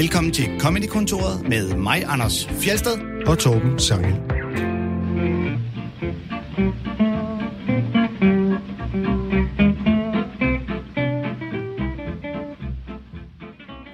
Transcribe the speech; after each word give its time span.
Velkommen 0.00 0.32
til 0.32 0.44
Comedy-kontoret 0.60 1.48
med 1.48 1.76
mig, 1.76 2.04
Anders 2.06 2.46
Fjelsted. 2.46 2.92
og 3.26 3.38
Torben 3.38 3.78
Sangel. 3.78 4.14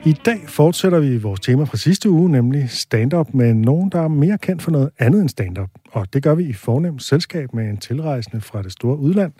I 0.05 0.13
dag 0.13 0.49
fortsætter 0.49 1.01
vi 1.01 1.19
vores 1.19 1.41
tema 1.41 1.65
fra 1.65 1.77
sidste 1.77 2.11
uge, 2.11 2.31
nemlig 2.31 2.71
stand-up 2.71 3.35
med 3.35 3.55
nogen, 3.55 3.91
der 3.91 4.01
er 4.01 4.09
mere 4.09 4.39
kendt 4.39 4.63
for 4.63 4.71
noget 4.71 4.91
andet 4.99 5.21
end 5.21 5.29
stand-up. 5.29 5.71
Og 5.91 6.13
det 6.13 6.23
gør 6.23 6.35
vi 6.35 6.45
i 6.45 6.53
fornemt 6.53 7.03
selskab 7.03 7.55
med 7.55 7.65
en 7.71 7.77
tilrejsende 7.77 8.41
fra 8.41 8.63
det 8.63 8.73
store 8.73 8.99
udland, 8.99 9.33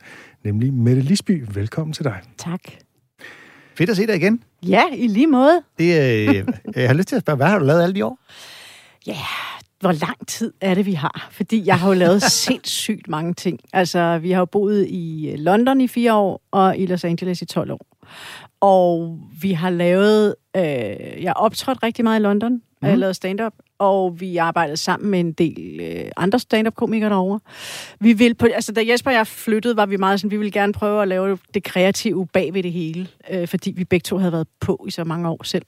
nemlig 0.45 0.75
Mette 0.75 1.03
Lisby. 1.03 1.45
Velkommen 1.55 1.93
til 1.93 2.05
dig. 2.05 2.21
Tak. 2.39 2.61
Fedt 3.77 3.91
at 3.91 3.97
se 3.97 4.07
dig 4.07 4.17
igen. 4.17 4.43
Ja, 4.63 4.83
i 4.93 5.07
lige 5.07 5.27
måde. 5.27 5.63
Det, 5.79 5.85
øh, 6.29 6.45
jeg 6.77 6.89
har 6.89 6.95
lyst 6.95 7.09
til 7.09 7.17
at 7.17 7.23
spørge, 7.23 7.37
hvad 7.37 7.47
har 7.47 7.59
du 7.59 7.65
lavet 7.65 7.83
alle 7.83 7.95
de 7.95 8.05
år? 8.05 8.19
Ja, 9.07 9.17
hvor 9.81 9.93
lang 9.93 10.27
tid 10.27 10.53
er 10.61 10.75
det, 10.75 10.87
vi 10.87 10.93
har? 10.93 11.29
Fordi 11.31 11.67
jeg 11.67 11.79
har 11.79 11.89
jo 11.89 11.95
lavet 11.95 12.23
sindssygt 12.47 13.09
mange 13.09 13.35
ting. 13.35 13.61
Altså, 13.73 14.19
vi 14.19 14.31
har 14.31 14.39
jo 14.39 14.45
boet 14.45 14.87
i 14.89 15.35
London 15.39 15.81
i 15.81 15.89
fire 15.89 16.15
år, 16.15 16.43
og 16.51 16.79
i 16.79 16.87
Los 16.87 17.05
Angeles 17.05 17.43
i 17.43 17.45
12 17.45 17.71
år. 17.71 17.87
Og 18.61 19.21
vi 19.41 19.53
har 19.53 19.71
lavet... 19.71 20.35
Øh, 20.57 20.63
jeg 21.23 21.29
har 21.29 21.33
optrådt 21.33 21.83
rigtig 21.83 22.05
meget 22.05 22.21
i 22.21 22.23
London. 22.23 22.53
Mm. 22.53 22.61
Jeg 22.83 22.91
har 22.91 22.97
lavet 22.97 23.17
stand-up. 23.17 23.53
Og 23.79 24.21
vi 24.21 24.37
arbejdede 24.37 24.77
sammen 24.77 25.11
med 25.11 25.21
en 25.21 25.33
del 25.33 25.81
øh, 25.83 26.11
andre 26.17 26.39
stand-up-komikere 26.39 27.11
derovre. 27.11 27.41
Vi 28.01 28.13
vil 28.13 28.35
på, 28.35 28.47
altså, 28.47 28.73
da 28.73 28.83
Jesper 28.91 29.11
og 29.11 29.17
jeg 29.17 29.27
flyttede, 29.27 29.77
var 29.77 29.87
vi 29.87 29.97
meget 29.97 30.21
sådan, 30.21 30.31
vi 30.31 30.37
ville 30.37 30.51
gerne 30.53 30.73
prøve 30.73 31.03
at 31.03 31.09
lave 31.09 31.39
det 31.55 31.65
kreative 31.65 32.27
bag 32.27 32.55
ved 32.55 32.63
det 32.63 32.73
hele. 32.73 33.09
Øh, 33.31 33.49
fordi 33.49 33.71
vi 33.71 33.85
begge 33.85 34.05
to 34.05 34.19
havde 34.19 34.33
været 34.33 34.49
på 34.61 34.85
i 34.89 34.91
så 34.91 35.05
mange 35.05 35.29
år 35.29 35.45
selv. 35.45 35.65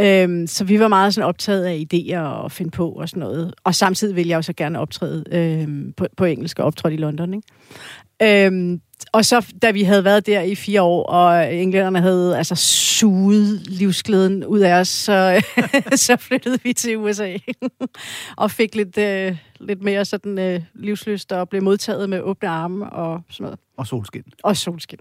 Øh, 0.00 0.48
så 0.48 0.64
vi 0.64 0.80
var 0.80 0.88
meget 0.88 1.14
sådan 1.14 1.28
optaget 1.28 1.64
af 1.64 1.86
idéer 1.94 2.18
og 2.18 2.52
finde 2.52 2.70
på 2.70 2.88
og 2.90 3.08
sådan 3.08 3.20
noget. 3.20 3.54
Og 3.64 3.74
samtidig 3.74 4.16
ville 4.16 4.30
jeg 4.30 4.36
jo 4.36 4.42
så 4.42 4.52
gerne 4.52 4.78
optræde 4.78 5.24
øh, 5.32 5.94
på, 5.96 6.06
på 6.16 6.24
engelsk 6.24 6.58
og 6.58 6.64
optræde 6.64 6.94
i 6.94 6.96
London. 6.96 7.34
Ikke? 7.34 8.46
Øh, 8.46 8.78
og 9.12 9.24
så, 9.24 9.54
da 9.62 9.70
vi 9.70 9.82
havde 9.82 10.04
været 10.04 10.26
der 10.26 10.40
i 10.40 10.54
fire 10.54 10.82
år, 10.82 11.06
og 11.06 11.54
englænderne 11.54 12.00
havde 12.00 12.38
altså 12.38 12.54
suget 12.54 13.66
livsglæden 13.66 14.44
ud 14.44 14.60
af 14.60 14.80
os, 14.80 14.88
så, 14.88 15.44
så 16.06 16.16
flyttede 16.16 16.58
vi 16.62 16.72
til 16.72 16.96
USA 16.98 17.36
og 18.36 18.50
fik 18.50 18.74
lidt, 18.74 18.98
øh, 18.98 19.36
lidt 19.60 19.82
mere 19.82 20.04
sådan 20.04 20.38
øh, 20.38 20.62
livsløst 20.74 21.32
og 21.32 21.48
blev 21.48 21.62
modtaget 21.62 22.10
med 22.10 22.20
åbne 22.20 22.48
arme 22.48 22.90
og 22.90 23.22
sådan 23.30 23.44
noget. 23.44 23.58
Og 23.76 23.86
solskin. 23.86 24.24
Og 24.42 24.56
solskin. 24.56 24.98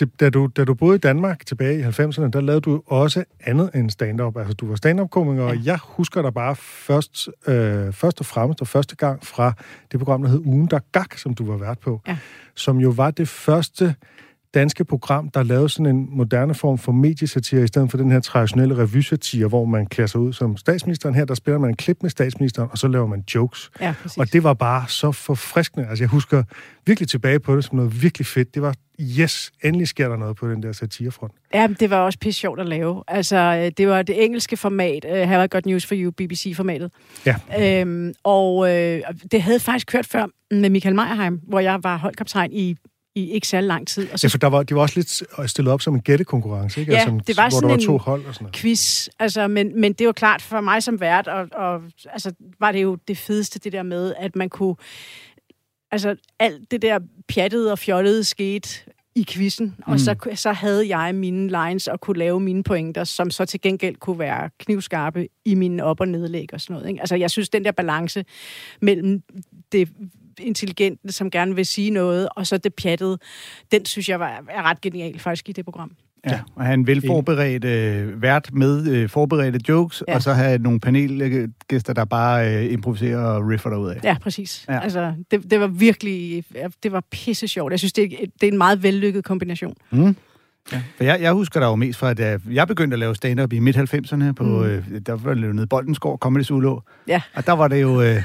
Til, 0.00 0.08
da, 0.20 0.30
du, 0.30 0.46
da 0.56 0.64
du 0.64 0.74
boede 0.74 0.96
i 0.96 0.98
Danmark 0.98 1.46
tilbage 1.46 1.78
i 1.78 1.82
90'erne, 1.82 2.28
der 2.30 2.40
lavede 2.40 2.60
du 2.60 2.82
også 2.86 3.24
andet 3.46 3.70
end 3.74 3.90
stand-up. 3.90 4.36
Altså, 4.36 4.54
du 4.54 4.66
var 4.66 4.76
stand-up-komiker, 4.76 5.42
ja. 5.42 5.48
og 5.48 5.64
jeg 5.64 5.78
husker 5.82 6.22
dig 6.22 6.34
bare 6.34 6.56
først, 6.56 7.28
øh, 7.46 7.92
først 7.92 8.20
og 8.20 8.26
fremmest 8.26 8.60
og 8.60 8.66
første 8.66 8.96
gang 8.96 9.26
fra 9.26 9.52
det 9.92 10.00
program, 10.00 10.22
der 10.22 10.28
hed 10.30 10.40
Ugen, 10.44 10.66
der 10.66 10.78
gak, 10.92 11.18
som 11.18 11.34
du 11.34 11.44
var 11.46 11.56
vært 11.56 11.78
på. 11.78 12.00
Ja. 12.08 12.16
Som 12.54 12.78
jo 12.78 12.90
var 12.90 13.10
det 13.10 13.28
første 13.28 13.94
danske 14.54 14.84
program, 14.84 15.28
der 15.28 15.42
lavede 15.42 15.68
sådan 15.68 15.96
en 15.96 16.08
moderne 16.10 16.54
form 16.54 16.78
for 16.78 16.92
mediesatire, 16.92 17.64
i 17.64 17.66
stedet 17.66 17.90
for 17.90 17.98
den 17.98 18.10
her 18.10 18.20
traditionelle 18.20 18.78
revysatire, 18.78 19.46
hvor 19.46 19.64
man 19.64 19.86
klæder 19.86 20.08
sig 20.08 20.20
ud 20.20 20.32
som 20.32 20.56
statsministeren. 20.56 21.14
Her, 21.14 21.24
der 21.24 21.34
spiller 21.34 21.58
man 21.58 21.70
en 21.70 21.76
klip 21.76 21.98
med 22.02 22.10
statsministeren, 22.10 22.68
og 22.72 22.78
så 22.78 22.88
laver 22.88 23.06
man 23.06 23.24
jokes. 23.34 23.70
Ja, 23.80 23.94
præcis. 24.02 24.18
Og 24.18 24.32
det 24.32 24.44
var 24.44 24.54
bare 24.54 24.84
så 24.88 25.12
forfriskende. 25.12 25.86
Altså, 25.86 26.04
jeg 26.04 26.08
husker 26.08 26.42
virkelig 26.86 27.08
tilbage 27.08 27.40
på 27.40 27.56
det 27.56 27.64
som 27.64 27.76
noget 27.76 28.02
virkelig 28.02 28.26
fedt. 28.26 28.54
Det 28.54 28.62
var, 28.62 28.74
yes, 29.00 29.52
endelig 29.64 29.88
sker 29.88 30.08
der 30.08 30.16
noget 30.16 30.36
på 30.36 30.48
den 30.48 30.62
der 30.62 30.72
satirefront. 30.72 31.32
Ja, 31.54 31.68
det 31.80 31.90
var 31.90 31.96
også 31.96 32.18
pisse 32.18 32.40
sjovt 32.40 32.60
at 32.60 32.68
lave. 32.68 33.04
Altså, 33.08 33.36
øh, 33.36 33.72
det 33.76 33.88
var 33.88 34.02
det 34.02 34.24
engelske 34.24 34.56
format, 34.56 35.04
uh, 35.04 35.10
Have 35.10 35.44
I 35.44 35.48
Got 35.50 35.66
News 35.66 35.86
For 35.86 35.94
You, 35.94 36.10
BBC-formatet. 36.10 36.90
Ja. 37.26 37.36
Øhm, 37.80 38.14
og 38.24 38.76
øh, 38.76 39.02
det 39.32 39.42
havde 39.42 39.60
faktisk 39.60 39.86
kørt 39.86 40.06
før 40.06 40.26
med 40.50 40.70
Michael 40.70 40.94
Meyerheim, 40.94 41.40
hvor 41.48 41.60
jeg 41.60 41.80
var 41.82 41.96
holdkaptajn 41.96 42.52
i 42.52 42.76
i 43.14 43.30
ikke 43.30 43.46
særlig 43.46 43.68
lang 43.68 43.88
tid. 43.88 44.08
Og 44.12 44.22
Ja, 44.22 44.28
for 44.28 44.38
der 44.38 44.46
var, 44.46 44.62
de 44.62 44.74
var 44.74 44.80
også 44.80 44.94
lidt 44.96 45.22
stillet 45.50 45.72
op 45.72 45.82
som 45.82 45.94
en 45.94 46.00
gættekonkurrence, 46.00 46.80
ikke? 46.80 46.92
Ja, 46.92 46.98
altså, 46.98 47.20
det 47.26 47.36
var 47.36 47.42
hvor 47.42 47.50
sådan 47.50 47.62
der 47.62 47.68
var 47.68 47.78
en 47.78 47.86
to 47.86 47.98
hold 47.98 48.24
og 48.24 48.34
sådan 48.34 48.44
noget. 48.44 48.56
quiz, 48.56 49.08
altså, 49.18 49.48
men, 49.48 49.80
men 49.80 49.92
det 49.92 50.06
var 50.06 50.12
klart 50.12 50.42
for 50.42 50.60
mig 50.60 50.82
som 50.82 51.00
vært, 51.00 51.28
og, 51.28 51.48
og 51.52 51.82
altså, 52.12 52.32
var 52.60 52.72
det 52.72 52.82
jo 52.82 52.98
det 53.08 53.18
fedeste, 53.18 53.58
det 53.58 53.72
der 53.72 53.82
med, 53.82 54.14
at 54.18 54.36
man 54.36 54.48
kunne, 54.48 54.74
altså 55.90 56.16
alt 56.38 56.70
det 56.70 56.82
der 56.82 56.98
pjattede 57.28 57.72
og 57.72 57.78
fjollede 57.78 58.24
skete 58.24 58.68
i 59.14 59.24
quizzen, 59.28 59.74
og 59.86 59.92
Mm. 59.92 59.98
så, 59.98 60.14
så 60.34 60.52
havde 60.52 60.96
jeg 60.96 61.14
mine 61.14 61.48
lines 61.48 61.88
og 61.88 62.00
kunne 62.00 62.18
lave 62.18 62.40
mine 62.40 62.62
pointer, 62.62 63.04
som 63.04 63.30
så 63.30 63.44
til 63.44 63.60
gengæld 63.60 63.96
kunne 63.96 64.18
være 64.18 64.50
knivskarpe 64.58 65.28
i 65.44 65.54
mine 65.54 65.84
op- 65.84 66.00
og 66.00 66.08
nedlæg 66.08 66.54
og 66.54 66.60
sådan 66.60 66.74
noget. 66.74 66.88
Ikke? 66.88 67.00
Altså 67.00 67.16
jeg 67.16 67.30
synes, 67.30 67.48
den 67.48 67.64
der 67.64 67.72
balance 67.72 68.24
mellem 68.80 69.22
det 69.72 69.88
intelligente, 70.38 71.12
som 71.12 71.30
gerne 71.30 71.54
vil 71.54 71.66
sige 71.66 71.90
noget, 71.90 72.28
og 72.36 72.46
så 72.46 72.56
det 72.58 72.74
pjattede, 72.74 73.18
den 73.72 73.84
synes 73.84 74.08
jeg 74.08 74.20
var, 74.20 74.44
er 74.50 74.62
ret 74.62 74.80
genial 74.80 75.18
faktisk 75.18 75.48
i 75.48 75.52
det 75.52 75.64
program. 75.64 75.96
Ja, 76.26 76.40
og 76.56 76.64
have 76.64 76.74
en 76.74 76.86
velforberedt 76.86 77.64
øh, 77.64 78.22
vært 78.22 78.50
med 78.52 78.86
øh, 78.88 79.08
forberedte 79.08 79.60
jokes, 79.68 80.02
Ja. 80.08 80.14
og 80.14 80.22
så 80.22 80.32
have 80.32 80.58
nogle 80.58 80.80
panelgæster, 80.80 81.92
der 81.92 82.04
bare 82.04 82.54
øh, 82.66 82.72
improviserer 82.72 83.18
og 83.18 83.48
riffer 83.48 83.70
derud 83.70 83.90
af. 83.90 84.00
Ja, 84.04 84.16
præcis. 84.22 84.64
Ja. 84.68 84.80
Altså, 84.80 85.12
det, 85.30 85.50
det 85.50 85.60
var 85.60 85.66
virkelig, 85.66 86.44
det 86.82 86.92
var 86.92 87.02
pisse 87.10 87.48
sjovt. 87.48 87.70
Jeg 87.70 87.78
synes, 87.78 87.92
det, 87.92 88.04
er- 88.04 88.26
det 88.40 88.48
er 88.48 88.52
en 88.52 88.58
meget 88.58 88.82
vellykket 88.82 89.24
kombination. 89.24 89.74
Mm. 89.90 90.16
Ja. 90.72 90.82
For 90.96 91.04
jeg, 91.04 91.20
jeg 91.20 91.32
husker 91.32 91.60
der 91.60 91.66
jo 91.66 91.74
mest 91.76 91.98
fra, 91.98 92.10
at 92.10 92.40
jeg 92.50 92.68
begyndte 92.68 92.94
at 92.94 92.98
lave 92.98 93.14
stand-up 93.14 93.52
i 93.52 93.58
midt-90'erne, 93.58 94.32
på, 94.32 94.44
Mm. 94.44 94.62
øh, 94.62 94.84
der 95.06 95.12
var 95.16 95.34
det 95.34 95.46
jo 95.46 95.52
nede 95.52 95.64
i 95.64 95.66
Boldensgård, 95.66 96.18
Comedy 96.18 96.42
Zulu. 96.44 96.78
Ja. 97.08 97.22
Og 97.34 97.46
der 97.46 97.52
var 97.52 97.68
det 97.68 97.82
jo... 97.82 98.02
Øh, 98.02 98.24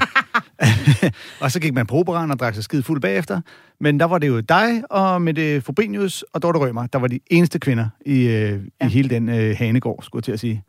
og 1.40 1.50
så 1.50 1.60
gik 1.60 1.74
man 1.74 1.86
på 1.86 1.94
operan 1.96 2.30
og 2.30 2.38
drak 2.38 2.54
sig 2.54 2.64
skide 2.64 2.82
fuld 2.82 3.00
bagefter. 3.00 3.40
Men 3.80 4.00
der 4.00 4.06
var 4.06 4.18
det 4.18 4.28
jo 4.28 4.40
dig 4.40 4.82
og 4.90 5.22
Mette 5.22 5.60
Frobenius 5.60 6.22
og 6.32 6.42
Dorte 6.42 6.58
Rømer, 6.58 6.86
der 6.86 6.98
var 6.98 7.06
de 7.06 7.20
eneste 7.30 7.58
kvinder 7.58 7.88
i, 8.06 8.20
øh, 8.26 8.60
Ja. 8.80 8.86
i 8.86 8.88
hele 8.88 9.08
den 9.10 9.28
øh, 9.28 9.56
hanegård, 9.58 10.02
skulle 10.02 10.20
jeg 10.20 10.24
til 10.24 10.32
at 10.32 10.40
sige. 10.40 10.62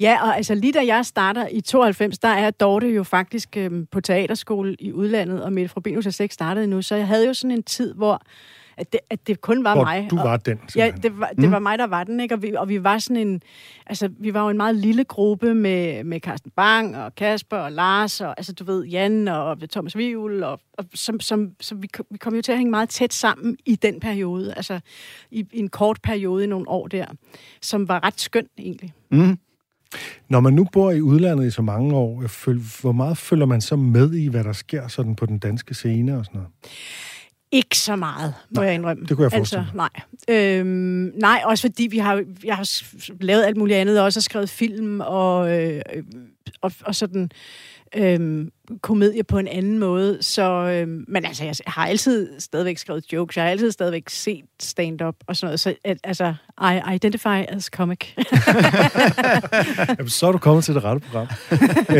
Ja, 0.00 0.18
og 0.22 0.36
altså 0.36 0.54
lige 0.54 0.72
da 0.72 0.86
jeg 0.86 1.06
starter 1.06 1.48
i 1.52 1.60
92, 1.60 2.18
der 2.18 2.28
er 2.28 2.50
Dorte 2.50 2.88
jo 2.88 3.02
faktisk 3.02 3.56
øhm, 3.56 3.86
på 3.92 4.00
teaterskole 4.00 4.76
i 4.78 4.92
udlandet, 4.92 5.42
og 5.42 5.52
Mette 5.52 5.68
Frobenius 5.68 6.06
er 6.06 6.10
slet 6.10 6.24
ikke 6.24 6.34
startet 6.34 6.68
nu, 6.68 6.82
så 6.82 6.96
jeg 6.96 7.06
havde 7.06 7.26
jo 7.26 7.34
sådan 7.34 7.50
en 7.56 7.62
tid, 7.62 7.94
hvor 7.94 8.22
at 8.78 8.92
det, 8.92 9.00
at 9.10 9.26
det 9.26 9.40
kun 9.40 9.64
var 9.64 9.74
Hvor 9.74 9.84
mig. 9.84 10.08
du 10.10 10.18
og, 10.18 10.24
var 10.24 10.36
den, 10.36 10.58
Ja, 10.62 10.68
simpelthen. 10.68 11.02
det 11.02 11.20
var, 11.20 11.30
det 11.36 11.50
var 11.50 11.58
mig, 11.58 11.78
der 11.78 11.86
var 11.86 12.04
den, 12.04 12.20
ikke? 12.20 12.34
Og 12.34 12.42
vi, 12.42 12.54
og 12.54 12.68
vi 12.68 12.84
var 12.84 12.98
sådan 12.98 13.28
en... 13.28 13.42
Altså, 13.86 14.10
vi 14.18 14.34
var 14.34 14.42
jo 14.42 14.48
en 14.48 14.56
meget 14.56 14.74
lille 14.76 15.04
gruppe 15.04 15.54
med, 15.54 16.04
med 16.04 16.20
Carsten 16.20 16.50
Bang 16.56 16.96
og 16.96 17.14
Kasper 17.14 17.56
og 17.56 17.72
Lars 17.72 18.20
og, 18.20 18.34
altså, 18.36 18.52
du 18.52 18.64
ved, 18.64 18.84
Jan 18.84 19.28
og 19.28 19.58
Thomas 19.70 19.96
Vivl 19.96 20.42
og, 20.42 20.60
og 20.78 20.84
som, 20.94 21.20
som, 21.20 21.50
som 21.60 21.82
vi, 21.82 21.88
vi 22.10 22.18
kom 22.18 22.34
jo 22.34 22.42
til 22.42 22.52
at 22.52 22.58
hænge 22.58 22.70
meget 22.70 22.88
tæt 22.88 23.12
sammen 23.14 23.56
i 23.66 23.76
den 23.76 24.00
periode, 24.00 24.54
altså 24.54 24.80
i, 25.30 25.46
i 25.52 25.58
en 25.58 25.68
kort 25.68 25.98
periode 26.02 26.44
i 26.44 26.46
nogle 26.46 26.68
år 26.68 26.88
der, 26.88 27.06
som 27.62 27.88
var 27.88 28.04
ret 28.04 28.20
skøn 28.20 28.46
egentlig. 28.58 28.92
Mm. 29.10 29.38
Når 30.28 30.40
man 30.40 30.52
nu 30.52 30.66
bor 30.72 30.90
i 30.90 31.00
udlandet 31.00 31.46
i 31.46 31.50
så 31.50 31.62
mange 31.62 31.94
år, 31.94 32.20
hvor 32.80 32.92
meget 32.92 33.18
følger 33.18 33.46
man 33.46 33.60
så 33.60 33.76
med 33.76 34.12
i, 34.14 34.28
hvad 34.28 34.44
der 34.44 34.52
sker 34.52 34.88
sådan 34.88 35.16
på 35.16 35.26
den 35.26 35.38
danske 35.38 35.74
scene 35.74 36.18
og 36.18 36.24
sådan 36.24 36.38
noget? 36.38 36.52
Ikke 37.56 37.78
så 37.78 37.96
meget, 37.96 38.34
må 38.50 38.60
Nej, 38.60 38.64
jeg 38.64 38.74
indrømme. 38.74 39.06
det 39.06 39.16
kunne 39.16 39.24
jeg 39.24 39.38
altså, 39.38 39.56
forestille 39.56 39.76
nej. 39.76 40.58
Øhm, 40.58 41.12
nej, 41.14 41.42
også 41.44 41.62
fordi 41.62 41.88
vi 41.90 41.98
har, 41.98 42.24
jeg 42.44 42.56
har 42.56 42.82
lavet 43.20 43.44
alt 43.44 43.56
muligt 43.56 43.78
andet, 43.78 44.00
også 44.00 44.18
har 44.18 44.22
skrevet 44.22 44.50
film 44.50 45.00
og, 45.00 45.60
øh, 45.60 45.82
og, 46.62 46.72
og 46.84 46.94
sådan 46.94 47.30
øhm, 47.96 48.50
komedie 48.80 49.24
på 49.24 49.38
en 49.38 49.48
anden 49.48 49.78
måde. 49.78 50.18
Så, 50.20 50.50
øhm, 50.50 51.04
men 51.08 51.24
altså, 51.24 51.44
jeg 51.44 51.54
har 51.66 51.86
altid 51.86 52.40
stadigvæk 52.40 52.78
skrevet 52.78 53.12
jokes, 53.12 53.36
jeg 53.36 53.44
har 53.44 53.50
altid 53.50 53.70
stadigvæk 53.70 54.08
set 54.08 54.44
stand-up 54.60 55.14
og 55.26 55.36
sådan 55.36 55.46
noget. 55.46 55.60
Så 55.60 55.74
at, 55.84 55.98
altså, 56.04 56.34
I 56.60 56.94
identify 56.94 57.26
as 57.26 57.64
comic. 57.64 57.98
Jamen, 59.98 60.08
så 60.08 60.26
er 60.28 60.32
du 60.32 60.38
kommet 60.38 60.64
til 60.64 60.74
det 60.74 60.84
rette 60.84 61.06
program. 61.06 61.26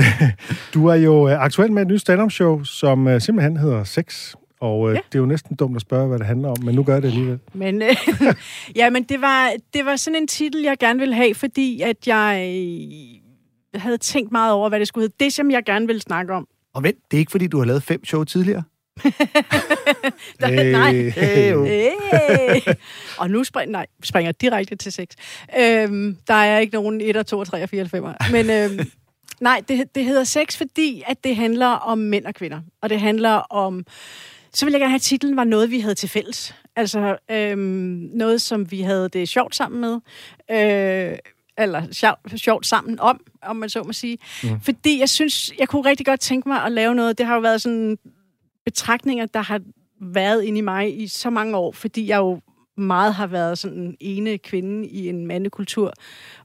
du 0.75 0.87
er 0.87 0.95
jo 0.95 1.29
øh, 1.29 1.43
aktuel 1.43 1.73
med 1.73 1.83
et 1.83 1.89
nyt 1.89 2.01
stand-up 2.01 2.31
show, 2.31 2.65
som 2.65 3.09
øh, 3.09 3.21
simpelthen 3.21 3.57
hedder 3.57 3.85
Sex. 3.85 4.35
Og 4.61 4.89
øh, 4.91 4.95
Ja. 4.95 5.01
det 5.13 5.15
er 5.15 5.19
jo 5.19 5.27
næsten 5.27 5.57
dumt 5.57 5.77
at 5.77 5.83
spørge, 5.83 6.09
hvad 6.09 6.19
det 6.19 6.27
handler 6.27 6.49
om, 6.49 6.57
men 6.63 6.75
nu 6.75 6.83
gør 6.83 6.93
jeg 6.93 7.03
det 7.03 7.09
alligevel. 7.09 7.39
Men, 7.55 7.83
øh, 7.83 7.97
ja, 8.77 8.91
men 8.91 9.03
det 9.03 9.21
var, 9.21 9.53
det 9.75 9.85
var 9.85 9.97
sådan 9.97 10.17
en 10.23 10.29
titel, 10.29 10.63
jeg 10.63 10.79
gerne 10.79 10.99
ville 10.99 11.15
have, 11.15 11.35
fordi 11.35 11.81
at 11.81 12.07
jeg 12.07 12.55
øh, 13.75 13.81
havde 13.81 13.99
tænkt 13.99 14.33
meget 14.33 14.53
over, 14.53 14.69
hvad 14.69 14.79
det 14.81 14.89
skulle 14.89 15.03
hedde. 15.03 15.15
Det, 15.25 15.33
som 15.33 15.51
jeg 15.51 15.65
gerne 15.65 15.87
ville 15.87 16.03
snakke 16.03 16.33
om. 16.35 16.49
Og 16.75 16.83
vent, 16.83 16.97
det 17.11 17.17
er 17.17 17.19
ikke 17.19 17.31
fordi, 17.31 17.47
du 17.47 17.59
har 17.59 17.65
lavet 17.65 17.83
fem 17.83 18.05
show 18.05 18.25
tidligere? 18.25 18.63
Der, 20.41 20.73
nej. 20.79 20.95
Øh, 20.97 21.51
jo. 21.51 21.67
Øh. 21.67 22.75
Og 23.19 23.31
nu 23.31 23.45
spring, 23.45 23.71
nej, 23.71 23.87
springer 24.05 24.29
jeg 24.29 24.41
direkte 24.41 24.77
til 24.77 24.93
6. 24.93 25.17
Øhm, 25.61 26.17
der 26.29 26.35
er 26.35 26.59
ikke 26.59 26.75
nogen 26.75 27.01
1, 27.01 27.27
2, 27.27 27.45
3 27.45 27.63
og 27.63 27.69
4 27.69 27.83
og 27.83 27.91
5. 27.91 28.05
Men 28.33 28.51
øhm, 28.51 28.91
nej, 29.41 29.63
det, 29.69 29.95
det 29.95 30.05
hedder 30.05 30.25
sex, 30.25 30.57
fordi 30.57 31.03
at 31.07 31.25
det 31.25 31.37
handler 31.37 31.67
om 31.67 31.99
mænd 31.99 32.25
og 32.25 32.35
kvinder. 32.35 32.61
Og 32.83 32.91
det 32.91 33.01
handler 33.01 33.33
om... 33.33 33.85
Så 34.57 34.65
vil 34.65 34.73
jeg 34.73 34.81
gerne 34.81 34.91
have, 34.91 34.97
at 34.97 35.03
titlen 35.03 35.37
var 35.37 35.45
noget, 35.45 35.71
vi 35.71 35.81
havde 35.81 35.95
til 35.95 36.09
fælles. 36.09 36.55
Altså 36.77 37.19
øhm, 37.31 38.11
noget, 38.15 38.43
som 38.43 38.71
vi 38.71 38.81
havde 38.81 39.09
det 39.09 39.29
sjovt 39.29 39.57
sammen 39.57 39.81
med. 39.81 39.95
Øh, 40.51 41.19
eller 41.59 41.83
sjovt, 41.93 42.41
sjovt 42.41 42.67
sammen 42.67 43.01
om, 43.01 43.21
om 43.43 43.57
man 43.57 43.69
så 43.69 43.83
må 43.83 43.93
sige. 43.93 44.19
Mm. 44.43 44.61
Fordi 44.61 45.01
jeg 45.01 45.09
synes, 45.09 45.53
jeg 45.59 45.69
kunne 45.69 45.89
rigtig 45.89 46.07
godt 46.07 46.21
tænke 46.21 46.49
mig 46.49 46.65
at 46.65 46.73
lave 46.73 46.95
noget. 46.95 47.19
Det 47.19 47.27
har 47.27 47.35
jo 47.35 47.41
været 47.41 47.63
sådan 47.63 47.99
betragtninger, 48.65 49.27
der 49.27 49.41
har 49.41 49.61
været 50.01 50.43
inde 50.43 50.59
i 50.59 50.61
mig 50.61 51.01
i 51.01 51.09
så 51.09 51.31
mange 51.31 51.57
år, 51.57 51.73
fordi 51.73 52.09
jeg 52.09 52.17
jo 52.17 52.41
meget 52.77 53.15
har 53.15 53.27
været 53.27 53.59
sådan 53.59 53.79
en 53.79 53.97
ene 54.01 54.39
kvinde 54.39 54.89
i 54.89 55.09
en 55.09 55.27
mandekultur, 55.27 55.93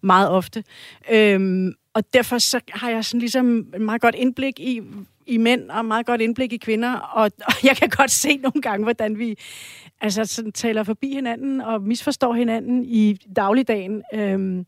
meget 0.01 0.29
ofte. 0.29 0.63
Øhm, 1.11 1.73
og 1.93 2.13
derfor 2.13 2.37
så 2.37 2.59
har 2.69 2.89
jeg 2.89 3.05
sådan 3.05 3.19
ligesom 3.19 3.57
et 3.75 3.81
meget 3.81 4.01
godt 4.01 4.15
indblik 4.15 4.59
i, 4.59 4.81
i 5.25 5.37
mænd, 5.37 5.69
og 5.69 5.85
meget 5.85 6.05
godt 6.05 6.21
indblik 6.21 6.53
i 6.53 6.57
kvinder, 6.57 6.93
og, 6.93 7.31
og 7.47 7.53
jeg 7.63 7.77
kan 7.77 7.89
godt 7.89 8.11
se 8.11 8.37
nogle 8.37 8.61
gange, 8.61 8.83
hvordan 8.83 9.17
vi 9.17 9.37
altså, 10.01 10.25
sådan, 10.25 10.51
taler 10.51 10.83
forbi 10.83 11.13
hinanden 11.13 11.61
og 11.61 11.81
misforstår 11.81 12.33
hinanden 12.33 12.85
i 12.85 13.13
dagligdagen. 13.35 14.03
Øhm, 14.13 14.65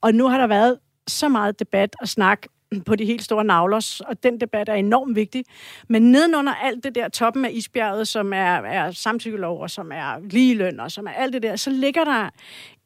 og 0.00 0.14
nu 0.14 0.28
har 0.28 0.38
der 0.38 0.46
været 0.46 0.78
så 1.06 1.28
meget 1.28 1.58
debat 1.58 1.96
og 2.00 2.08
snak 2.08 2.46
på 2.86 2.96
de 2.96 3.04
helt 3.04 3.22
store 3.22 3.44
navlers, 3.44 4.00
og 4.00 4.22
den 4.22 4.40
debat 4.40 4.68
er 4.68 4.74
enormt 4.74 5.16
vigtig. 5.16 5.44
Men 5.88 6.12
nedenunder 6.12 6.54
alt 6.54 6.84
det 6.84 6.94
der 6.94 7.08
toppen 7.08 7.44
af 7.44 7.50
isbjerget, 7.52 8.08
som 8.08 8.32
er, 8.32 8.56
er 8.56 8.90
samtykkelov, 8.90 9.60
og 9.60 9.70
som 9.70 9.92
er 9.92 10.20
ligeløn, 10.30 10.80
og 10.80 10.92
som 10.92 11.06
er 11.06 11.10
alt 11.10 11.32
det 11.32 11.42
der, 11.42 11.56
så 11.56 11.70
ligger 11.70 12.04
der 12.04 12.30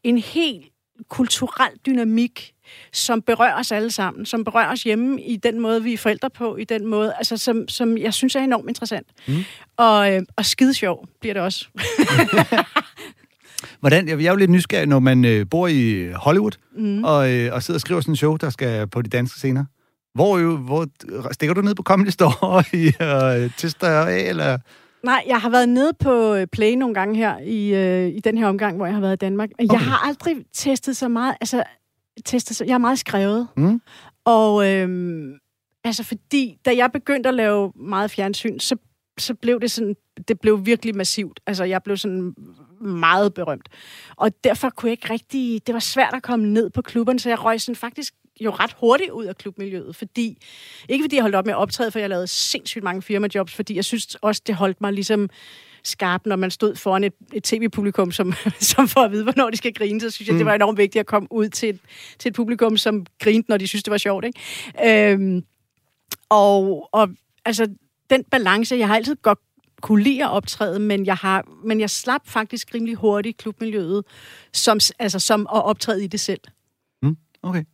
en 0.02 0.18
helt 0.18 0.66
kulturel 1.08 1.70
dynamik, 1.86 2.54
som 2.92 3.22
berører 3.22 3.58
os 3.58 3.72
alle 3.72 3.90
sammen, 3.90 4.26
som 4.26 4.44
berører 4.44 4.72
os 4.72 4.82
hjemme 4.82 5.22
i 5.22 5.36
den 5.36 5.60
måde, 5.60 5.82
vi 5.82 5.92
er 5.92 5.98
forældre 5.98 6.30
på, 6.30 6.56
i 6.56 6.64
den 6.64 6.86
måde, 6.86 7.14
altså, 7.18 7.36
som, 7.36 7.68
som 7.68 7.98
jeg 7.98 8.14
synes 8.14 8.36
er 8.36 8.40
enormt 8.40 8.68
interessant. 8.68 9.06
Mm. 9.28 9.34
Og, 9.76 10.12
øh, 10.12 10.22
og 10.36 10.44
skide 10.44 10.74
sjov 10.74 11.08
bliver 11.20 11.34
det 11.34 11.42
også. 11.42 11.66
Hvordan, 13.80 14.08
jeg 14.08 14.24
er 14.24 14.30
jo 14.30 14.36
lidt 14.36 14.50
nysgerrig, 14.50 14.86
når 14.86 14.98
man 14.98 15.24
øh, 15.24 15.46
bor 15.50 15.68
i 15.68 16.10
Hollywood, 16.14 16.52
mm. 16.76 17.04
og, 17.04 17.32
øh, 17.32 17.54
og 17.54 17.62
sidder 17.62 17.76
og 17.76 17.80
skriver 17.80 18.00
sådan 18.00 18.12
en 18.12 18.16
show, 18.16 18.36
der 18.36 18.50
skal 18.50 18.86
på 18.86 19.02
de 19.02 19.08
danske 19.08 19.38
scener. 19.38 19.64
Hvor, 20.14 20.38
jo, 20.38 20.56
hvor 20.56 20.86
stikker 21.32 21.54
du 21.54 21.60
ned 21.60 21.74
på 21.74 21.82
Comedy 21.82 22.08
Store 22.08 22.34
og 22.56 22.64
øh, 23.42 23.50
tester 23.56 23.88
af, 23.88 24.20
eller... 24.20 24.58
Nej, 25.02 25.24
jeg 25.26 25.40
har 25.40 25.50
været 25.50 25.68
nede 25.68 25.92
på 26.00 26.34
øh, 26.34 26.46
Play 26.46 26.72
nogle 26.72 26.94
gange 26.94 27.16
her 27.16 27.38
i, 27.38 27.74
øh, 27.74 28.08
i 28.08 28.20
den 28.20 28.38
her 28.38 28.46
omgang, 28.46 28.76
hvor 28.76 28.86
jeg 28.86 28.94
har 28.94 29.00
været 29.00 29.12
i 29.12 29.16
Danmark. 29.16 29.50
Okay. 29.58 29.72
Jeg 29.72 29.80
har 29.80 30.06
aldrig 30.08 30.36
testet 30.54 30.96
så 30.96 31.08
meget. 31.08 31.34
Altså, 31.40 31.62
testet 32.24 32.56
så, 32.56 32.64
jeg 32.64 32.74
er 32.74 32.78
meget 32.78 32.98
skrevet. 32.98 33.48
Mm. 33.56 33.80
Og 34.24 34.68
øh, 34.68 34.88
altså, 35.84 36.04
fordi 36.04 36.58
da 36.64 36.76
jeg 36.76 36.92
begyndte 36.92 37.28
at 37.28 37.34
lave 37.34 37.72
meget 37.76 38.10
fjernsyn, 38.10 38.58
så, 38.58 38.76
så 39.18 39.34
blev 39.34 39.60
det 39.60 39.70
sådan, 39.70 39.96
det 40.28 40.40
blev 40.40 40.66
virkelig 40.66 40.96
massivt. 40.96 41.40
Altså, 41.46 41.64
jeg 41.64 41.82
blev 41.82 41.96
sådan 41.96 42.34
meget 42.80 43.34
berømt. 43.34 43.68
Og 44.16 44.44
derfor 44.44 44.70
kunne 44.70 44.88
jeg 44.88 44.92
ikke 44.92 45.12
rigtig, 45.12 45.66
det 45.66 45.72
var 45.72 45.80
svært 45.80 46.14
at 46.14 46.22
komme 46.22 46.46
ned 46.46 46.70
på 46.70 46.82
klubberne, 46.82 47.18
så 47.18 47.28
jeg 47.28 47.44
røg 47.44 47.60
sådan 47.60 47.76
faktisk 47.76 48.14
jo 48.40 48.50
ret 48.50 48.76
hurtigt 48.80 49.10
ud 49.10 49.24
af 49.24 49.36
klubmiljøet, 49.36 49.96
fordi, 49.96 50.38
ikke 50.88 51.04
fordi 51.04 51.16
jeg 51.16 51.22
holdt 51.22 51.36
op 51.36 51.46
med 51.46 51.54
at 51.54 51.58
optræde, 51.58 51.90
for 51.90 51.98
jeg 51.98 52.08
lavede 52.08 52.26
sindssygt 52.26 52.84
mange 52.84 53.02
firmajobs, 53.02 53.54
fordi 53.54 53.76
jeg 53.76 53.84
synes 53.84 54.14
også, 54.14 54.42
det 54.46 54.54
holdt 54.54 54.80
mig 54.80 54.92
ligesom 54.92 55.28
skarp, 55.86 56.26
når 56.26 56.36
man 56.36 56.50
stod 56.50 56.76
foran 56.76 57.04
et, 57.04 57.12
et 57.32 57.44
tv-publikum, 57.44 58.12
som, 58.12 58.32
som 58.72 58.88
får 58.88 59.00
at 59.00 59.12
vide, 59.12 59.22
hvornår 59.22 59.50
de 59.50 59.56
skal 59.56 59.74
grine, 59.74 60.00
så 60.00 60.10
synes 60.10 60.28
jeg, 60.28 60.34
mm. 60.34 60.38
det 60.38 60.46
var 60.46 60.54
enormt 60.54 60.78
vigtigt 60.78 61.00
at 61.00 61.06
komme 61.06 61.28
ud 61.30 61.48
til 61.48 61.68
et, 61.68 61.80
til 62.18 62.28
et 62.28 62.34
publikum, 62.34 62.76
som 62.76 63.06
grinte, 63.20 63.50
når 63.50 63.56
de 63.56 63.66
synes, 63.66 63.82
det 63.82 63.90
var 63.90 63.98
sjovt. 63.98 64.24
Ikke? 64.24 65.12
Øhm, 65.12 65.44
og, 66.28 66.88
og 66.92 67.08
altså, 67.44 67.68
den 68.10 68.24
balance, 68.24 68.76
jeg 68.76 68.88
har 68.88 68.96
altid 68.96 69.16
godt 69.22 69.38
kunne 69.82 70.02
lide 70.02 70.24
at 70.24 70.30
optræde, 70.30 70.78
men 70.78 71.06
jeg, 71.06 71.16
har, 71.16 71.48
men 71.64 71.80
jeg 71.80 71.90
slap 71.90 72.20
faktisk 72.24 72.74
rimelig 72.74 72.94
hurtigt 72.94 73.36
klubmiljøet, 73.36 74.04
som, 74.52 74.78
altså, 74.98 75.18
som 75.18 75.40
at 75.40 75.64
optræde 75.64 76.04
i 76.04 76.06
det 76.06 76.20
selv. 76.20 76.40
Mm, 77.02 77.16
okay. 77.42 77.64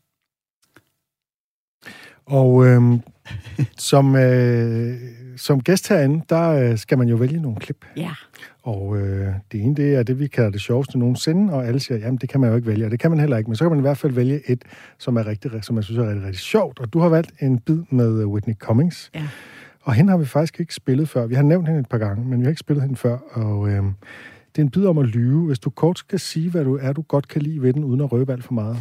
Og 2.27 2.67
øh, 2.67 2.83
som, 3.91 4.17
øh, 4.17 4.95
som 5.37 5.61
gæst 5.61 5.89
herinde, 5.89 6.25
der 6.29 6.51
øh, 6.51 6.79
skal 6.79 6.99
man 6.99 7.09
jo 7.09 7.17
vælge 7.17 7.43
nogle 7.43 7.57
klip. 7.57 7.85
Ja. 7.97 8.11
Og 8.63 8.97
øh, 8.97 9.35
det 9.53 9.61
ene, 9.61 9.77
det 9.77 9.95
er 9.95 10.03
det, 10.03 10.19
vi 10.19 10.27
kalder 10.27 10.51
det 10.51 10.61
sjoveste 10.61 10.99
nogensinde, 10.99 11.53
og 11.53 11.67
alle 11.67 11.81
siger, 11.81 11.99
jamen 11.99 12.17
det 12.17 12.29
kan 12.29 12.41
man 12.41 12.51
jo 12.51 12.57
ikke 12.57 12.69
vælge, 12.69 12.85
og 12.85 12.91
det 12.91 13.01
kan 13.01 13.11
man 13.11 13.21
heller 13.21 13.37
ikke, 13.37 13.51
men 13.51 13.57
så 13.57 13.65
kan 13.65 13.71
man 13.71 13.79
i 13.79 13.83
hvert 13.83 13.99
fald 13.99 14.13
vælge 14.13 14.51
et, 14.51 14.65
som 14.99 15.17
er 15.17 15.27
rigtig, 15.27 15.65
som 15.65 15.77
jeg 15.77 15.85
synes 15.85 15.99
er 15.99 16.09
rigtig, 16.09 16.25
rigtig 16.25 16.41
sjovt. 16.41 16.81
Og 16.81 16.93
du 16.93 16.99
har 16.99 17.09
valgt 17.09 17.33
en 17.41 17.59
bid 17.59 17.83
med 17.91 18.25
Whitney 18.25 18.55
Cummings. 18.55 19.11
Ja. 19.15 19.29
Og 19.83 19.95
hende 19.95 20.11
har 20.11 20.19
vi 20.19 20.25
faktisk 20.25 20.61
ikke 20.61 20.75
spillet 20.75 21.09
før. 21.09 21.27
Vi 21.27 21.35
har 21.35 21.43
nævnt 21.43 21.69
hende 21.69 21.81
et 21.81 21.89
par 21.89 21.99
gange, 21.99 22.25
men 22.25 22.39
vi 22.39 22.45
har 22.45 22.51
ikke 22.51 22.61
spillet 22.61 22.83
hende 22.83 22.97
før. 22.97 23.19
Og 23.33 23.69
øh, 23.69 23.83
det 24.53 24.59
er 24.59 24.63
en 24.63 24.71
bid 24.71 24.87
om 24.87 24.99
at 24.99 25.07
lyve. 25.07 25.47
Hvis 25.47 25.59
du 25.59 25.71
kort 25.71 25.99
skal 25.99 26.21
sige, 26.21 26.51
hvad 26.51 26.65
du 26.65 26.79
er, 26.83 26.93
du 26.93 27.03
godt 27.03 27.29
kan 27.29 27.43
lide 27.43 27.63
ved 27.63 27.73
den, 27.73 27.85
uden 27.85 28.01
at 28.01 28.13
røbe 28.13 28.33
alt 28.33 28.45
for 28.45 28.53
meget. 28.53 28.77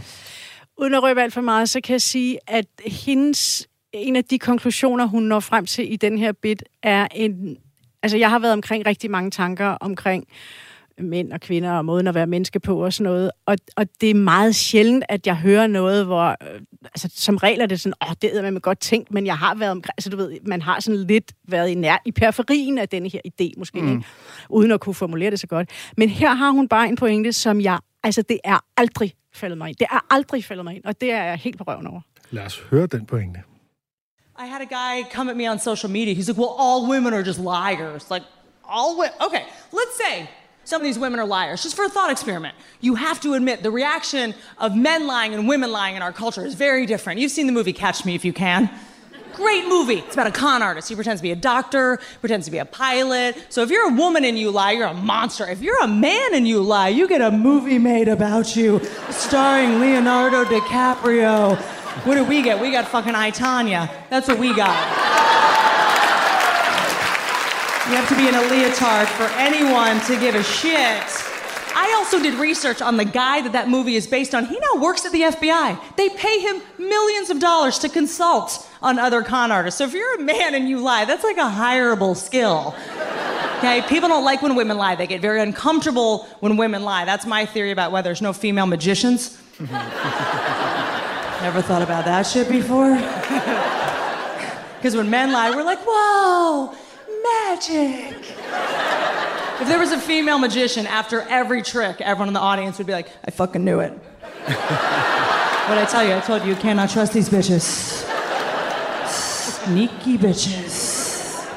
Uden 0.77 0.93
at 0.93 1.03
røbe 1.03 1.21
alt 1.21 1.33
for 1.33 1.41
meget, 1.41 1.69
så 1.69 1.81
kan 1.83 1.93
jeg 1.93 2.01
sige, 2.01 2.39
at 2.47 2.65
hendes, 2.85 3.67
en 3.93 4.15
af 4.15 4.23
de 4.23 4.39
konklusioner, 4.39 5.05
hun 5.05 5.23
når 5.23 5.39
frem 5.39 5.65
til 5.65 5.93
i 5.93 5.95
den 5.95 6.17
her 6.17 6.31
bit, 6.31 6.63
er 6.83 7.07
en... 7.15 7.57
Altså, 8.03 8.17
jeg 8.17 8.29
har 8.29 8.39
været 8.39 8.53
omkring 8.53 8.85
rigtig 8.85 9.11
mange 9.11 9.31
tanker 9.31 9.67
omkring 9.67 10.27
mænd 10.97 11.33
og 11.33 11.41
kvinder 11.41 11.71
og 11.71 11.85
måden 11.85 12.07
at 12.07 12.15
være 12.15 12.27
menneske 12.27 12.59
på 12.59 12.85
og 12.85 12.93
sådan 12.93 13.11
noget. 13.11 13.31
Og, 13.45 13.57
og 13.75 13.87
det 14.01 14.09
er 14.09 14.15
meget 14.15 14.55
sjældent, 14.55 15.03
at 15.09 15.27
jeg 15.27 15.35
hører 15.35 15.67
noget, 15.67 16.05
hvor... 16.05 16.29
Øh, 16.29 16.61
altså, 16.83 17.09
som 17.15 17.37
regel 17.37 17.61
er 17.61 17.65
det 17.65 17.79
sådan, 17.79 17.93
åh, 18.01 18.09
oh, 18.09 18.15
det 18.21 18.37
er 18.37 18.51
man 18.51 18.61
godt 18.61 18.79
tænkt, 18.79 19.11
men 19.11 19.25
jeg 19.25 19.37
har 19.37 19.55
været 19.55 19.71
omkring... 19.71 19.93
Altså, 19.97 20.09
du 20.09 20.17
ved, 20.17 20.37
man 20.45 20.61
har 20.61 20.79
sådan 20.79 21.03
lidt 21.03 21.31
været 21.47 21.69
i, 21.69 21.75
nær, 21.75 21.97
i 22.05 22.11
periferien 22.11 22.77
af 22.77 22.89
denne 22.89 23.09
her 23.09 23.19
idé, 23.27 23.51
måske, 23.57 23.81
mm. 23.81 23.91
ikke? 23.91 24.03
uden 24.49 24.71
at 24.71 24.79
kunne 24.79 24.95
formulere 24.95 25.31
det 25.31 25.39
så 25.39 25.47
godt. 25.47 25.69
Men 25.97 26.09
her 26.09 26.33
har 26.33 26.51
hun 26.51 26.67
bare 26.67 26.89
en 26.89 26.95
pointe, 26.95 27.33
som 27.33 27.61
jeg... 27.61 27.79
Altså, 28.03 28.21
det 28.21 28.39
er 28.43 28.65
aldrig 28.77 29.13
faldet 29.33 29.57
mig 29.57 29.69
ind. 29.69 29.75
Det 29.75 29.87
er 29.91 30.05
aldrig 30.09 30.43
faldet 30.43 30.65
mig 30.65 30.75
ind, 30.75 30.85
og 30.85 31.01
det 31.01 31.11
er 31.11 31.23
jeg 31.23 31.35
helt 31.35 31.57
på 31.57 31.63
røven 31.67 31.87
over. 31.87 32.01
Lad 32.31 32.45
os 32.45 32.59
høre 32.59 32.87
den 32.87 33.05
pointe. 33.05 33.39
I 34.41 34.45
had 34.47 34.63
a 34.63 34.65
guy 34.65 35.03
come 35.03 35.29
at 35.29 35.37
me 35.37 35.45
on 35.45 35.59
social 35.59 35.87
media. 35.87 36.15
He's 36.15 36.27
like, 36.27 36.35
well, 36.35 36.55
all 36.57 36.87
women 36.87 37.13
are 37.13 37.21
just 37.21 37.37
liars. 37.37 38.09
Like, 38.09 38.23
all 38.65 38.97
women. 38.97 39.13
Okay, 39.21 39.45
let's 39.71 39.95
say 39.95 40.27
some 40.63 40.81
of 40.81 40.83
these 40.83 40.97
women 40.97 41.19
are 41.19 41.27
liars. 41.27 41.61
Just 41.61 41.75
for 41.75 41.85
a 41.85 41.89
thought 41.89 42.09
experiment. 42.09 42.55
You 42.79 42.95
have 42.95 43.21
to 43.21 43.35
admit 43.35 43.61
the 43.61 43.69
reaction 43.69 44.33
of 44.57 44.75
men 44.75 45.05
lying 45.05 45.35
and 45.35 45.47
women 45.47 45.71
lying 45.71 45.95
in 45.95 46.01
our 46.01 46.11
culture 46.11 46.43
is 46.43 46.55
very 46.55 46.87
different. 46.87 47.19
You've 47.19 47.31
seen 47.31 47.45
the 47.45 47.51
movie 47.51 47.71
Catch 47.71 48.03
Me 48.03 48.15
If 48.15 48.25
You 48.25 48.33
Can. 48.33 48.67
Great 49.33 49.67
movie. 49.67 49.99
It's 49.99 50.15
about 50.15 50.25
a 50.25 50.31
con 50.31 50.63
artist. 50.63 50.89
He 50.89 50.95
pretends 50.95 51.21
to 51.21 51.23
be 51.23 51.31
a 51.31 51.35
doctor, 51.35 51.99
pretends 52.19 52.47
to 52.47 52.51
be 52.51 52.57
a 52.57 52.65
pilot. 52.65 53.37
So 53.49 53.61
if 53.61 53.69
you're 53.69 53.93
a 53.93 53.93
woman 53.93 54.25
and 54.25 54.39
you 54.39 54.49
lie, 54.49 54.71
you're 54.71 54.87
a 54.87 54.93
monster. 54.95 55.47
If 55.47 55.61
you're 55.61 55.83
a 55.83 55.87
man 55.87 56.33
and 56.33 56.47
you 56.47 56.63
lie, 56.63 56.89
you 56.89 57.07
get 57.07 57.21
a 57.21 57.29
movie 57.29 57.77
made 57.77 58.07
about 58.07 58.55
you, 58.55 58.81
starring 59.11 59.79
Leonardo 59.79 60.45
DiCaprio. 60.45 61.80
What 62.03 62.15
do 62.15 62.23
we 62.23 62.41
get? 62.41 62.59
We 62.59 62.71
got 62.71 62.87
fucking 62.87 63.15
I, 63.15 63.29
Tanya. 63.29 63.89
That's 64.09 64.27
what 64.27 64.39
we 64.39 64.55
got. 64.55 64.75
You 67.89 67.97
have 67.97 68.07
to 68.09 68.15
be 68.15 68.27
in 68.27 68.35
a 68.35 68.41
leotard 68.49 69.07
for 69.09 69.25
anyone 69.37 69.99
to 70.01 70.19
give 70.19 70.35
a 70.35 70.43
shit. 70.43 71.03
I 71.75 71.93
also 71.97 72.21
did 72.21 72.35
research 72.35 72.81
on 72.81 72.97
the 72.97 73.05
guy 73.05 73.41
that 73.41 73.53
that 73.53 73.69
movie 73.69 73.95
is 73.95 74.07
based 74.07 74.33
on. 74.33 74.45
He 74.45 74.57
now 74.59 74.81
works 74.81 75.05
at 75.05 75.11
the 75.11 75.21
FBI. 75.21 75.95
They 75.95 76.09
pay 76.09 76.39
him 76.39 76.61
millions 76.77 77.29
of 77.29 77.39
dollars 77.39 77.79
to 77.79 77.89
consult 77.89 78.67
on 78.81 78.97
other 78.97 79.21
con 79.21 79.51
artists. 79.51 79.77
So 79.77 79.83
if 79.85 79.93
you're 79.93 80.15
a 80.15 80.21
man 80.21 80.55
and 80.55 80.69
you 80.69 80.79
lie, 80.79 81.05
that's 81.05 81.23
like 81.23 81.37
a 81.37 81.49
hireable 81.49 82.15
skill. 82.15 82.75
Okay, 83.57 83.83
people 83.87 84.09
don't 84.09 84.23
like 84.23 84.41
when 84.41 84.55
women 84.55 84.77
lie. 84.77 84.95
They 84.95 85.07
get 85.07 85.21
very 85.21 85.41
uncomfortable 85.41 86.25
when 86.39 86.57
women 86.57 86.83
lie. 86.83 87.05
That's 87.05 87.25
my 87.25 87.45
theory 87.45 87.71
about 87.71 87.91
why 87.91 88.01
there's 88.01 88.21
no 88.21 88.33
female 88.33 88.65
magicians. 88.65 89.37
Never 91.41 91.61
thought 91.61 91.81
about 91.81 92.05
that 92.05 92.23
shit 92.23 92.49
before. 92.49 92.97
Because 94.81 94.95
when 94.95 95.11
men 95.11 95.31
lie, 95.31 95.51
we're 95.51 95.61
like, 95.61 95.77
whoa, 95.85 96.73
magic. 97.23 98.17
If 99.61 99.67
there 99.67 99.77
was 99.77 99.91
a 99.91 99.99
female 99.99 100.39
magician 100.39 100.87
after 100.87 101.21
every 101.21 101.61
trick, 101.61 102.01
everyone 102.01 102.29
in 102.29 102.33
the 102.33 102.39
audience 102.39 102.79
would 102.79 102.87
be 102.87 102.93
like, 102.93 103.07
I 103.23 103.29
fucking 103.29 103.63
knew 103.63 103.79
it. 103.79 103.91
what 104.41 105.77
I 105.77 105.85
tell 105.87 106.03
you? 106.03 106.15
I 106.15 106.19
told 106.21 106.41
you 106.41 106.49
you 106.49 106.55
cannot 106.55 106.89
trust 106.89 107.13
these 107.13 107.29
bitches. 107.29 107.61
Sneaky 109.07 110.17
bitches. 110.17 111.47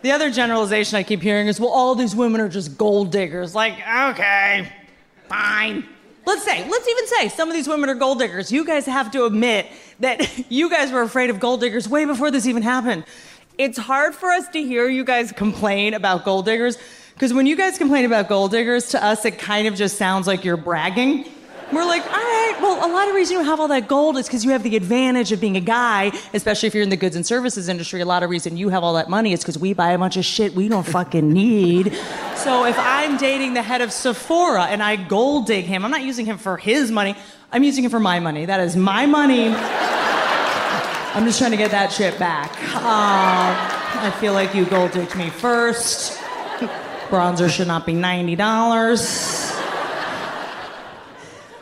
The 0.00 0.12
other 0.12 0.30
generalization 0.30 0.96
I 0.96 1.02
keep 1.02 1.20
hearing 1.20 1.46
is, 1.46 1.60
well, 1.60 1.68
all 1.68 1.94
these 1.94 2.16
women 2.16 2.40
are 2.40 2.48
just 2.48 2.78
gold 2.78 3.12
diggers. 3.12 3.54
Like, 3.54 3.74
okay, 3.74 4.72
fine. 5.28 5.86
Let's 6.26 6.44
say, 6.44 6.68
let's 6.68 6.88
even 6.88 7.06
say 7.06 7.28
some 7.28 7.48
of 7.48 7.54
these 7.54 7.68
women 7.68 7.88
are 7.88 7.94
gold 7.94 8.18
diggers. 8.18 8.52
You 8.52 8.64
guys 8.64 8.84
have 8.86 9.10
to 9.12 9.24
admit 9.24 9.66
that 10.00 10.50
you 10.50 10.68
guys 10.68 10.92
were 10.92 11.02
afraid 11.02 11.30
of 11.30 11.40
gold 11.40 11.60
diggers 11.60 11.88
way 11.88 12.04
before 12.04 12.30
this 12.30 12.46
even 12.46 12.62
happened 12.62 13.04
it's 13.58 13.78
hard 13.78 14.14
for 14.14 14.30
us 14.30 14.48
to 14.48 14.62
hear 14.62 14.88
you 14.88 15.04
guys 15.04 15.32
complain 15.32 15.94
about 15.94 16.24
gold 16.24 16.44
diggers 16.44 16.76
because 17.14 17.32
when 17.32 17.46
you 17.46 17.56
guys 17.56 17.78
complain 17.78 18.04
about 18.04 18.28
gold 18.28 18.50
diggers 18.50 18.90
to 18.90 19.02
us 19.02 19.24
it 19.24 19.38
kind 19.38 19.66
of 19.66 19.74
just 19.74 19.96
sounds 19.96 20.26
like 20.26 20.44
you're 20.44 20.56
bragging 20.56 21.24
we're 21.72 21.84
like, 21.84 22.04
all 22.06 22.12
right, 22.12 22.56
well, 22.60 22.88
a 22.88 22.90
lot 22.92 23.08
of 23.08 23.14
reason 23.14 23.38
you 23.38 23.44
have 23.44 23.58
all 23.58 23.68
that 23.68 23.88
gold 23.88 24.16
is 24.16 24.26
because 24.26 24.44
you 24.44 24.52
have 24.52 24.62
the 24.62 24.76
advantage 24.76 25.32
of 25.32 25.40
being 25.40 25.56
a 25.56 25.60
guy, 25.60 26.12
especially 26.32 26.68
if 26.68 26.74
you're 26.74 26.82
in 26.84 26.90
the 26.90 26.96
goods 26.96 27.16
and 27.16 27.26
services 27.26 27.68
industry. 27.68 28.00
A 28.00 28.04
lot 28.04 28.22
of 28.22 28.30
reason 28.30 28.56
you 28.56 28.68
have 28.68 28.84
all 28.84 28.94
that 28.94 29.10
money 29.10 29.32
is 29.32 29.40
because 29.40 29.58
we 29.58 29.72
buy 29.72 29.90
a 29.90 29.98
bunch 29.98 30.16
of 30.16 30.24
shit 30.24 30.54
we 30.54 30.68
don't 30.68 30.86
fucking 30.86 31.32
need. 31.32 31.96
So 32.36 32.64
if 32.64 32.78
I'm 32.78 33.16
dating 33.16 33.54
the 33.54 33.62
head 33.62 33.80
of 33.80 33.90
Sephora 33.90 34.66
and 34.66 34.80
I 34.80 34.94
gold 34.94 35.46
dig 35.46 35.64
him, 35.64 35.84
I'm 35.84 35.90
not 35.90 36.02
using 36.02 36.26
him 36.26 36.38
for 36.38 36.56
his 36.56 36.92
money. 36.92 37.16
I'm 37.50 37.64
using 37.64 37.82
him 37.82 37.90
for 37.90 37.98
my 37.98 38.20
money. 38.20 38.44
That 38.44 38.60
is 38.60 38.76
my 38.76 39.04
money. 39.04 39.48
I'm 39.48 41.24
just 41.24 41.40
trying 41.40 41.50
to 41.50 41.56
get 41.56 41.72
that 41.72 41.90
shit 41.90 42.16
back. 42.20 42.52
Um, 42.76 43.56
I 44.04 44.12
feel 44.20 44.32
like 44.32 44.54
you 44.54 44.64
gold 44.64 44.92
digged 44.92 45.16
me 45.16 45.28
first. 45.30 46.20
Bronzer 47.08 47.50
should 47.50 47.66
not 47.66 47.84
be 47.84 47.94
$90. 47.94 49.65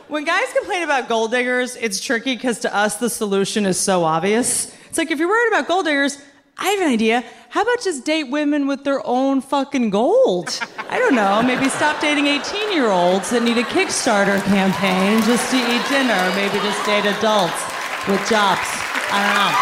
When 0.08 0.24
guys 0.24 0.52
complain 0.52 0.82
about 0.82 1.08
gold 1.08 1.30
diggers, 1.30 1.76
it's 1.76 1.98
tricky 1.98 2.34
because 2.34 2.58
to 2.60 2.74
us 2.74 2.96
the 2.96 3.08
solution 3.08 3.64
is 3.64 3.80
so 3.80 4.04
obvious. 4.04 4.70
It's 4.88 4.98
like 4.98 5.10
if 5.10 5.18
you're 5.18 5.28
worried 5.28 5.48
about 5.48 5.66
gold 5.66 5.86
diggers, 5.86 6.18
I 6.58 6.68
have 6.68 6.80
an 6.80 6.88
idea. 6.92 7.24
How 7.48 7.62
about 7.62 7.82
just 7.82 8.04
date 8.04 8.24
women 8.24 8.66
with 8.66 8.84
their 8.84 9.00
own 9.06 9.40
fucking 9.40 9.88
gold? 9.88 10.60
I 10.90 10.98
don't 10.98 11.14
know. 11.14 11.42
Maybe 11.42 11.70
stop 11.70 12.00
dating 12.02 12.26
18 12.26 12.72
year 12.72 12.90
olds 12.90 13.30
that 13.30 13.42
need 13.42 13.56
a 13.56 13.62
Kickstarter 13.62 14.42
campaign 14.44 15.22
just 15.22 15.50
to 15.52 15.56
eat 15.56 15.82
dinner. 15.88 16.20
Maybe 16.36 16.58
just 16.60 16.84
date 16.84 17.06
adults 17.06 17.60
with 18.06 18.20
jobs. 18.28 18.68
I 19.10 19.18
don't 19.24 19.36
know. 19.40 19.52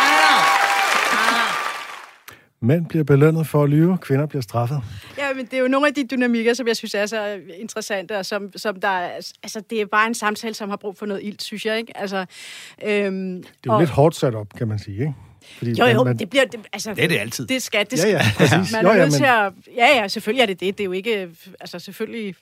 I 0.00 0.06
don't 0.14 0.22
know. 0.26 0.64
Mænd 2.60 2.88
bliver 2.88 3.04
belønnet 3.04 3.46
for 3.46 3.62
at 3.64 3.70
lyve, 3.70 3.98
kvinder 3.98 4.26
bliver 4.26 4.42
straffet. 4.42 4.80
Ja, 5.28 5.34
men 5.34 5.44
det 5.46 5.54
er 5.54 5.58
jo 5.58 5.68
nogle 5.68 5.86
af 5.86 5.94
de 5.94 6.04
dynamikker, 6.10 6.54
som 6.54 6.66
jeg 6.68 6.76
synes 6.76 6.94
er 6.94 7.06
så 7.06 7.40
interessante, 7.58 8.18
og 8.18 8.26
som, 8.26 8.52
som 8.56 8.80
der 8.80 8.88
er, 8.88 9.08
altså, 9.42 9.62
det 9.70 9.80
er 9.80 9.86
bare 9.86 10.06
en 10.06 10.14
samtale, 10.14 10.54
som 10.54 10.68
har 10.68 10.76
brug 10.76 10.96
for 10.96 11.06
noget 11.06 11.22
ild, 11.24 11.40
synes 11.40 11.66
jeg, 11.66 11.78
ikke? 11.78 11.96
Altså, 11.96 12.16
øhm, 12.84 13.42
Det 13.42 13.46
er 13.46 13.50
jo 13.66 13.72
og... 13.72 13.80
lidt 13.80 13.90
hårdt 13.90 14.16
sat 14.16 14.34
op, 14.34 14.46
kan 14.58 14.68
man 14.68 14.78
sige, 14.78 15.00
ikke? 15.00 15.14
Fordi 15.58 15.70
Jo, 15.72 15.86
jo, 15.86 16.04
man, 16.04 16.18
det 16.18 16.30
bliver... 16.30 16.44
Det, 16.44 16.60
altså, 16.72 16.94
Det 16.94 17.04
er 17.04 17.08
det 17.08 17.18
altid. 17.18 17.46
Det 17.46 17.62
skal, 17.62 17.86
det 17.90 18.04
Ja, 18.04 18.08
ja, 18.08 18.20
præcis. 18.36 18.72
Man 18.72 18.82
Jo, 18.84 18.88
er 18.90 18.94
nødt 18.94 19.04
men- 19.04 19.10
til 19.12 19.24
at... 19.24 19.52
Ja, 19.76 19.86
ja, 20.00 20.08
selvfølgelig 20.08 20.42
er 20.42 20.46
det 20.46 20.60
det. 20.60 20.78
Det 20.78 20.84
er 20.84 20.84
jo 20.84 20.92
ikke... 20.92 21.30
Altså, 21.60 21.78
selvfølgelig... 21.78 22.34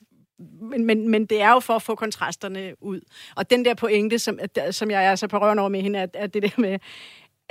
Men, 0.71 0.85
men, 0.85 1.09
men 1.09 1.27
det 1.27 1.43
er 1.43 1.51
jo 1.53 1.61
for 1.61 1.75
at 1.75 1.83
få 1.83 1.95
kontrasterne 1.95 2.73
ud. 2.81 3.01
Og 3.37 3.51
den 3.51 3.65
der 3.65 3.75
pointe, 3.75 4.19
som, 4.19 4.39
som 4.71 4.91
jeg 4.91 5.05
er 5.05 5.15
så 5.15 5.27
på 5.27 5.39
røven 5.39 5.59
over 5.59 5.69
med 5.69 5.83
hende, 5.83 5.99
er, 5.99 6.07
er 6.15 6.27
det 6.27 6.43
der 6.43 6.49
med, 6.59 6.79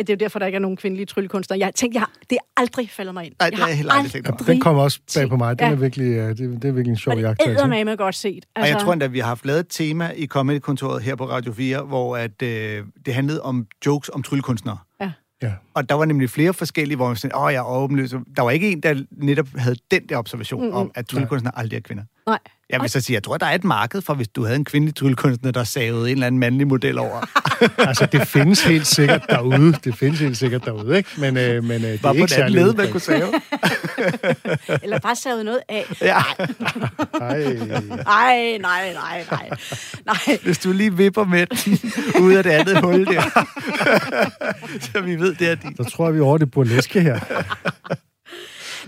at 0.01 0.07
det 0.07 0.13
er 0.13 0.17
jo 0.17 0.25
derfor, 0.25 0.39
der 0.39 0.45
ikke 0.45 0.55
er 0.55 0.59
nogen 0.59 0.77
kvindelige 0.77 1.05
tryllekunstnere. 1.05 1.59
Jeg 1.59 1.75
tænkte, 1.75 1.95
jeg 1.95 2.01
har, 2.01 2.11
det 2.29 2.35
er 2.35 2.61
aldrig 2.61 2.89
faldet 2.89 3.13
mig 3.13 3.25
ind. 3.25 3.33
Nej, 3.39 3.49
det 3.49 3.59
har 3.59 3.67
heller 3.67 3.93
aldrig 3.93 4.11
tænkt 4.11 4.27
over. 4.27 4.37
den 4.37 4.59
kommer 4.59 4.83
også 4.83 4.99
bag 5.15 5.29
på 5.29 5.37
mig. 5.37 5.59
Den 5.59 5.67
Ja. 5.67 5.71
er 5.71 5.75
virkelig, 5.75 6.05
øh, 6.05 6.29
det, 6.29 6.37
det 6.37 6.65
er 6.65 6.71
virkelig 6.71 6.89
en 6.91 6.97
sjov 6.97 7.11
Og 7.11 7.17
det 7.17 7.25
er 7.25 7.83
med 7.83 7.97
godt 7.97 8.15
set. 8.15 8.45
Og 8.55 8.67
jeg 8.67 8.77
tror 8.81 8.93
endda, 8.93 9.05
at 9.05 9.13
vi 9.13 9.19
har 9.19 9.27
haft 9.27 9.45
lavet 9.45 9.59
et 9.59 9.67
tema 9.69 10.11
i 10.15 10.27
Comedy-kontoret 10.27 11.03
her 11.03 11.15
på 11.15 11.25
Radio 11.25 11.53
4, 11.53 11.81
hvor 11.81 12.17
at, 12.17 12.41
øh, 12.41 12.83
det 13.05 13.13
handlede 13.13 13.41
om 13.41 13.67
jokes 13.85 14.09
om 14.09 14.23
tryllekunstnere. 14.23 14.77
Ja. 15.01 15.11
Ja. 15.43 15.51
Og 15.73 15.89
der 15.89 15.95
var 15.95 16.05
nemlig 16.05 16.29
flere 16.29 16.53
forskellige, 16.53 16.95
hvor 16.95 17.07
man 17.07 17.15
sådan, 17.15 17.37
åh, 17.37 17.53
jeg 17.53 17.59
er 17.59 17.67
åbenløs. 17.67 18.09
Der 18.35 18.41
var 18.41 18.51
ikke 18.51 18.71
en, 18.71 18.79
der 18.79 19.03
netop 19.11 19.47
havde 19.55 19.75
den 19.91 20.01
der 20.09 20.17
observation 20.17 20.61
mm-hmm. 20.61 20.77
om, 20.77 20.91
at 20.95 21.07
tryllekunstnere 21.07 21.57
aldrig 21.57 21.77
er 21.77 21.81
kvinder. 21.81 22.03
Nej. 22.27 22.39
Jeg 22.71 22.81
vil 22.81 22.89
så 22.89 23.01
sige, 23.01 23.13
jeg 23.15 23.23
tror, 23.23 23.37
der 23.37 23.45
er 23.45 23.55
et 23.55 23.63
marked 23.63 24.01
for, 24.01 24.13
hvis 24.13 24.27
du 24.27 24.43
havde 24.43 24.55
en 24.55 24.65
kvindelig 24.65 24.95
tryllekunstner, 24.95 25.51
der 25.51 25.63
savede 25.63 26.09
en 26.09 26.15
eller 26.15 26.27
anden 26.27 26.39
mandlig 26.39 26.67
model 26.67 26.97
over. 26.97 27.25
Altså, 27.77 28.05
det 28.05 28.27
findes 28.27 28.63
helt 28.63 28.87
sikkert 28.87 29.21
derude. 29.29 29.73
Det 29.83 29.95
findes 29.97 30.19
helt 30.19 30.37
sikkert 30.37 30.65
derude, 30.65 30.97
ikke? 30.97 31.09
Men, 31.17 31.37
øh, 31.37 31.63
men 31.63 31.71
øh, 31.71 31.81
det 31.81 31.93
er 31.93 31.97
Bare 32.01 32.13
på 32.13 32.17
ikke 32.17 32.31
særlig 32.31 32.55
led, 32.55 32.73
man 32.73 32.91
kunne 32.91 33.01
save. 33.01 33.27
Eller 34.83 34.99
bare 34.99 35.15
savet 35.15 35.45
noget 35.45 35.59
af. 35.69 35.85
Ja. 36.01 36.17
Ej. 37.21 37.43
Nej, 38.05 38.57
nej, 38.57 38.93
nej, 38.93 39.25
nej. 39.31 39.49
Nej. 40.05 40.37
Hvis 40.43 40.57
du 40.57 40.71
lige 40.71 40.97
vipper 40.97 41.25
med 41.25 41.45
den 41.47 41.79
ud 42.23 42.33
af 42.33 42.43
det 42.43 42.51
andet 42.51 42.81
hul 42.81 43.05
der. 43.05 43.21
så 44.79 45.01
vi 45.01 45.15
ved, 45.15 45.35
det 45.35 45.49
er 45.49 45.55
din. 45.55 45.75
Så 45.75 45.83
tror 45.83 46.05
jeg, 46.05 46.13
vi 46.13 46.19
er 46.19 46.23
over 46.23 46.37
det 46.37 46.51
burleske 46.51 47.01
her. 47.01 47.19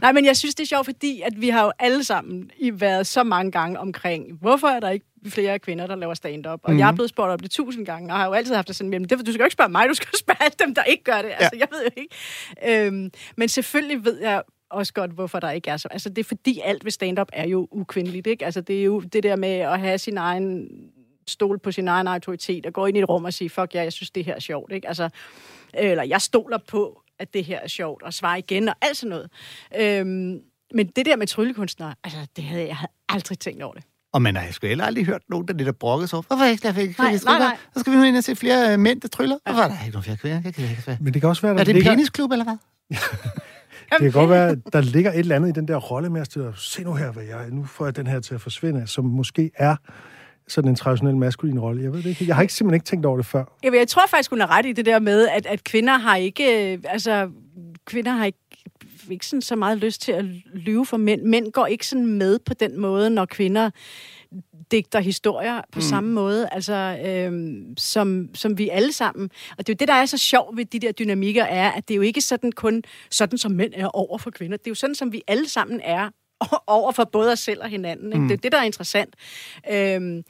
Nej, 0.03 0.12
men 0.12 0.25
jeg 0.25 0.38
synes, 0.38 0.55
det 0.55 0.63
er 0.63 0.67
sjovt, 0.67 0.86
fordi 0.86 1.22
at 1.22 1.41
vi 1.41 1.50
har 1.50 1.63
jo 1.63 1.72
alle 1.79 2.03
sammen 2.03 2.51
i 2.57 2.72
været 2.81 3.07
så 3.07 3.24
mange 3.24 3.51
gange 3.51 3.79
omkring, 3.79 4.38
hvorfor 4.41 4.67
er 4.67 4.79
der 4.79 4.89
ikke 4.89 5.05
flere 5.27 5.60
kvinder, 5.60 5.88
der 5.88 5.95
laver 5.95 6.13
stand-up? 6.13 6.60
Og 6.63 6.74
mm. 6.74 6.79
jeg 6.79 6.88
er 6.88 6.91
blevet 6.91 7.10
spurgt 7.10 7.31
op 7.31 7.41
det 7.41 7.51
tusind 7.51 7.86
gange, 7.86 8.13
og 8.13 8.17
har 8.19 8.25
jo 8.25 8.33
altid 8.33 8.55
haft 8.55 8.67
det 8.67 8.75
sådan, 8.75 8.89
men 8.89 9.03
det, 9.03 9.12
du 9.12 9.31
skal 9.31 9.39
jo 9.39 9.43
ikke 9.43 9.53
spørge 9.53 9.69
mig, 9.69 9.89
du 9.89 9.93
skal 9.93 10.07
spørge 10.19 10.51
dem, 10.60 10.75
der 10.75 10.83
ikke 10.83 11.03
gør 11.03 11.22
det. 11.22 11.31
Altså, 11.38 11.57
jeg 11.60 11.67
ved 11.72 11.83
jo 11.83 11.89
ikke. 11.98 12.86
Øhm, 12.88 13.12
men 13.38 13.50
selvfølgelig 13.50 14.05
ved 14.05 14.22
jeg 14.22 14.43
også 14.69 14.93
godt, 14.93 15.12
hvorfor 15.12 15.39
der 15.39 15.51
ikke 15.51 15.69
er 15.69 15.77
så. 15.77 15.88
Altså, 15.91 16.10
det 16.10 16.17
er 16.17 16.27
fordi 16.27 16.60
alt 16.63 16.86
ved 16.86 16.91
stand-up 16.91 17.29
er 17.33 17.48
jo 17.48 17.67
ukvindeligt, 17.72 18.27
ikke? 18.27 18.45
Altså, 18.45 18.62
det 18.62 18.79
er 18.79 18.83
jo 18.83 19.00
det 19.00 19.24
der 19.24 19.36
med 19.36 19.50
at 19.50 19.79
have 19.79 19.98
sin 19.98 20.17
egen 20.17 20.69
stol 21.27 21.60
på 21.60 21.72
sin 21.72 21.88
egen 21.88 22.07
autoritet 22.07 22.65
og 22.65 22.74
gå 22.74 22.86
ind 22.86 22.98
i 22.98 23.00
et 23.00 23.10
rum 23.10 23.25
og 23.25 23.33
sige, 23.33 23.50
fuck 23.50 23.75
ja, 23.75 23.83
jeg 23.83 23.93
synes, 23.93 24.12
det 24.12 24.25
her 24.25 24.36
er 24.36 24.39
sjovt, 24.39 24.72
ikke? 24.72 24.88
Altså, 24.88 25.10
eller 25.74 26.03
jeg 26.03 26.22
stoler 26.22 26.57
på, 26.67 27.02
at 27.24 27.34
det 27.34 27.46
her 27.46 27.60
er 27.60 27.68
sjovt, 27.68 28.03
og 28.03 28.13
svare 28.13 28.39
igen 28.39 28.70
og 28.70 28.75
alt 28.82 28.98
sådan 28.98 29.10
noget. 29.10 29.30
Øhm, 29.80 30.39
men 30.74 30.88
det 30.96 31.06
der 31.06 31.15
med 31.15 31.27
tryllekunstnere, 31.27 31.96
altså, 32.03 32.20
det 32.36 32.44
havde 32.44 32.68
jeg 32.68 32.75
havde 32.75 32.92
aldrig 33.10 33.39
tænkt 33.39 33.63
over 33.63 33.74
det. 33.74 33.84
Og 34.13 34.22
man 34.22 34.36
har 34.36 34.51
sgu 34.51 34.68
heller 34.68 34.86
aldrig 34.86 35.06
hørt 35.06 35.22
nogen, 35.30 35.48
der 35.48 35.53
lidt 35.53 35.68
er 35.68 35.72
brokket 35.72 36.10
sig 36.10 36.18
over. 36.18 36.24
Hvorfor 36.27 36.46
ikke 36.46 36.68
der 36.68 36.74
fik 36.74 37.00
Nej, 37.00 37.12
nej, 37.25 37.39
nej. 37.39 37.58
Så 37.74 37.80
skal 37.80 37.94
vi 37.94 37.98
nu 37.98 38.03
ind 38.03 38.18
og 38.18 38.24
se 38.24 38.36
flere 38.36 38.74
øh, 38.74 38.80
mænd, 38.80 39.01
der 39.01 39.08
tryller. 39.08 39.38
Hvorfor 39.46 39.62
er 39.62 39.68
der 39.68 39.75
ikke 39.80 39.92
nogen 39.92 40.03
flere 40.03 40.18
kvinder? 40.18 40.42
Det 40.42 40.56
kan 40.56 40.70
ikke. 40.70 40.98
Men 41.01 41.13
det 41.13 41.22
kan 41.22 41.30
også 41.30 41.42
være, 41.42 41.51
Er 41.51 41.58
der 41.58 41.63
det 41.63 41.70
en 41.70 41.75
ligger, 41.75 41.92
penisklub, 41.92 42.32
eller 42.32 42.46
hvad? 42.46 42.58
det 43.92 44.00
kan 44.00 44.12
godt 44.12 44.30
være, 44.30 44.56
der 44.74 44.82
ligger 44.82 45.12
et 45.12 45.20
eller 45.20 45.36
andet 45.36 45.50
i 45.50 45.51
den 45.51 45.68
der 45.68 45.75
rolle 45.77 46.10
med 46.10 46.22
at 46.22 46.38
se 46.58 46.84
nu 46.84 46.94
her, 46.94 47.12
hvad 47.12 47.24
jeg 47.24 47.50
nu 47.50 47.65
får 47.65 47.86
jeg 47.86 47.96
den 47.96 48.08
her 48.08 48.20
til 48.20 48.36
at 48.36 48.42
forsvinde, 48.42 48.88
som 48.88 49.06
måske 49.06 49.51
er 49.56 49.75
sådan 50.48 50.70
en 50.70 50.76
traditionel 50.76 51.18
maskulin 51.18 51.60
rolle. 51.60 51.84
Jeg 51.84 51.94
ved 51.94 52.04
det 52.04 52.10
ikke. 52.10 52.28
Jeg 52.28 52.36
har 52.36 52.42
ikke 52.42 52.54
simpelthen 52.54 52.76
ikke 52.76 52.86
tænkt 52.86 53.06
over 53.06 53.18
det 53.18 53.26
før. 53.26 53.44
Jeg, 53.64 53.74
jeg 53.74 53.88
tror 53.88 54.08
faktisk, 54.10 54.30
hun 54.30 54.42
er 54.42 54.58
ret 54.58 54.66
i 54.66 54.72
det 54.72 54.86
der 54.86 55.00
med, 55.00 55.28
at, 55.28 55.46
at 55.46 55.64
kvinder 55.64 55.98
har 55.98 56.16
ikke, 56.16 56.74
øh, 56.74 56.80
altså, 56.86 57.30
kvinder 57.86 58.12
har 58.12 58.26
ikke, 58.26 58.40
ikke 59.10 59.26
sådan 59.26 59.42
så 59.42 59.56
meget 59.56 59.78
lyst 59.78 60.02
til 60.02 60.12
at 60.12 60.26
lyve 60.54 60.86
for 60.86 60.98
mænd. 60.98 61.22
Mænd 61.22 61.52
går 61.52 61.66
ikke 61.66 61.88
sådan 61.88 62.06
med 62.06 62.40
på 62.40 62.54
den 62.54 62.80
måde, 62.80 63.10
når 63.10 63.26
kvinder 63.26 63.70
digter 64.72 65.00
historier 65.00 65.62
på 65.72 65.78
mm. 65.78 65.82
samme 65.82 66.12
måde, 66.12 66.50
altså 66.52 66.98
øhm, 67.06 67.78
som, 67.78 68.30
som 68.34 68.58
vi 68.58 68.70
alle 68.70 68.94
sammen. 68.94 69.30
Og 69.58 69.68
det 69.68 69.70
er 69.70 69.74
jo 69.74 69.78
det, 69.80 69.88
der 69.88 69.94
er 69.94 70.06
så 70.06 70.18
sjovt 70.18 70.58
ved 70.58 70.66
de 70.66 70.80
der 70.80 70.92
dynamikker, 70.92 71.44
er, 71.44 71.72
at 71.72 71.88
det 71.88 71.94
er 71.94 71.96
jo 71.96 72.02
ikke 72.02 72.22
sådan 72.22 72.52
kun 72.52 72.84
sådan, 73.12 73.38
som 73.38 73.52
mænd 73.52 73.74
er 73.76 73.88
over 73.88 74.18
for 74.18 74.32
kvinder. 74.32 74.58
Det 74.58 74.68
er 74.68 74.72
jo 74.72 74.76
sådan, 74.76 74.96
som 74.96 75.12
vi 75.12 75.22
alle 75.28 75.50
sammen 75.50 75.82
er 75.84 76.10
over 76.68 76.92
for 76.92 77.04
både 77.04 77.32
os 77.32 77.40
selv 77.40 77.62
og 77.62 77.70
hinanden. 77.70 78.08
Ikke? 78.08 78.22
Mm. 78.22 78.28
Det 78.28 78.38
er 78.38 78.42
det, 78.42 78.52
der 78.52 78.58
er 78.58 78.64
interessant. 78.64 79.16
Øhm, 79.72 80.24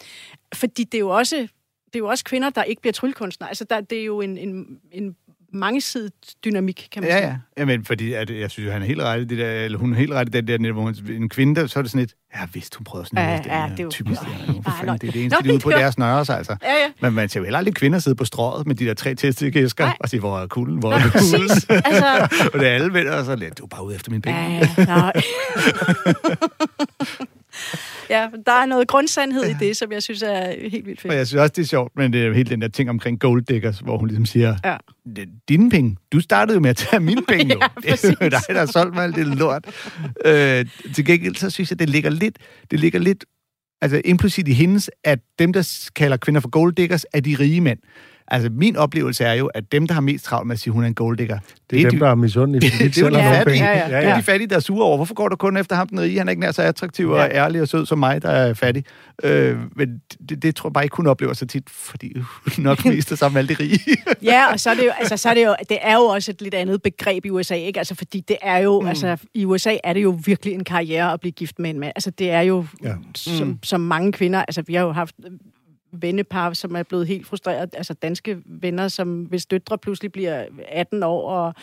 fordi 0.54 0.84
det 0.84 0.98
er 0.98 1.00
jo 1.00 1.10
også 1.10 1.48
det 1.94 2.00
er 2.00 2.04
jo 2.04 2.10
også 2.10 2.24
kvinder, 2.24 2.50
der 2.50 2.64
ikke 2.64 2.82
bliver 2.82 2.94
tryllekunstnere. 2.94 3.50
Altså, 3.50 3.64
der, 3.64 3.82
det 3.82 4.00
er 4.00 4.06
jo 4.06 4.22
en, 4.22 4.38
en, 4.38 4.80
en 4.92 5.16
mangesidig 5.54 6.12
dynamik, 6.46 6.88
kan 6.92 7.02
man 7.04 7.12
Ja, 7.12 7.18
sige. 7.18 7.28
ja. 7.28 7.36
Jamen, 7.58 7.86
fordi 7.86 8.14
at, 8.14 8.30
jeg 8.30 8.52
synes, 8.52 8.68
jo, 8.68 8.72
han 8.72 8.82
er 8.82 8.86
helt 8.86 9.02
ret 9.02 9.30
det 9.30 9.38
der, 9.38 9.52
eller 9.52 9.78
hun 9.78 9.94
er 9.94 9.98
helt 9.98 10.12
ret 10.12 10.36
i 10.36 10.42
den 10.42 10.64
der, 10.64 10.72
hvor 10.72 10.82
hun, 10.82 10.96
en 11.10 11.30
kvinde, 11.30 11.62
der, 11.62 11.68
så 11.68 11.80
er 11.80 11.84
det 11.84 11.92
sådan 11.92 12.04
et, 12.04 12.14
ja, 12.36 12.40
vidst, 12.54 12.76
hun 12.76 12.84
prøver 12.84 13.06
sådan 13.06 13.20
Ja, 13.20 13.26
noget. 13.30 13.46
ja, 13.46 13.68
det 13.72 13.80
er 13.80 13.84
jo- 13.84 13.90
typisk. 13.90 14.22
Ja, 14.22 14.28
nej. 14.54 14.62
fanden, 14.80 14.98
det 14.98 15.08
er 15.08 15.12
det 15.12 15.16
Nå, 15.16 15.22
eneste, 15.22 15.44
de 15.44 15.50
er 15.50 15.54
ude 15.54 15.60
på 15.60 15.72
det 15.72 15.94
snøre 15.94 16.26
sig, 16.26 16.38
altså. 16.38 16.56
Ja, 16.64 16.72
ja. 16.72 16.92
Men 17.02 17.14
man 17.14 17.30
ser 17.30 17.40
jo 17.40 17.44
heller 17.44 17.58
aldrig 17.58 17.76
kvinder 17.76 18.00
sidde 18.00 18.16
på 18.16 18.26
strået 18.26 18.68
med 18.68 18.76
de 18.76 18.86
der 18.86 18.94
tre 18.94 19.16
testikæsker 19.16 19.92
og 20.00 20.10
sige, 20.10 20.20
hvor 20.20 20.40
er 20.40 20.48
kuglen, 20.48 20.78
hvor 20.80 20.90
Nå, 20.90 20.96
er 20.96 21.10
præcis. 21.12 21.66
Altså, 21.70 22.28
og 22.54 22.60
det 22.60 22.68
er 22.68 22.74
alle 22.74 22.94
venner, 22.94 23.12
og 23.12 23.26
så 23.26 23.36
lidt, 23.36 23.58
du 23.58 23.64
er 23.64 23.68
bare 23.68 23.86
ude 23.86 23.96
efter 23.96 24.12
mine 24.12 24.22
penge. 24.22 24.40
ja, 24.40 24.68
ja, 24.78 24.86
nej. 24.86 25.14
ja, 28.10 28.28
der 28.46 28.52
er 28.52 28.66
noget 28.66 28.88
grundsandhed 28.88 29.44
i 29.44 29.54
det, 29.60 29.78
som 29.78 29.92
jeg 29.92 30.04
synes 30.04 30.22
er 30.22 30.70
helt 30.70 30.86
vildt 30.86 31.00
Og 31.00 31.02
fedt. 31.02 31.14
jeg 31.14 31.28
synes 31.28 31.40
også, 31.42 31.54
det 31.56 31.62
er 31.62 31.66
sjovt, 31.68 31.92
men 31.96 32.14
det 32.14 32.26
er 32.26 32.34
helt 32.34 32.50
den 32.50 32.62
der 32.62 32.68
ting 32.68 32.90
omkring 32.90 33.20
gold 33.20 33.44
diggers, 33.46 33.80
hvor 33.80 33.98
hun 33.98 34.08
ligesom 34.08 34.26
siger, 34.26 34.56
Ja. 34.66 34.78
"Det- 35.16 35.30
dine 35.50 35.70
penge, 35.70 35.98
du 36.12 36.20
startede 36.20 36.56
jo 36.56 36.60
med 36.62 36.70
at 36.70 36.78
tage 36.78 37.00
mine 37.00 37.22
penge, 37.38 37.54
jo. 37.54 37.60
Ja, 37.86 37.92
det 37.92 38.06
er 38.06 38.16
jo 38.22 38.30
dig, 38.30 38.42
der 38.50 38.60
har 38.60 38.66
solgt 38.66 38.96
mig 38.96 39.04
alt 39.04 39.16
det 39.16 39.28
lort. 39.28 39.66
Øh, 40.26 40.66
til 40.96 41.06
gengæld, 41.06 41.36
så 41.36 41.50
synes 41.50 41.70
jeg, 41.72 41.80
det 41.80 41.90
ligger 41.90 42.10
lidt, 42.10 42.38
det 42.72 42.80
ligger 42.80 43.00
lidt 43.00 43.26
altså 43.82 44.02
implicit 44.06 44.48
i 44.48 44.54
hendes, 44.54 44.90
at 45.04 45.20
dem, 45.40 45.54
der 45.54 45.90
kalder 45.96 46.18
kvinder 46.18 46.42
for 46.42 46.50
gold 46.50 46.74
diggers, 46.74 47.06
er 47.14 47.20
de 47.20 47.36
rige 47.40 47.62
mænd. 47.62 47.80
Altså, 48.28 48.50
min 48.50 48.76
oplevelse 48.76 49.24
er 49.24 49.34
jo, 49.34 49.48
at 49.48 49.72
dem, 49.72 49.88
der 49.88 49.94
har 49.94 50.02
mest 50.02 50.26
travlt 50.26 50.48
med 50.48 50.54
at 50.56 50.60
sige, 50.60 50.74
hun 50.74 50.84
er 50.84 50.88
en 50.88 50.94
gold 50.94 51.18
digger, 51.18 51.40
Det 51.70 51.82
er 51.82 51.90
dem, 51.90 52.00
der 52.00 52.08
er 52.10 52.16
misundelige, 52.16 52.72
fordi 52.72 52.84
de 52.84 52.90
det 52.90 52.98
er 52.98 53.02
selv 53.04 53.14
de 53.16 53.20
har 53.22 53.24
nogle 53.24 53.38
fattige. 53.38 53.54
penge. 53.54 53.70
Ja, 53.70 53.90
ja. 53.90 54.02
Det 54.02 54.10
er 54.10 54.16
de 54.18 54.24
fattige, 54.24 54.48
der 54.50 54.56
er 54.56 54.60
sure 54.60 54.86
over. 54.86 54.96
Hvorfor 54.98 55.14
går 55.14 55.28
du 55.30 55.36
kun 55.36 55.58
efter 55.58 55.76
ham, 55.76 55.88
den 55.88 56.00
rige? 56.00 56.18
Han 56.18 56.28
er 56.28 56.30
ikke 56.30 56.40
nær 56.42 56.52
så 56.52 56.62
attraktiv 56.62 57.10
og 57.10 57.18
Ja. 57.18 57.28
ærlig 57.44 57.62
og 57.62 57.68
sød 57.68 57.86
som 57.86 58.00
mig, 58.00 58.22
der 58.22 58.30
er 58.30 58.54
fattig. 58.54 58.84
Øh, 59.24 59.58
men 59.76 60.02
det, 60.30 60.42
det 60.44 60.56
tror 60.56 60.70
jeg 60.70 60.74
bare 60.74 60.84
ikke, 60.84 60.96
hun 60.96 61.08
oplever 61.08 61.34
så 61.34 61.46
tit, 61.46 61.70
fordi 61.70 62.14
hun 62.18 62.64
nok 62.64 62.86
mest 62.94 63.12
er 63.12 63.16
sammen 63.16 63.34
med 63.34 63.40
alle 63.50 63.56
de 63.56 63.64
rige. 63.64 63.80
Ja, 64.32 64.52
og 64.52 64.60
så 64.60 64.70
er 64.70 64.74
det 64.74 64.84
jo, 64.86 64.92
altså, 65.00 65.18
så 65.18 65.30
er 65.30 65.34
det 65.34 65.46
jo, 65.46 65.56
det 65.70 65.78
er 65.82 65.94
jo 65.96 66.02
også 66.02 66.32
et 66.32 66.42
lidt 66.42 66.54
andet 66.54 66.82
begreb 66.82 67.26
i 67.26 67.30
USA, 67.30 67.56
ikke? 67.56 67.80
Altså, 67.80 67.96
fordi 67.96 68.24
det 68.28 68.38
er 68.42 68.58
jo, 68.58 68.82
mm. 68.82 68.88
altså, 68.88 69.18
i 69.34 69.46
USA 69.46 69.76
er 69.84 69.94
det 69.94 70.04
jo 70.04 70.20
virkelig 70.26 70.54
en 70.54 70.64
karriere 70.64 71.14
at 71.14 71.20
blive 71.20 71.32
gift 71.32 71.60
med 71.60 71.70
en 71.70 71.80
mand. 71.80 71.92
Altså, 71.96 72.10
det 72.12 72.32
er 72.32 72.42
jo, 72.42 72.66
Ja. 72.84 72.94
som, 73.16 73.60
som 73.64 73.82
mange 73.82 74.12
kvinder, 74.12 74.40
altså, 74.40 74.64
vi 74.68 74.74
har 74.74 74.82
jo 74.84 74.92
haft 74.92 75.16
vennepar, 75.94 76.54
som 76.54 76.76
er 76.76 76.84
blevet 76.84 77.08
helt 77.08 77.28
frustreret, 77.28 77.70
altså 77.78 77.94
danske 77.94 78.38
venner, 78.46 78.88
som 78.88 79.22
hvis 79.24 79.46
døtre 79.46 79.78
pludselig 79.78 80.12
bliver 80.12 80.46
18 80.70 81.04
år 81.04 81.30
og, 81.32 81.54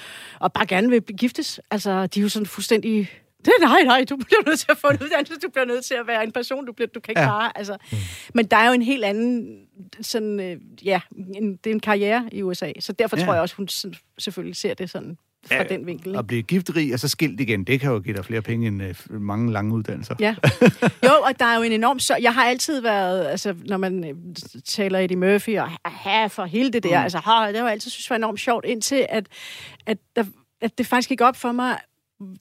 og 0.40 0.52
bare 0.52 0.66
gerne 0.66 0.90
vil 0.90 1.02
giftes. 1.02 1.60
Altså, 1.70 2.06
de 2.06 2.20
er 2.20 2.22
jo 2.22 2.28
sådan 2.28 2.46
fuldstændig 2.46 3.10
Det, 3.44 3.52
nej, 3.60 3.82
nej, 3.84 4.04
du 4.10 4.16
bliver 4.16 4.42
nødt 4.46 4.58
til 4.58 4.66
at 4.70 4.76
få 4.78 4.86
en 4.86 4.98
uddannelse, 5.02 5.34
du 5.34 5.48
bliver 5.52 5.64
nødt 5.64 5.84
til 5.84 5.94
at 5.94 6.06
være 6.06 6.24
en 6.24 6.32
person, 6.32 6.66
du, 6.66 6.72
bliver, 6.72 6.88
du 6.88 7.00
kan 7.00 7.12
ikke 7.12 7.20
Ja. 7.20 7.26
bare, 7.28 7.58
altså. 7.58 7.76
Mm. 7.92 7.98
Men 8.34 8.46
der 8.46 8.56
er 8.56 8.66
jo 8.66 8.72
en 8.72 8.82
helt 8.82 9.04
anden, 9.04 9.60
sådan, 10.00 10.40
øh, 10.40 10.56
ja, 10.84 11.00
en, 11.36 11.56
det 11.56 11.70
er 11.70 11.74
en 11.74 11.80
karriere 11.80 12.28
i 12.32 12.42
USA, 12.42 12.72
så 12.80 12.92
derfor 12.92 13.16
Ja. 13.16 13.24
tror 13.24 13.32
jeg 13.32 13.42
også, 13.42 13.56
hun 13.56 13.68
selvfølgelig 14.18 14.56
ser 14.56 14.74
det 14.74 14.90
sådan 14.90 15.18
fra 15.46 15.54
Ja, 15.54 15.62
den 15.62 15.86
vinkel. 15.86 16.14
At 16.14 16.18
Ikke? 16.18 16.26
blive 16.26 16.42
giftrig 16.42 16.94
og 16.94 17.00
så 17.00 17.08
skilt 17.08 17.40
igen, 17.40 17.64
det 17.64 17.80
kan 17.80 17.90
jo 17.90 17.98
give 17.98 18.16
dig 18.16 18.24
flere 18.24 18.42
penge 18.42 18.66
end 18.66 18.82
øh, 18.82 18.94
mange 19.10 19.52
lange 19.52 19.74
uddannelser. 19.74 20.14
Ja. 20.20 20.34
Jo, 21.06 21.10
og 21.22 21.38
der 21.38 21.44
er 21.44 21.56
jo 21.56 21.62
en 21.62 21.72
enorm... 21.72 21.98
Så 21.98 22.16
jeg 22.22 22.34
har 22.34 22.44
altid 22.44 22.80
været... 22.80 23.26
Altså, 23.26 23.54
når 23.64 23.76
man 23.76 24.04
øh, 24.04 24.14
taler 24.64 24.98
Eddie 24.98 25.16
Murphy 25.16 25.58
og 25.58 25.68
ha 25.84 26.26
for 26.26 26.44
hele 26.44 26.70
det 26.70 26.82
der, 26.82 26.98
mm. 26.98 27.02
altså, 27.02 27.18
ha, 27.18 27.48
det 27.48 27.56
har 27.56 27.64
jeg 27.64 27.72
altid 27.72 27.90
synes 27.90 28.10
var 28.10 28.16
enormt 28.16 28.40
sjovt, 28.40 28.64
indtil 28.64 29.06
at, 29.08 29.26
at, 29.86 29.98
der, 30.16 30.24
at 30.60 30.78
det 30.78 30.86
faktisk 30.86 31.08
gik 31.08 31.20
op 31.20 31.36
for 31.36 31.52
mig, 31.52 31.78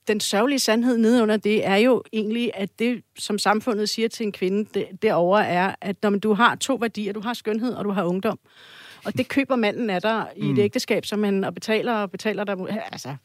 den 0.08 0.20
sørgelige 0.20 0.58
sandhed 0.58 0.98
nedenunder 0.98 1.36
det 1.36 1.66
er 1.66 1.76
jo 1.76 2.02
egentlig, 2.12 2.50
at 2.54 2.78
det, 2.78 3.02
som 3.18 3.38
samfundet 3.38 3.88
siger 3.88 4.08
til 4.08 4.26
en 4.26 4.32
kvinde 4.32 4.68
det, 4.74 4.86
derovre, 5.02 5.46
er, 5.46 5.74
at 5.80 5.96
når 6.02 6.10
man, 6.10 6.20
du 6.20 6.34
har 6.34 6.54
to 6.54 6.74
værdier, 6.74 7.12
du 7.12 7.20
har 7.20 7.34
skønhed 7.34 7.74
og 7.74 7.84
du 7.84 7.90
har 7.90 8.04
ungdom, 8.04 8.38
og 9.04 9.18
det 9.18 9.28
køber 9.28 9.56
manden 9.56 9.90
af 9.90 10.02
dig 10.02 10.26
i 10.36 10.50
et 10.50 10.58
ægteskab, 10.58 11.06
som 11.06 11.22
han 11.22 11.44
og 11.44 11.54
betaler 11.54 11.92
og 11.92 12.10
betaler 12.10 12.44
dig, 12.44 12.56
altså 12.92 13.16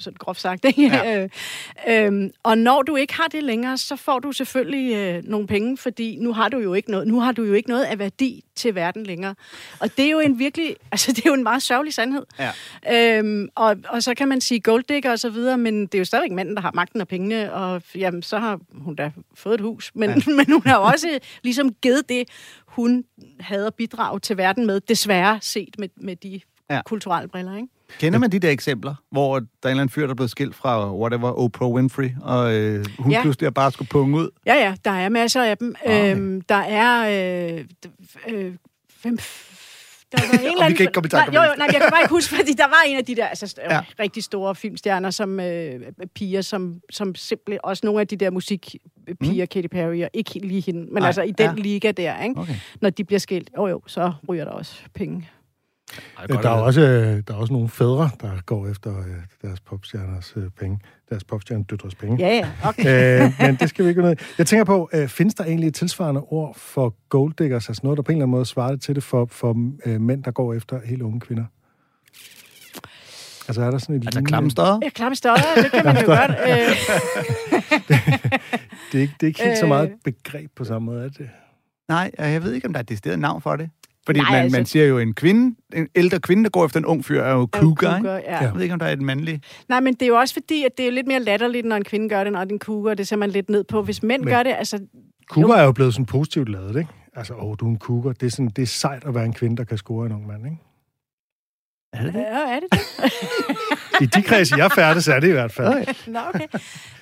sådan 0.00 0.16
groft 0.18 0.40
sagt, 0.40 0.64
ikke? 0.64 0.82
Ja. 0.86 1.22
Øh, 1.22 2.06
øhm, 2.06 2.30
og 2.42 2.58
når 2.58 2.82
du 2.82 2.96
ikke 2.96 3.14
har 3.14 3.28
det 3.28 3.42
længere, 3.42 3.78
så 3.78 3.96
får 3.96 4.18
du 4.18 4.32
selvfølgelig 4.32 4.94
øh, 4.94 5.22
nogle 5.24 5.46
penge, 5.46 5.76
fordi 5.76 6.16
nu 6.20 6.32
har 6.32 6.48
du 6.48 6.58
jo 6.58 6.74
ikke 6.74 6.90
noget, 6.90 7.06
nu 7.06 7.20
har 7.20 7.32
du 7.32 7.42
jo 7.42 7.52
ikke 7.52 7.68
noget 7.68 7.84
af 7.84 7.98
værdi 7.98 8.44
til 8.56 8.74
verden 8.74 9.04
længere. 9.04 9.34
Og 9.80 9.96
det 9.96 10.04
er 10.04 10.10
jo 10.10 10.20
en 10.20 10.38
virkelig, 10.38 10.76
altså 10.92 11.12
det 11.12 11.18
er 11.26 11.30
jo 11.30 11.34
en 11.34 11.42
meget 11.42 11.62
sørgelig 11.62 11.94
sandhed. 11.94 12.22
Ja. 12.38 13.18
Øhm, 13.18 13.48
og, 13.54 13.76
og 13.88 14.02
så 14.02 14.14
kan 14.14 14.28
man 14.28 14.40
sige 14.40 14.60
golddigger 14.60 15.10
og 15.10 15.18
så 15.18 15.30
videre, 15.30 15.58
men 15.58 15.86
det 15.86 15.94
er 15.94 15.98
jo 15.98 16.04
stadigvæk 16.04 16.32
manden, 16.32 16.54
der 16.54 16.60
har 16.60 16.72
magten 16.74 17.00
og 17.00 17.08
pengene, 17.08 17.52
og 17.52 17.82
jamen, 17.94 18.22
så 18.22 18.38
har 18.38 18.60
hun 18.72 18.94
da 18.94 19.10
fået 19.34 19.54
et 19.54 19.60
hus. 19.60 19.90
Men, 19.94 20.10
ja. 20.10 20.32
men 20.38 20.52
hun 20.52 20.62
har 20.66 20.76
også 20.76 21.18
ligesom 21.42 21.74
givet 21.74 22.08
det, 22.08 22.28
hun 22.82 23.04
havde 23.40 23.66
at 23.66 23.74
bidrage 23.74 24.20
til 24.20 24.36
verden 24.36 24.66
med, 24.66 24.80
desværre 24.80 25.38
set 25.42 25.74
med, 25.78 25.88
med 25.96 26.16
de 26.16 26.40
Ja. 26.70 26.80
kulturelle 26.86 27.28
briller, 27.28 27.56
ikke? 27.56 27.68
Kender 27.98 28.18
man 28.18 28.32
de 28.32 28.38
der 28.38 28.50
eksempler, 28.50 28.94
hvor 29.10 29.38
der 29.38 29.46
er 29.62 29.68
en 29.68 29.70
eller 29.70 29.80
anden 29.82 29.88
fyr, 29.88 30.02
der 30.02 30.10
er 30.10 30.14
blevet 30.14 30.30
skilt 30.30 30.54
fra 30.54 30.94
whatever, 30.96 31.30
Oprah 31.32 31.68
Winfrey, 31.68 32.10
og 32.22 32.54
øh, 32.54 32.86
hun 32.98 33.12
ja. 33.12 33.22
Pludselig 33.22 33.54
bare 33.54 33.72
skulle 33.72 33.88
punge 33.88 34.16
ud? 34.18 34.30
Ja, 34.46 34.54
ja, 34.54 34.74
der 34.84 34.90
er 34.90 35.08
masser 35.08 35.42
af 35.42 35.58
dem. 35.58 35.74
Okay. 35.84 36.16
Øhm, 36.16 36.40
der 36.40 36.54
er... 36.54 37.56
Øh, 37.58 37.64
øh, 38.28 38.54
der 40.12 40.18
var 40.18 40.38
en 40.38 40.38
eller 40.38 40.50
Og 40.50 40.54
vi 40.56 40.64
anden... 40.64 40.76
kan 40.76 40.84
ikke 40.84 40.92
komme 40.92 41.06
i 41.06 41.10
tanke 41.10 41.32
nej, 41.32 41.44
jo, 41.44 41.54
nej, 41.58 41.68
jeg 41.72 41.80
kan 41.80 41.90
bare 41.90 42.00
ikke 42.02 42.10
huske, 42.10 42.34
fordi 42.38 42.52
der 42.52 42.66
var 42.66 42.82
en 42.86 42.96
af 42.96 43.04
de 43.04 43.14
der 43.14 43.26
altså, 43.26 43.54
Ja. 43.70 43.80
rigtig 44.00 44.24
store 44.24 44.54
filmstjerner, 44.54 45.10
som 45.10 45.40
øh, 45.40 45.80
piger, 46.14 46.42
som, 46.42 46.80
som 46.90 47.14
simpelthen... 47.14 47.60
Også 47.64 47.86
nogle 47.86 48.00
af 48.00 48.06
de 48.06 48.16
der 48.16 48.30
musikpiger, 48.30 48.80
mm. 49.44 49.46
Katy 49.46 49.66
Perry, 49.66 50.02
og 50.02 50.10
ikke 50.14 50.38
lige 50.38 50.60
hende, 50.60 50.80
men 50.80 50.92
nej, 50.92 51.06
altså 51.06 51.22
i 51.22 51.30
den 51.30 51.56
ja. 51.56 51.62
liga 51.62 51.92
der, 51.92 52.22
ikke? 52.22 52.40
Okay. 52.40 52.54
Når 52.80 52.90
de 52.90 53.04
bliver 53.04 53.20
skilt, 53.20 53.50
jo 53.56 53.66
jo, 53.66 53.82
så 53.86 54.12
ryger 54.28 54.44
der 54.44 54.52
også 54.52 54.74
penge. 54.94 55.28
Ej, 56.18 56.26
Ja, 56.28 56.34
der, 56.34 56.48
er 56.48 56.52
også, 56.62 56.80
øh, 56.80 57.22
der 57.28 57.34
er 57.34 57.38
også 57.38 57.52
nogle 57.52 57.68
fædre, 57.68 58.10
der 58.20 58.30
går 58.46 58.68
efter 58.68 58.98
øh, 58.98 59.04
deres 59.42 59.60
popstjerners 59.60 60.32
øh, 60.36 60.44
penge. 60.60 60.78
Deres 61.10 61.24
popstjernedøtres 61.24 61.94
penge. 61.94 62.16
Ja, 62.18 62.28
ja, 62.36 62.48
okay. 62.68 63.24
øh, 63.24 63.32
men 63.40 63.56
det 63.56 63.68
skal 63.68 63.84
vi 63.84 63.88
ikke 63.88 64.02
gå 64.02 64.08
ned. 64.08 64.16
Jeg 64.38 64.46
tænker 64.46 64.64
på, 64.64 64.90
øh, 64.92 65.08
findes 65.08 65.34
der 65.34 65.44
egentlig 65.44 65.68
et 65.68 65.74
tilsvarende 65.74 66.20
ord 66.20 66.54
for 66.58 66.94
golddiggers, 67.08 67.68
altså 67.68 67.80
noget, 67.84 67.96
der 67.96 68.02
på 68.02 68.12
en 68.12 68.16
eller 68.18 68.24
anden 68.24 68.30
måde 68.36 68.46
svarer 68.46 68.70
det 68.70 68.80
til 68.80 68.94
det 68.94 69.02
for, 69.02 69.26
for 69.30 69.56
øh, 69.86 70.00
mænd, 70.00 70.24
der 70.24 70.30
går 70.30 70.54
efter 70.54 70.80
helt 70.84 71.02
unge 71.02 71.20
kvinder? 71.20 71.44
Altså 73.48 73.62
er 73.62 73.70
der 73.70 73.78
sådan 73.78 73.94
et 73.96 74.06
Altså 74.06 74.20
lignende- 74.20 74.54
klamme? 74.54 74.84
Ja, 74.84 74.88
klamme 74.90 75.16
støder, 75.16 75.34
det 75.62 75.72
kan 75.72 75.84
man 75.84 75.96
jo 76.00 76.06
godt. 76.06 76.30
Øh, 76.30 76.76
Det 78.92 78.98
er 78.98 79.02
ikke, 79.02 79.14
det 79.20 79.22
er 79.22 79.26
ikke 79.26 79.42
helt 79.44 79.58
så 79.58 79.64
Øh. 79.64 79.68
meget 79.68 79.84
et 79.90 79.94
begreb 80.04 80.50
på 80.56 80.64
samme 80.64 80.86
måde, 80.86 81.04
er 81.04 81.08
det? 81.08 81.30
Nej, 81.88 82.10
jeg 82.18 82.42
ved 82.42 82.52
ikke, 82.52 82.66
om 82.66 82.72
der 82.72 82.78
er 82.78 82.82
et 82.82 82.88
decideret 82.88 83.18
navn 83.18 83.42
for 83.42 83.56
det. 83.56 83.70
Fordi 84.08 84.20
Nej, 84.20 84.30
man, 84.32 84.42
altså- 84.42 84.58
man 84.58 84.66
siger 84.66 84.84
jo, 84.86 84.98
en 84.98 85.14
kvinde, 85.14 85.56
en 85.74 85.88
ældre 85.96 86.20
kvinde, 86.20 86.44
der 86.44 86.50
går 86.50 86.64
efter 86.64 86.80
en 86.80 86.86
ung 86.86 87.04
fyr, 87.04 87.20
er 87.22 87.32
jo 87.32 87.48
cougar, 87.52 87.98
ja. 88.04 88.38
Jeg 88.38 88.54
ved 88.54 88.62
ikke, 88.62 88.72
om 88.72 88.78
der 88.78 88.86
er 88.86 88.92
et 88.92 89.02
mandligt. 89.02 89.44
Nej, 89.68 89.80
men 89.80 89.94
det 89.94 90.02
er 90.02 90.06
jo 90.06 90.14
også 90.16 90.34
fordi, 90.34 90.64
at 90.64 90.70
det 90.76 90.82
er 90.82 90.88
jo 90.88 90.94
lidt 90.94 91.06
mere 91.06 91.20
latterligt, 91.20 91.66
når 91.66 91.76
en 91.76 91.84
kvinde 91.84 92.08
gør 92.08 92.24
det, 92.24 92.32
når 92.32 92.40
det 92.44 92.50
er 92.50 92.54
en 92.54 92.58
cougar. 92.58 92.94
Det 92.94 93.08
ser 93.08 93.16
man 93.16 93.30
lidt 93.30 93.50
ned 93.50 93.64
på. 93.64 93.82
Hvis 93.82 94.02
mænd 94.02 94.22
Men- 94.22 94.32
gør 94.34 94.42
det, 94.42 94.54
altså... 94.58 94.78
Cougar 95.30 95.56
er 95.56 95.64
jo 95.64 95.72
blevet 95.72 95.94
sådan 95.94 96.06
positivt 96.06 96.48
lavet, 96.48 96.76
ikke? 96.76 96.90
Altså, 97.16 97.34
åh, 97.34 97.56
du 97.60 97.66
er 97.66 97.70
en 97.70 97.78
cougar. 97.78 98.12
Det 98.12 98.26
er, 98.26 98.30
sådan, 98.30 98.50
det 98.56 98.62
er 98.62 98.66
sejt 98.66 99.04
at 99.04 99.14
være 99.14 99.24
en 99.24 99.32
kvinde, 99.32 99.56
der 99.56 99.64
kan 99.64 99.78
score 99.78 100.06
en 100.06 100.12
ung 100.12 100.26
mand, 100.26 100.44
ikke? 100.44 100.56
Er 101.92 102.02
det 102.02 102.14
det? 102.14 102.20
Ja, 102.20 102.24
er 102.56 102.60
det 102.60 102.68
det? 102.72 104.02
I 104.02 104.06
de 104.06 104.22
kredse, 104.22 104.56
jeg 104.56 104.70
færdes, 104.72 105.08
er 105.08 105.20
det 105.20 105.28
i 105.28 105.32
hvert 105.32 105.52
fald. 105.52 105.68
Okay. 105.68 105.94
Nå, 106.06 106.18
okay. 106.34 106.46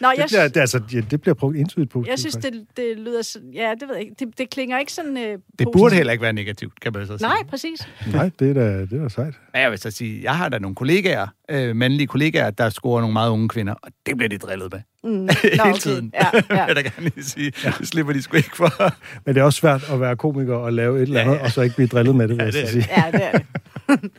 Nå, 0.01 0.09
Det 0.11 0.19
jeg, 0.19 0.25
bliver, 0.29 0.49
det, 0.49 0.61
altså, 0.61 0.81
ja, 0.93 1.01
det 1.01 1.21
bliver 1.21 1.35
brugt 1.35 1.57
entydigt 1.57 1.91
positivt. 1.91 2.11
jeg 2.11 2.19
synes, 2.19 2.37
det, 2.37 2.53
det 2.77 2.99
lyder... 2.99 3.23
så- 3.23 3.39
Ja, 3.55 3.71
det 3.81 3.89
ved 3.89 3.95
jeg 3.97 4.05
ikke. 4.05 4.15
Det, 4.19 4.39
det 4.39 4.51
klinger 4.51 4.79
ikke 4.79 4.93
sådan... 4.93 5.17
Øh, 5.17 5.39
Det 5.59 5.69
burde 5.73 5.95
heller 5.95 6.13
ikke 6.13 6.23
være 6.23 6.33
negativt, 6.33 6.81
kan 6.81 6.93
man 6.95 7.07
så 7.07 7.19
sige. 7.19 7.29
Nej, 7.29 7.37
præcis. 7.51 7.89
Nej, 8.13 8.31
det 8.39 8.51
er 8.51 8.55
da, 8.55 8.81
det 8.81 8.93
er 8.93 9.03
da 9.03 9.09
sejt. 9.09 9.35
Ja, 9.55 9.61
jeg 9.61 9.71
vil 9.71 9.79
så 9.79 9.91
sige, 9.91 10.23
jeg 10.23 10.37
har 10.37 10.49
da 10.49 10.59
nogle 10.59 10.75
kollegaer, 10.75 11.27
øh, 11.51 11.77
mandlige 11.77 12.07
kollegaer, 12.07 12.51
der 12.51 12.69
scorer 12.71 13.01
nogle 13.01 13.13
meget 13.13 13.31
unge 13.31 13.49
kvinder, 13.49 13.75
og 13.83 13.91
det 14.07 14.17
bliver 14.17 14.29
de 14.29 14.39
drillet 14.39 14.73
med. 14.73 14.81
Mm. 15.05 15.11
Nå, 15.25 15.33
Hele 15.43 15.63
okay. 15.63 15.79
tiden. 15.79 16.13
Ja, 16.15 16.27
vil 16.33 16.45
ja. 16.51 16.65
jeg 16.65 16.77
da 16.77 16.81
gerne 16.81 17.11
lige 17.15 17.25
sige. 17.25 17.53
Det 17.79 17.89
slipper 17.89 18.13
de 18.13 18.23
sgu 18.23 18.37
ikke 18.37 18.57
for. 18.57 18.93
Men 19.27 19.35
det 19.35 19.41
er 19.41 19.45
også 19.45 19.57
svært 19.59 19.91
at 19.93 20.01
være 20.01 20.17
komiker 20.17 20.55
og 20.57 20.73
lave 20.73 20.97
et 20.97 21.03
eller 21.03 21.21
andet, 21.21 21.33
Ja, 21.33 21.39
ja. 21.39 21.45
og 21.45 21.51
så 21.51 21.61
ikke 21.63 21.77
blive 21.77 21.89
drillet 21.89 22.17
med 22.17 22.29
det, 22.29 22.37
vil 22.37 22.43
Ja, 22.43 22.45
jeg 22.45 22.53
det 22.53 22.67
så 22.69 22.73
sige. 22.73 22.89
ja, 22.97 23.11
det 23.19 23.21
er 23.33 23.39
det. 23.97 24.11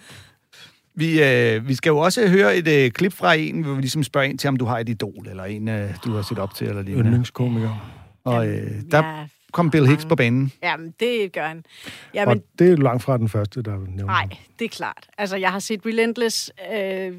Vi, 0.97 1.23
øh, 1.23 1.67
vi 1.67 1.75
skal 1.75 1.89
jo 1.89 1.97
også 1.97 2.27
høre 2.27 2.57
et 2.57 2.67
øh, 2.67 2.91
klip 2.91 3.13
fra 3.13 3.33
en, 3.33 3.61
hvor 3.61 3.73
vi 3.73 3.81
ligesom 3.81 4.03
spørger 4.03 4.27
ind 4.27 4.39
til, 4.39 4.47
om 4.47 4.57
du 4.57 4.65
har 4.65 4.79
et 4.79 4.89
idol, 4.89 5.27
eller 5.29 5.43
en, 5.43 5.67
øh, 5.67 5.89
du 6.05 6.11
har 6.15 6.21
set 6.21 6.39
op 6.39 6.53
til, 6.55 6.67
eller 6.67 6.81
lignende. 6.81 7.05
Yndlingskomiker. 7.07 7.93
Og 8.23 8.47
øh, 8.47 8.71
der 8.91 8.97
Ja, 9.05 9.25
kom 9.51 9.71
Bill 9.71 9.87
Hicks 9.87 10.05
på 10.05 10.15
banen. 10.15 10.51
jamen, 10.63 10.93
det 10.99 11.31
gør 11.33 11.47
han. 11.47 11.57
Og 11.85 11.91
Jamen, 12.13 12.41
det 12.59 12.67
er 12.67 12.71
jo 12.71 12.75
langt 12.75 13.03
fra 13.03 13.17
den 13.17 13.29
første, 13.29 13.61
der 13.61 13.71
nævner. 13.77 14.05
nej, 14.05 14.27
det 14.59 14.65
er 14.65 14.69
klart. 14.69 15.07
Altså, 15.17 15.35
jeg 15.37 15.51
har 15.51 15.59
set 15.59 15.81
Relentless 15.85 16.51
øh, 16.73 17.13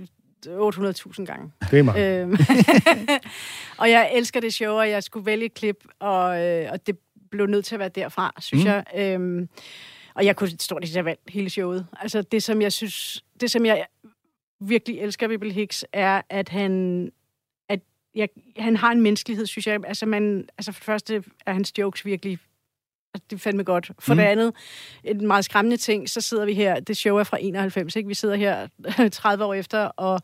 800.000 0.46 1.24
gange. 1.24 1.50
Det 1.70 1.78
er 1.78 1.82
meget. 1.82 2.22
Øhm, 2.22 2.36
og 3.78 3.90
jeg 3.90 4.10
elsker 4.14 4.40
det 4.40 4.54
show, 4.54 4.72
og 4.74 4.90
jeg 4.90 5.02
skulle 5.02 5.26
vælge 5.26 5.44
et 5.44 5.54
klip, 5.54 5.76
og, 6.00 6.44
øh, 6.44 6.72
og 6.72 6.86
det 6.86 6.96
blev 7.30 7.46
nødt 7.46 7.64
til 7.64 7.74
at 7.74 7.78
være 7.78 7.88
derfra, 7.94 8.34
synes 8.40 8.64
mm. 8.64 8.70
jeg. 8.70 8.84
Øhm, 8.96 9.48
og 10.14 10.24
jeg 10.24 10.36
kunne 10.36 10.50
stort 10.58 10.86
set 10.86 10.94
have 10.96 11.04
valgt 11.04 11.20
hele 11.28 11.50
showet. 11.50 11.86
Altså 12.00 12.22
det, 12.22 12.42
som 12.42 12.62
jeg 12.62 12.72
synes, 12.72 13.24
det 13.40 13.50
som 13.50 13.66
jeg 13.66 13.86
virkelig 14.60 15.00
elsker 15.00 15.28
ved 15.28 15.38
Bill 15.38 15.52
Hicks, 15.52 15.84
er, 15.92 16.22
at 16.30 16.48
han, 16.48 17.12
at 17.68 17.80
jeg, 18.14 18.28
han 18.56 18.76
har 18.76 18.92
en 18.92 19.00
menneskelighed, 19.00 19.46
synes 19.46 19.66
jeg. 19.66 19.80
Altså, 19.86 20.06
man, 20.06 20.48
altså 20.58 20.72
for 20.72 20.78
det 20.78 20.84
første 20.84 21.24
er 21.46 21.52
hans 21.52 21.78
jokes 21.78 22.04
virkelig 22.04 22.38
altså, 23.14 23.26
det 23.30 23.36
er 23.36 23.40
fandme 23.40 23.64
godt. 23.64 23.90
For 23.98 24.14
Mm. 24.14 24.16
mm. 24.16 24.22
det 24.22 24.30
andet, 24.30 24.54
en 25.04 25.26
meget 25.26 25.44
skræmmende 25.44 25.76
ting, 25.76 26.10
så 26.10 26.20
sidder 26.20 26.44
vi 26.44 26.54
her, 26.54 26.80
det 26.80 26.96
show 26.96 27.16
er 27.16 27.24
fra 27.24 27.38
91, 27.40 27.96
ikke? 27.96 28.08
Vi 28.08 28.14
sidder 28.14 28.34
her 28.34 28.68
30 29.12 29.44
år 29.44 29.54
efter, 29.54 29.78
og 29.78 30.20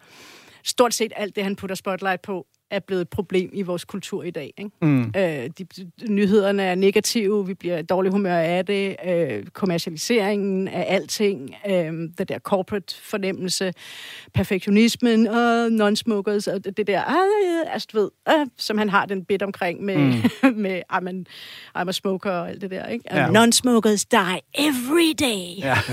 stort 0.65 0.95
set 0.95 1.13
alt 1.17 1.37
det, 1.37 1.45
han 1.45 1.57
putter 1.57 1.77
spotlight 1.77 2.23
på, 2.23 2.47
er 2.75 2.81
blevet 2.81 3.03
et 3.03 3.09
problem 3.09 3.51
i 3.53 3.63
vores 3.63 3.85
kultur 3.85 4.23
i 4.23 4.31
dag. 4.31 4.53
Ikke? 4.59 4.71
Mm. 4.83 5.01
Øh, 5.17 5.23
de, 5.23 5.49
de, 5.65 5.91
nyhederne 6.09 6.63
er 6.63 6.75
negative, 6.75 7.47
vi 7.47 7.55
bliver 7.55 7.83
dårlig 7.83 8.13
humør 8.13 8.37
af 8.37 8.67
det, 8.67 8.97
øh, 9.07 9.45
kommercialiseringen 9.53 10.69
af 10.69 10.85
alting, 10.89 11.55
øh, 11.69 11.93
det 12.19 12.29
der 12.29 12.39
corporate 12.39 12.95
fornemmelse, 13.03 13.73
perfektionismen 14.35 15.27
og 15.27 15.67
non-smokers, 15.67 16.49
og 16.55 16.65
det, 16.77 16.87
der, 16.87 17.01
øh, 17.01 17.73
altså, 17.73 17.89
du 17.93 17.99
ved, 18.01 18.11
øh, 18.29 18.47
som 18.59 18.79
han 18.79 18.89
har 18.89 19.07
den 19.07 19.25
bit 19.25 19.43
omkring 19.43 19.83
med, 19.83 19.97
mm. 19.97 20.13
med 20.65 20.83
I'm, 20.93 21.09
an, 21.09 21.27
I'm 21.79 21.89
a 21.89 21.93
smoker 21.93 22.31
og 22.31 22.49
alt 22.49 22.61
det 22.61 22.71
der. 22.71 22.87
Ikke? 22.87 23.05
Ja. 23.13 23.27
Non-smokers 23.27 24.05
die 24.05 24.41
every 24.55 25.13
day. 25.21 25.59
Ja. 25.59 25.77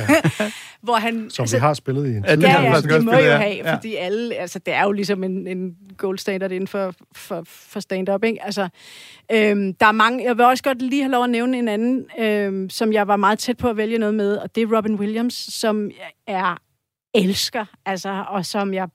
Hvor 0.82 0.96
han, 0.96 1.30
Som 1.30 1.48
vi 1.54 1.58
har 1.58 1.74
spillet 1.74 2.08
i 2.08 2.10
en 2.10 2.26
Ja, 2.28 2.36
det 2.36 2.44
Ja, 2.44 2.62
ja, 2.62 2.82
det 2.82 3.04
må 3.04 3.12
jo 3.12 3.32
have, 3.32 3.56
Ja. 3.56 3.76
fordi 3.76 3.96
alle, 3.96 4.36
altså 4.36 4.60
det 4.60 4.74
er 4.74 4.84
jo 4.84 4.92
ligesom 4.92 5.24
en, 5.24 5.48
en 5.48 5.76
gold 5.98 6.18
standard 6.18 6.52
inden 6.52 6.68
for, 6.72 6.94
for, 7.16 7.44
for 7.46 7.80
stand-up, 7.80 8.24
ikke? 8.24 8.44
Altså, 8.46 8.70
øhm, 9.32 9.74
der 9.74 9.86
er 9.86 9.92
mange, 9.92 10.24
jeg 10.24 10.38
vil 10.38 10.46
også 10.46 10.64
godt 10.64 10.82
lige 10.82 11.02
have 11.02 11.12
lov 11.12 11.24
at 11.24 11.30
nævne 11.30 11.60
en 11.60 11.68
anden, 11.68 12.06
øhm, 12.20 12.70
som 12.70 12.94
jeg 12.94 13.08
var 13.08 13.16
meget 13.16 13.40
tæt 13.40 13.58
på 13.58 13.70
at 13.70 13.78
vælge 13.78 13.98
noget 13.98 14.16
med, 14.16 14.38
og 14.38 14.56
det 14.56 14.64
er 14.64 14.78
Robin 14.78 14.96
Williams, 14.96 15.34
som 15.34 15.92
jeg 15.92 16.12
er 16.28 16.58
elsker, 17.14 17.66
altså, 17.86 18.26
og 18.28 18.46
som 18.46 18.74
jeg, 18.74 18.88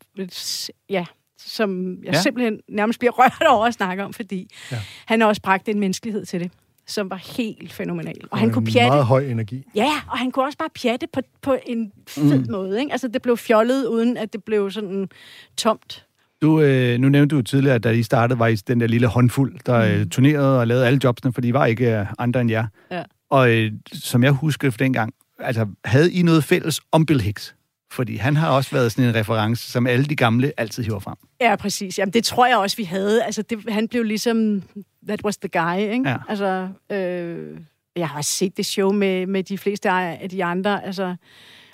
ja, 0.90 1.04
som 1.38 1.98
jeg 2.04 2.12
Ja. 2.14 2.20
simpelthen 2.20 2.60
nærmest 2.68 2.98
bliver 2.98 3.12
rørt 3.20 3.46
over 3.48 3.66
at 3.66 3.74
snakke 3.74 4.04
om, 4.04 4.12
fordi 4.12 4.48
Ja. 4.72 4.78
han 5.06 5.20
har 5.20 5.28
også 5.28 5.42
bragt 5.42 5.68
en 5.68 5.80
menneskelighed 5.80 6.24
til 6.26 6.40
det, 6.40 6.50
som 6.86 7.10
var 7.10 7.16
helt 7.36 7.72
fænomenal. 7.72 8.20
Og 8.30 8.38
han 8.38 8.52
kunne 8.52 8.64
pjatte 8.66 8.88
Meget 8.90 9.04
høj 9.04 9.24
energi. 9.24 9.64
Ja, 9.74 9.90
og 10.10 10.18
han 10.18 10.30
kunne 10.30 10.44
også 10.44 10.58
bare 10.58 10.70
pjatte 10.74 11.06
på, 11.12 11.20
på 11.42 11.56
en 11.66 11.92
fed 12.08 12.38
mm. 12.38 12.46
måde. 12.50 12.80
Ikke? 12.80 12.92
Altså, 12.92 13.08
det 13.08 13.22
blev 13.22 13.36
fjollet, 13.36 13.86
uden 13.86 14.16
at 14.16 14.32
det 14.32 14.44
blev 14.44 14.70
sådan 14.70 15.08
tomt. 15.56 16.05
Du, 16.46 16.60
øh, 16.60 16.98
nu 16.98 17.08
nævnte 17.08 17.36
du 17.36 17.42
tidligere, 17.42 17.74
at 17.74 17.84
da 17.84 17.90
I 17.90 18.02
startede, 18.02 18.38
var 18.38 18.46
I 18.46 18.54
den 18.54 18.80
der 18.80 18.86
lille 18.86 19.06
håndfuld, 19.06 19.56
der 19.66 19.84
mm. 19.84 20.00
øh, 20.00 20.06
turnerede 20.06 20.60
og 20.60 20.66
lavede 20.66 20.86
alle 20.86 21.00
jobsene, 21.04 21.32
for 21.32 21.40
de 21.40 21.54
var 21.54 21.66
ikke 21.66 21.98
øh, 21.98 22.06
andre 22.18 22.40
end 22.40 22.50
jer. 22.50 22.66
Ja. 22.90 23.02
Og 23.30 23.50
øh, 23.50 23.72
som 23.92 24.24
jeg 24.24 24.32
husker 24.32 24.70
fra 24.70 24.76
dengang, 24.78 25.14
altså, 25.38 25.66
havde 25.84 26.12
I 26.12 26.22
noget 26.22 26.44
fælles 26.44 26.80
om 26.92 27.06
Bill 27.06 27.20
Hicks? 27.20 27.54
Fordi 27.92 28.16
han 28.16 28.36
har 28.36 28.50
også 28.50 28.70
været 28.70 28.92
sådan 28.92 29.10
en 29.10 29.14
reference, 29.14 29.70
som 29.70 29.86
alle 29.86 30.04
de 30.04 30.16
gamle 30.16 30.52
altid 30.56 30.82
hiver 30.82 30.98
frem. 30.98 31.14
Ja, 31.40 31.56
præcis. 31.56 31.98
Jamen, 31.98 32.12
det 32.12 32.24
tror 32.24 32.46
jeg 32.46 32.56
også, 32.56 32.76
vi 32.76 32.84
havde. 32.84 33.24
Altså, 33.24 33.42
det, 33.42 33.58
han 33.68 33.88
blev 33.88 34.02
ligesom, 34.02 34.62
that 35.08 35.24
was 35.24 35.36
the 35.36 35.48
guy, 35.48 35.78
ikke? 35.78 36.08
Ja. 36.08 36.16
Altså, 36.28 36.68
øh, 36.92 37.58
jeg 37.96 38.08
har 38.08 38.18
også 38.18 38.30
set 38.30 38.56
det 38.56 38.66
show 38.66 38.92
med, 38.92 39.26
med 39.26 39.42
de 39.42 39.58
fleste 39.58 39.90
af 39.90 40.28
de 40.30 40.44
andre, 40.44 40.84
altså, 40.86 41.16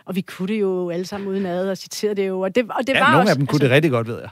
og 0.04 0.16
vi 0.16 0.20
kunne 0.20 0.48
det 0.48 0.60
jo 0.60 0.90
alle 0.90 1.04
sammen 1.06 1.28
uden 1.28 1.46
ad, 1.46 1.68
og 1.68 1.76
citerede 1.76 2.14
det 2.16 2.28
jo, 2.28 2.40
og 2.40 2.54
det, 2.54 2.64
og 2.70 2.86
det 2.86 2.94
Ja, 2.94 3.00
var 3.00 3.06
nogle 3.10 3.20
også, 3.22 3.30
af 3.30 3.36
dem 3.36 3.46
kunne 3.46 3.56
altså... 3.56 3.64
det 3.68 3.74
rigtig 3.74 3.90
godt, 3.90 4.08
ved 4.08 4.20
jeg. 4.20 4.30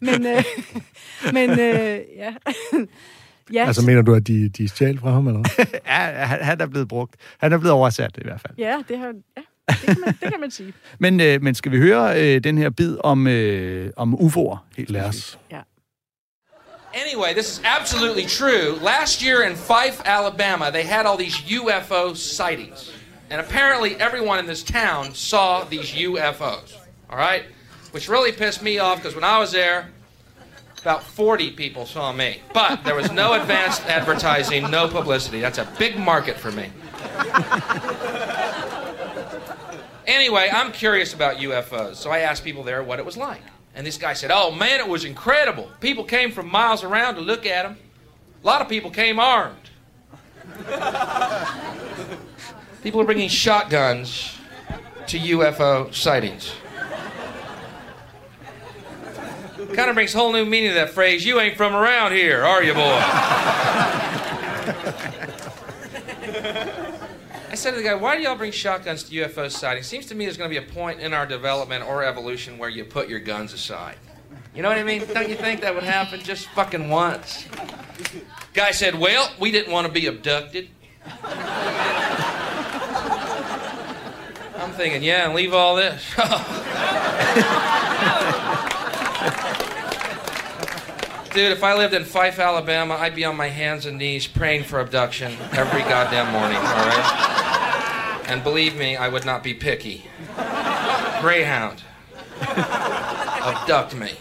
Men, 0.00 0.26
øh, 0.26 0.44
men 1.32 1.50
øh, 1.50 2.00
ja. 2.16 2.34
ja. 3.60 3.66
Altså 3.66 3.86
mener 3.86 4.02
du, 4.02 4.14
at 4.14 4.26
de, 4.26 4.48
de 4.48 4.68
stjal 4.68 4.98
fra 4.98 5.10
ham, 5.10 5.26
eller 5.26 5.40
hvad? 5.40 5.66
ja, 5.86 6.24
han, 6.24 6.44
han 6.44 6.60
er 6.60 6.66
blevet 6.66 6.88
brugt. 6.88 7.14
Han 7.38 7.52
er 7.52 7.58
blevet 7.58 7.72
oversat 7.72 8.18
i 8.18 8.24
hvert 8.24 8.40
fald. 8.40 8.54
Ja, 8.58 8.76
det, 8.88 8.98
har, 8.98 9.06
ja, 9.36 9.42
det, 9.68 9.78
kan 9.86 9.96
man, 10.06 10.14
det 10.20 10.30
kan 10.32 10.40
man 10.40 10.50
sige. 10.50 10.72
Men, 10.98 11.20
øh, 11.20 11.42
men 11.42 11.54
skal 11.54 11.72
vi 11.72 11.78
høre 11.78 12.22
øh, 12.22 12.44
den 12.44 12.58
her 12.58 12.70
bid 12.70 12.96
om, 13.00 13.26
øh, 13.26 13.90
om 13.96 14.14
UFO'er? 14.14 14.56
Helt 14.76 14.90
Lad 14.90 15.04
os. 15.04 15.38
Ja. 15.50 15.60
Anyway, 16.98 17.32
this 17.32 17.48
is 17.48 17.60
absolutely 17.62 18.26
true. 18.26 18.76
Last 18.82 19.22
year 19.22 19.44
in 19.44 19.54
Fife, 19.54 20.02
Alabama, 20.04 20.72
they 20.72 20.82
had 20.82 21.06
all 21.06 21.16
these 21.16 21.36
UFO 21.36 22.16
sightings. 22.16 22.90
And 23.30 23.40
apparently 23.40 23.94
everyone 23.96 24.40
in 24.40 24.46
this 24.46 24.64
town 24.64 25.14
saw 25.14 25.62
these 25.62 25.92
UFOs. 25.92 26.76
All 27.08 27.16
right? 27.16 27.44
Which 27.92 28.08
really 28.08 28.32
pissed 28.32 28.64
me 28.64 28.80
off 28.80 28.96
because 28.96 29.14
when 29.14 29.22
I 29.22 29.38
was 29.38 29.52
there, 29.52 29.90
about 30.80 31.04
40 31.04 31.52
people 31.52 31.86
saw 31.86 32.12
me. 32.12 32.42
But 32.52 32.82
there 32.82 32.96
was 32.96 33.12
no 33.12 33.34
advanced 33.34 33.86
advertising, 33.86 34.68
no 34.68 34.88
publicity. 34.88 35.40
That's 35.40 35.58
a 35.58 35.68
big 35.78 36.00
market 36.00 36.36
for 36.36 36.50
me. 36.50 36.68
Anyway, 40.04 40.50
I'm 40.52 40.72
curious 40.72 41.14
about 41.14 41.36
UFOs, 41.36 41.94
so 41.94 42.10
I 42.10 42.20
asked 42.20 42.42
people 42.42 42.64
there 42.64 42.82
what 42.82 42.98
it 42.98 43.04
was 43.04 43.16
like. 43.16 43.42
And 43.78 43.86
this 43.86 43.96
guy 43.96 44.12
said, 44.12 44.32
Oh 44.34 44.50
man, 44.50 44.80
it 44.80 44.88
was 44.88 45.04
incredible. 45.04 45.70
People 45.80 46.02
came 46.02 46.32
from 46.32 46.50
miles 46.50 46.82
around 46.82 47.14
to 47.14 47.20
look 47.20 47.46
at 47.46 47.64
him. 47.64 47.76
A 48.42 48.46
lot 48.46 48.60
of 48.60 48.68
people 48.68 48.90
came 48.90 49.20
armed. 49.20 49.54
people 52.82 53.00
are 53.00 53.04
bringing 53.04 53.28
shotguns 53.28 54.36
to 55.06 55.16
UFO 55.16 55.94
sightings. 55.94 56.50
Kind 59.74 59.90
of 59.90 59.94
brings 59.94 60.12
whole 60.12 60.32
new 60.32 60.44
meaning 60.44 60.70
to 60.70 60.74
that 60.74 60.90
phrase. 60.90 61.24
You 61.24 61.38
ain't 61.38 61.56
from 61.56 61.72
around 61.72 62.10
here, 62.10 62.42
are 62.42 62.64
you, 62.64 62.74
boy? 62.74 62.80
said 67.58 67.72
to 67.72 67.78
the 67.78 67.82
guy, 67.82 67.94
why 67.94 68.16
do 68.16 68.22
y'all 68.22 68.36
bring 68.36 68.52
shotguns 68.52 69.02
to 69.04 69.14
UFO 69.16 69.50
sightings? 69.50 69.86
Seems 69.86 70.06
to 70.06 70.14
me 70.14 70.24
there's 70.24 70.36
going 70.36 70.48
to 70.48 70.60
be 70.60 70.64
a 70.64 70.72
point 70.72 71.00
in 71.00 71.12
our 71.12 71.26
development 71.26 71.84
or 71.84 72.04
evolution 72.04 72.56
where 72.56 72.68
you 72.68 72.84
put 72.84 73.08
your 73.08 73.18
guns 73.18 73.52
aside. 73.52 73.96
You 74.54 74.62
know 74.62 74.68
what 74.68 74.78
I 74.78 74.84
mean? 74.84 75.04
Don't 75.12 75.28
you 75.28 75.34
think 75.34 75.60
that 75.62 75.74
would 75.74 75.82
happen 75.82 76.20
just 76.20 76.46
fucking 76.50 76.88
once? 76.88 77.46
Guy 78.54 78.70
said, 78.70 78.94
well, 78.94 79.32
we 79.40 79.50
didn't 79.50 79.72
want 79.72 79.88
to 79.88 79.92
be 79.92 80.06
abducted. 80.06 80.68
I'm 84.56 84.70
thinking, 84.72 85.02
yeah, 85.02 85.26
and 85.26 85.34
leave 85.34 85.52
all 85.52 85.74
this. 85.74 86.04
Dude, 91.32 91.52
if 91.52 91.62
I 91.62 91.74
lived 91.76 91.94
in 91.94 92.04
Fife, 92.04 92.38
Alabama, 92.38 92.94
I'd 92.94 93.14
be 93.14 93.24
on 93.24 93.36
my 93.36 93.48
hands 93.48 93.86
and 93.86 93.98
knees 93.98 94.26
praying 94.26 94.64
for 94.64 94.80
abduction 94.80 95.36
every 95.52 95.82
goddamn 95.82 96.32
morning, 96.32 96.56
all 96.56 96.62
right? 96.64 98.24
And 98.28 98.42
believe 98.42 98.76
me, 98.76 98.96
I 98.96 99.08
would 99.08 99.24
not 99.24 99.42
be 99.42 99.54
picky. 99.54 100.04
Greyhound. 101.20 101.82
Abduct 102.40 103.94
me. 103.94 104.12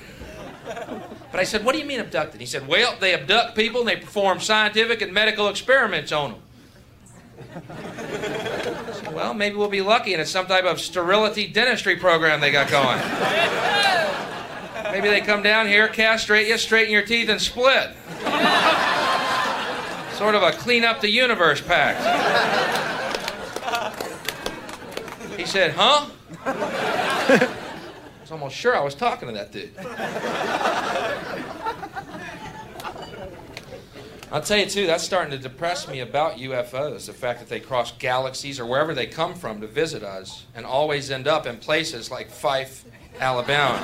But 1.32 1.39
I 1.39 1.43
said, 1.43 1.63
What 1.63 1.74
do 1.74 1.80
you 1.80 1.86
mean 1.86 2.00
abducted? 2.00 2.39
He 2.39 2.48
said, 2.48 2.67
Well, 2.67 2.96
they 3.00 3.13
abduct 3.13 3.56
people 3.56 3.82
and 3.82 3.89
they 3.89 3.98
perform 3.98 4.39
scientific 4.39 5.02
and 5.02 5.13
medical 5.13 5.50
experiments 5.50 6.12
on 6.12 6.32
them. 6.32 6.41
Said, 8.93 9.13
well, 9.13 9.34
maybe 9.34 9.56
we'll 9.56 9.70
be 9.70 9.82
lucky 9.82 10.13
and 10.13 10.22
it's 10.22 10.32
some 10.32 10.48
type 10.48 10.65
of 10.65 10.80
sterility 10.80 11.48
dentistry 11.48 11.96
program 11.96 12.41
they 12.41 12.52
got 12.52 12.70
going. 12.70 13.00
Maybe 14.91 15.10
they 15.10 15.21
come 15.21 15.43
down 15.43 15.67
here, 15.67 15.88
castrate 15.88 16.47
you, 16.47 16.58
straighten 16.58 16.91
your 16.91 17.04
teeth, 17.04 17.30
and 17.30 17.41
split. 17.41 17.91
sort 20.13 20.36
of 20.36 20.43
a 20.43 20.52
clean 20.52 20.84
up 20.84 21.02
the 21.02 21.10
universe 21.10 21.62
pact. 21.62 22.02
He 25.38 25.45
said, 25.45 25.73
Huh? 25.76 26.08
I 26.45 27.50
was 28.21 28.32
almost 28.32 28.56
sure 28.56 28.76
I 28.76 28.84
was 28.84 28.95
talking 28.95 29.28
to 29.28 29.34
that 29.36 29.52
dude. 29.52 29.71
I'll 34.30 34.41
tell 34.41 34.58
you 34.58 34.65
too, 34.65 34.88
that's 34.88 35.06
starting 35.06 35.32
to 35.32 35.38
depress 35.38 35.88
me 35.88 36.02
about 36.02 36.36
UFOs. 36.38 37.06
The 37.06 37.13
fact 37.13 37.39
that 37.39 37.47
they 37.47 37.62
cross 37.62 37.93
galaxies 37.93 38.60
or 38.60 38.65
wherever 38.65 38.93
they 38.93 39.06
come 39.06 39.34
from 39.34 39.62
to 39.62 39.67
visit 39.67 40.04
us 40.04 40.45
and 40.54 40.65
always 40.65 41.10
end 41.10 41.28
up 41.28 41.45
in 41.45 41.58
places 41.58 42.12
like 42.12 42.30
Fife, 42.30 42.84
Alabama. 43.20 43.80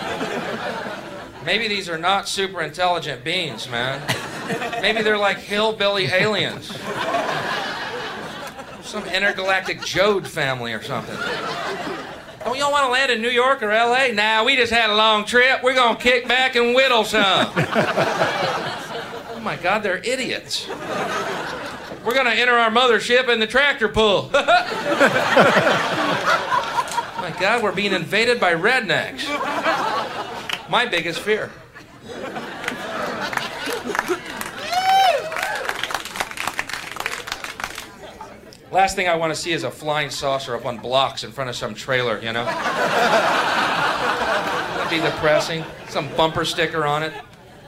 Maybe 1.46 1.68
these 1.68 1.90
are 1.90 1.98
not 1.98 2.30
super 2.30 2.62
intelligent 2.62 3.24
beings, 3.24 3.70
man. 3.70 4.02
Maybe 4.82 5.02
they're 5.02 5.18
like 5.18 5.38
hillbilly 5.38 6.06
aliens. 6.06 6.68
Some 8.84 9.06
intergalactic 9.06 9.80
Jode 9.80 10.28
family 10.28 10.74
or 10.74 10.82
something. 10.82 11.18
Don't 12.44 12.58
y'all 12.58 12.72
want 12.72 12.86
to 12.86 12.92
land 12.92 13.12
in 13.12 13.22
New 13.22 13.30
York 13.30 13.64
or 13.64 13.70
LA? 13.70 14.08
Nah, 14.08 14.44
we 14.44 14.56
just 14.56 14.72
had 14.72 14.90
a 14.90 14.96
long 14.96 15.26
trip. 15.26 15.64
We're 15.64 15.74
going 15.74 15.96
to 15.96 16.02
kick 16.02 16.28
back 16.28 16.56
and 16.56 16.76
whittle 16.76 17.06
some. 17.06 17.48
oh 17.56 19.40
my 19.42 19.56
God, 19.58 19.80
they're 19.80 19.98
idiots. 19.98 20.68
We're 22.06 22.14
going 22.14 22.26
to 22.26 22.34
enter 22.34 22.54
our 22.54 22.70
mothership 22.70 23.30
in 23.30 23.40
the 23.40 23.48
tractor 23.48 23.88
pull. 23.88 24.30
God, 27.40 27.64
we're 27.64 27.72
being 27.74 27.94
invaded 27.94 28.40
by 28.40 28.54
rednecks. 28.54 29.28
My 30.70 30.86
biggest 30.86 31.20
fear. 31.20 31.52
Last 38.72 38.96
thing 38.96 39.08
I 39.08 39.16
want 39.16 39.32
to 39.34 39.40
see 39.40 39.52
is 39.52 39.64
a 39.64 39.70
flying 39.70 40.10
saucer 40.10 40.56
up 40.56 40.66
on 40.66 40.78
blocks 40.80 41.24
in 41.24 41.32
front 41.32 41.50
of 41.50 41.56
some 41.56 41.76
trailer, 41.76 42.20
you 42.20 42.34
know? 42.34 42.46
That'd 44.76 44.90
be 44.90 45.00
depressing. 45.00 45.64
Some 45.90 46.10
bumper 46.16 46.44
sticker 46.44 46.84
on 46.86 47.04
it. 47.04 47.14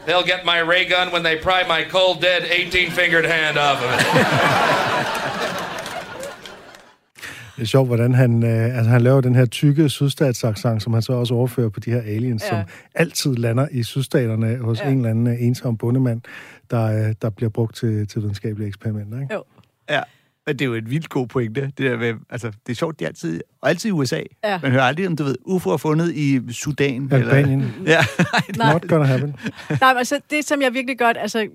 They'll 0.08 0.26
get 0.26 0.46
my 0.46 0.60
ray 0.60 0.86
gun 0.86 1.12
when 1.12 1.22
they 1.22 1.36
pry 1.38 1.62
my 1.68 1.84
cold, 1.84 2.22
dead, 2.22 2.44
18 2.44 2.90
fingered 2.92 3.26
hand 3.26 3.58
off 3.58 3.84
of 3.84 3.90
it. 3.92 5.45
Det 7.56 7.62
er 7.62 7.66
sjovt, 7.66 7.88
hvordan 7.88 8.14
han, 8.14 8.44
øh, 8.44 8.78
altså, 8.78 8.90
han 8.92 9.02
laver 9.02 9.22
den 9.22 9.36
her 9.36 9.46
tykke 9.46 9.90
sydstatsaccent, 9.90 10.84
som 10.84 10.94
han 10.94 11.02
så 11.02 11.14
også 11.14 11.34
overfører 11.34 11.70
på 11.70 11.80
de 11.80 11.92
her 11.92 12.02
aliens, 12.02 12.44
Ja. 12.44 12.50
som 12.50 12.58
altid 12.96 13.36
lander 13.36 13.68
i 13.72 13.84
sydstaterne 13.84 14.58
hos 14.58 14.80
Ja. 14.82 14.90
en 14.90 14.98
eller 14.98 15.10
anden 15.10 15.28
ensom 15.28 15.78
bondemand, 15.78 16.22
der, 16.72 17.08
øh, 17.08 17.16
der 17.22 17.30
bliver 17.30 17.50
brugt 17.50 17.76
til, 17.76 18.08
til 18.08 18.22
videnskabelige 18.22 18.68
eksperimenter. 18.68 19.22
Ikke? 19.22 19.34
Jo. 19.34 19.44
Ja, 19.90 20.02
men 20.48 20.60
det 20.60 20.66
er 20.66 20.70
jo 20.70 20.74
et 20.74 20.90
vildt 20.90 21.10
god 21.10 21.28
pointe. 21.28 21.62
Det, 21.62 21.78
der 21.78 21.98
med, 21.98 22.14
altså, 22.30 22.48
det 22.48 22.72
er 22.72 22.76
sjovt, 22.76 23.00
de 23.00 23.04
er 23.04 23.08
altid, 23.08 23.42
og 23.62 23.70
altid 23.70 23.90
i 23.90 23.92
USA. 23.92 24.22
Ja. 24.44 24.60
Man 24.62 24.72
hører 24.72 24.84
aldrig 24.84 25.08
om, 25.08 25.16
du 25.16 25.24
ved, 25.24 25.36
UFO 25.46 25.70
er 25.70 25.78
fundet 25.78 26.14
i 26.16 26.42
Sudan. 26.54 27.10
Albanien. 27.12 27.62
Eller, 27.62 27.74
ja, 27.94 28.00
Nej. 28.58 28.74
Not 28.74 28.88
gonna 28.90 29.06
happen. 29.06 29.30
Nej, 29.82 29.94
men 29.94 29.98
altså, 29.98 30.20
det, 30.30 30.46
som 30.46 30.62
jeg 30.62 30.74
virkelig 30.74 31.00
godt 31.00 31.18
altså, 31.20 31.48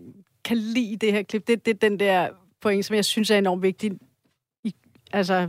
kan 0.45 0.57
lide 0.57 0.93
i 0.93 0.97
det 0.97 1.13
her 1.13 1.23
klip, 1.23 1.47
det, 1.47 1.67
det 1.67 1.75
er 1.75 1.89
den 1.89 1.99
der 2.01 2.29
point, 2.63 2.85
som 2.85 2.97
jeg 2.97 3.05
synes 3.05 3.31
er 3.31 3.39
enormt 3.39 3.63
vigtig. 3.63 3.91
I, 4.65 4.75
altså, 5.13 5.49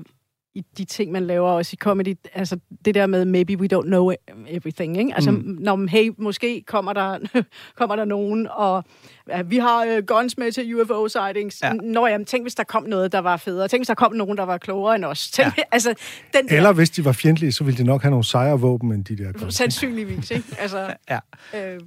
i 0.55 0.63
de 0.77 0.85
ting, 0.85 1.11
man 1.11 1.27
laver 1.27 1.49
også 1.49 1.69
i 1.73 1.77
comedy. 1.77 2.15
Altså, 2.33 2.59
det 2.85 2.95
der 2.95 3.07
med, 3.07 3.25
maybe 3.25 3.57
we 3.57 3.67
don't 3.73 3.85
know 3.85 4.11
everything, 4.47 4.97
ikke? 4.97 5.15
Altså, 5.15 5.31
mm. 5.31 5.57
når 5.59 5.87
hey, 5.89 6.11
måske 6.17 6.63
kommer 6.67 6.93
der, 6.93 7.19
kommer 7.77 7.95
der 7.95 8.05
nogen, 8.05 8.47
og 8.51 8.83
ja, 9.29 9.41
vi 9.41 9.57
har 9.57 9.85
uh, 9.97 10.05
guns 10.05 10.37
med 10.37 10.51
til 10.51 10.75
UFO-sightings. 10.75 11.59
Ja. 11.63 11.67
Ja. 11.67 11.73
Nå, 11.73 12.07
jamen, 12.07 12.25
tænk, 12.25 12.43
hvis 12.43 12.55
der 12.55 12.63
kom 12.63 12.83
noget, 12.83 13.11
der 13.11 13.19
var 13.19 13.37
federe. 13.37 13.67
Tænk, 13.67 13.79
hvis 13.79 13.87
der 13.87 13.93
kom 13.93 14.13
nogen, 14.13 14.37
der 14.37 14.43
var 14.43 14.57
klogere 14.57 14.95
end 14.95 15.05
os. 15.05 15.31
Tænk, 15.31 15.57
ja. 15.57 15.63
altså, 15.71 15.93
den 16.33 16.47
der, 16.47 16.57
Eller 16.57 16.73
hvis 16.73 16.89
de 16.89 17.05
var 17.05 17.11
fjendtlige, 17.11 17.51
så 17.51 17.63
ville 17.63 17.77
de 17.77 17.83
nok 17.83 18.01
have 18.01 18.09
nogle 18.09 18.23
sejre 18.23 18.59
våben 18.59 18.91
end 18.91 19.05
de 19.05 19.17
der 19.17 19.31
guns. 19.31 19.55
Sandsynligvis, 19.55 20.31
ikke? 20.31 20.47
Altså, 20.59 20.93
ja. 21.09 21.19
Øh, 21.55 21.79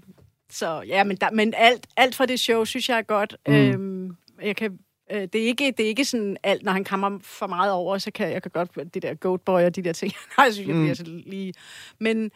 så 0.50 0.82
ja, 0.86 1.04
men, 1.04 1.16
der, 1.16 1.30
men 1.30 1.54
alt, 1.56 1.86
alt 1.96 2.14
fra 2.14 2.26
det 2.26 2.40
show, 2.40 2.64
synes 2.64 2.88
jeg 2.88 2.98
er 2.98 3.02
godt. 3.02 3.36
Mm. 3.48 3.54
Øhm, 3.54 4.10
jeg 4.42 4.56
kan, 4.56 4.78
øh, 5.12 5.22
det, 5.22 5.34
er 5.34 5.46
ikke, 5.46 5.74
det 5.76 5.84
er 5.84 5.88
ikke 5.88 6.04
sådan 6.04 6.36
alt, 6.42 6.62
når 6.62 6.72
han 6.72 6.84
kommer 6.84 7.18
for 7.22 7.46
meget 7.46 7.72
over, 7.72 7.98
så 7.98 8.10
kan 8.10 8.32
jeg 8.32 8.42
kan 8.42 8.50
godt, 8.50 8.94
det 8.94 9.02
der 9.02 9.14
goat 9.14 9.40
boy 9.40 9.60
og 9.60 9.76
de 9.76 9.82
der 9.82 9.92
ting, 9.92 10.12
nej, 10.38 10.44
jeg 10.44 10.54
synes, 10.54 10.68
jeg 10.68 10.76
bliver 10.76 10.94
så 10.94 11.04
lige... 11.06 11.54
Men 12.00 12.30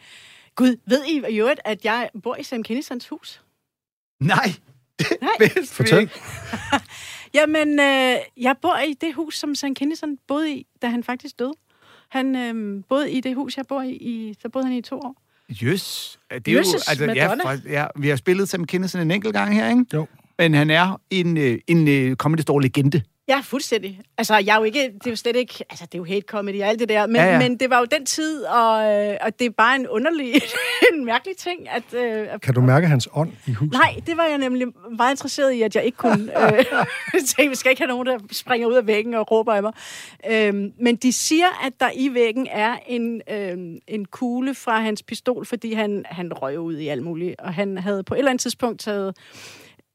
gud, 0.55 0.75
ved 0.85 1.05
I 1.05 1.33
i 1.33 1.39
øvrigt, 1.39 1.59
at 1.65 1.85
jeg 1.85 2.09
bor 2.23 2.35
i 2.35 2.43
Sam 2.43 2.63
Kinnisons 2.63 3.07
hus? 3.07 3.41
Nej, 4.19 4.53
Bedst 5.39 5.73
Fortæl. 5.73 6.09
Jamen, 7.37 7.79
øh, 7.79 8.15
jeg 8.37 8.55
bor 8.61 8.77
i 8.77 8.93
det 8.93 9.13
hus, 9.13 9.37
som 9.37 9.55
Sam 9.55 9.75
Kinison 9.75 10.17
boede 10.27 10.53
i, 10.53 10.67
da 10.81 10.87
han 10.87 11.03
faktisk 11.03 11.39
døde. 11.39 11.53
Han 12.09 12.35
øh, 12.35 12.83
boede 12.89 13.11
i 13.11 13.21
det 13.21 13.35
hus, 13.35 13.57
jeg 13.57 13.65
bor 13.67 13.81
i, 13.81 13.91
i, 13.91 14.35
så 14.41 14.49
boede 14.49 14.67
han 14.67 14.75
i 14.75 14.81
to 14.81 14.99
år. 14.99 15.15
Jøs. 15.49 16.19
Det 16.31 16.47
er 16.47 16.51
jo, 16.51 16.57
Jøsses, 16.57 16.87
altså, 16.87 17.05
ja, 17.05 17.33
fra, 17.33 17.57
ja, 17.69 17.87
vi 17.95 18.09
har 18.09 18.15
spillet 18.15 18.49
Sam 18.49 18.65
Kinison 18.65 19.01
en 19.01 19.11
enkelt 19.11 19.33
gang 19.33 19.55
her, 19.55 19.69
ikke? 19.69 19.85
Jo. 19.93 20.07
Men 20.39 20.53
han 20.53 20.69
er 20.69 21.01
en, 21.09 21.37
øh, 21.37 21.59
en 21.67 21.87
øh, 21.87 22.15
comedy 22.15 22.39
store 22.39 22.61
legende. 22.61 23.01
Ja, 23.27 23.41
fuldstændig. 23.43 24.01
Altså, 24.17 24.37
jeg 24.37 24.53
er 24.53 24.57
jo 24.57 24.63
ikke, 24.63 24.83
det 24.83 25.05
er 25.05 25.09
jo 25.09 25.15
slet 25.15 25.35
ikke, 25.35 25.53
altså, 25.69 25.85
det 25.85 25.93
er 25.93 25.97
jo 25.97 26.05
hate 26.05 26.25
comedy 26.27 26.61
og 26.61 26.67
alt 26.67 26.79
det 26.79 26.89
der, 26.89 27.07
men, 27.07 27.15
Ja, 27.15 27.31
ja, 27.31 27.39
men 27.39 27.57
det 27.57 27.69
var 27.69 27.79
jo 27.79 27.85
den 27.85 28.05
tid, 28.05 28.43
og, 28.43 28.95
øh, 28.95 29.17
og 29.21 29.39
det 29.39 29.45
er 29.45 29.49
bare 29.57 29.75
en 29.75 29.87
underlig, 29.87 30.33
en 30.93 31.05
mærkelig 31.05 31.37
ting, 31.37 31.69
at... 31.69 31.83
Øh, 31.93 32.33
at 32.33 32.41
Kan 32.41 32.53
du 32.53 32.61
mærke 32.61 32.87
hans 32.87 33.09
ånd 33.13 33.31
i 33.47 33.51
huset? 33.51 33.73
Nej, 33.73 33.95
det 34.07 34.17
var 34.17 34.23
jeg 34.23 34.37
nemlig 34.37 34.67
meget 34.97 35.11
interesseret 35.11 35.51
i, 35.51 35.61
at 35.61 35.75
jeg 35.75 35.83
ikke 35.83 35.97
kunne. 35.97 36.31
Øh, 36.39 36.65
tænke, 37.35 37.49
vi 37.49 37.55
skal 37.55 37.69
ikke 37.69 37.81
have 37.81 37.87
nogen, 37.87 38.07
der 38.07 38.17
springer 38.31 38.67
ud 38.67 38.73
af 38.73 38.87
væggen 38.87 39.13
og 39.13 39.31
råber 39.31 39.53
af 39.53 39.61
mig. 39.61 39.73
Øhm, 40.31 40.71
men 40.79 40.95
de 40.95 41.13
siger, 41.13 41.65
at 41.65 41.73
der 41.79 41.89
i 41.95 42.13
væggen 42.13 42.47
er 42.51 42.77
en, 42.87 43.21
øhm, 43.31 43.77
en 43.87 44.05
kugle 44.05 44.55
fra 44.55 44.79
hans 44.79 45.03
pistol, 45.03 45.45
fordi 45.45 45.73
han, 45.73 46.05
han 46.05 46.33
røg 46.33 46.59
ud 46.59 46.77
i 46.77 46.87
alt 46.87 47.03
muligt. 47.03 47.35
Og 47.39 47.53
han 47.53 47.77
havde 47.77 48.03
på 48.03 48.13
et 48.13 48.17
eller 48.17 48.31
andet 48.31 48.41
tidspunkt 48.41 48.79
taget 48.79 49.15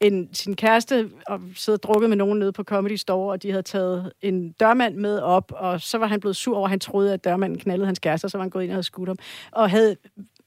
en, 0.07 0.29
sin 0.33 0.55
kæreste 0.55 1.09
og 1.27 1.41
sidde 1.55 1.75
og 1.75 1.83
drukket 1.83 2.09
med 2.09 2.17
nogen 2.17 2.39
nede 2.39 2.51
på 2.51 2.63
Comedy 2.63 2.95
Store, 2.95 3.31
og 3.31 3.43
de 3.43 3.49
havde 3.51 3.63
taget 3.63 4.11
en 4.21 4.51
dørmand 4.51 4.95
med 4.95 5.19
op, 5.19 5.51
og 5.55 5.81
så 5.81 5.97
var 5.97 6.07
han 6.07 6.19
blevet 6.19 6.35
sur 6.35 6.57
over, 6.57 6.65
at 6.65 6.69
han 6.69 6.79
troede, 6.79 7.13
at 7.13 7.23
dørmanden 7.23 7.59
knaldede 7.59 7.85
hans 7.85 7.99
kæreste, 7.99 8.25
og 8.25 8.31
så 8.31 8.37
var 8.37 8.43
han 8.43 8.49
gået 8.49 8.63
ind 8.63 8.71
og 8.71 8.75
havde 8.75 8.83
skudt 8.83 9.09
ham, 9.09 9.17
og 9.51 9.69
havde 9.69 9.95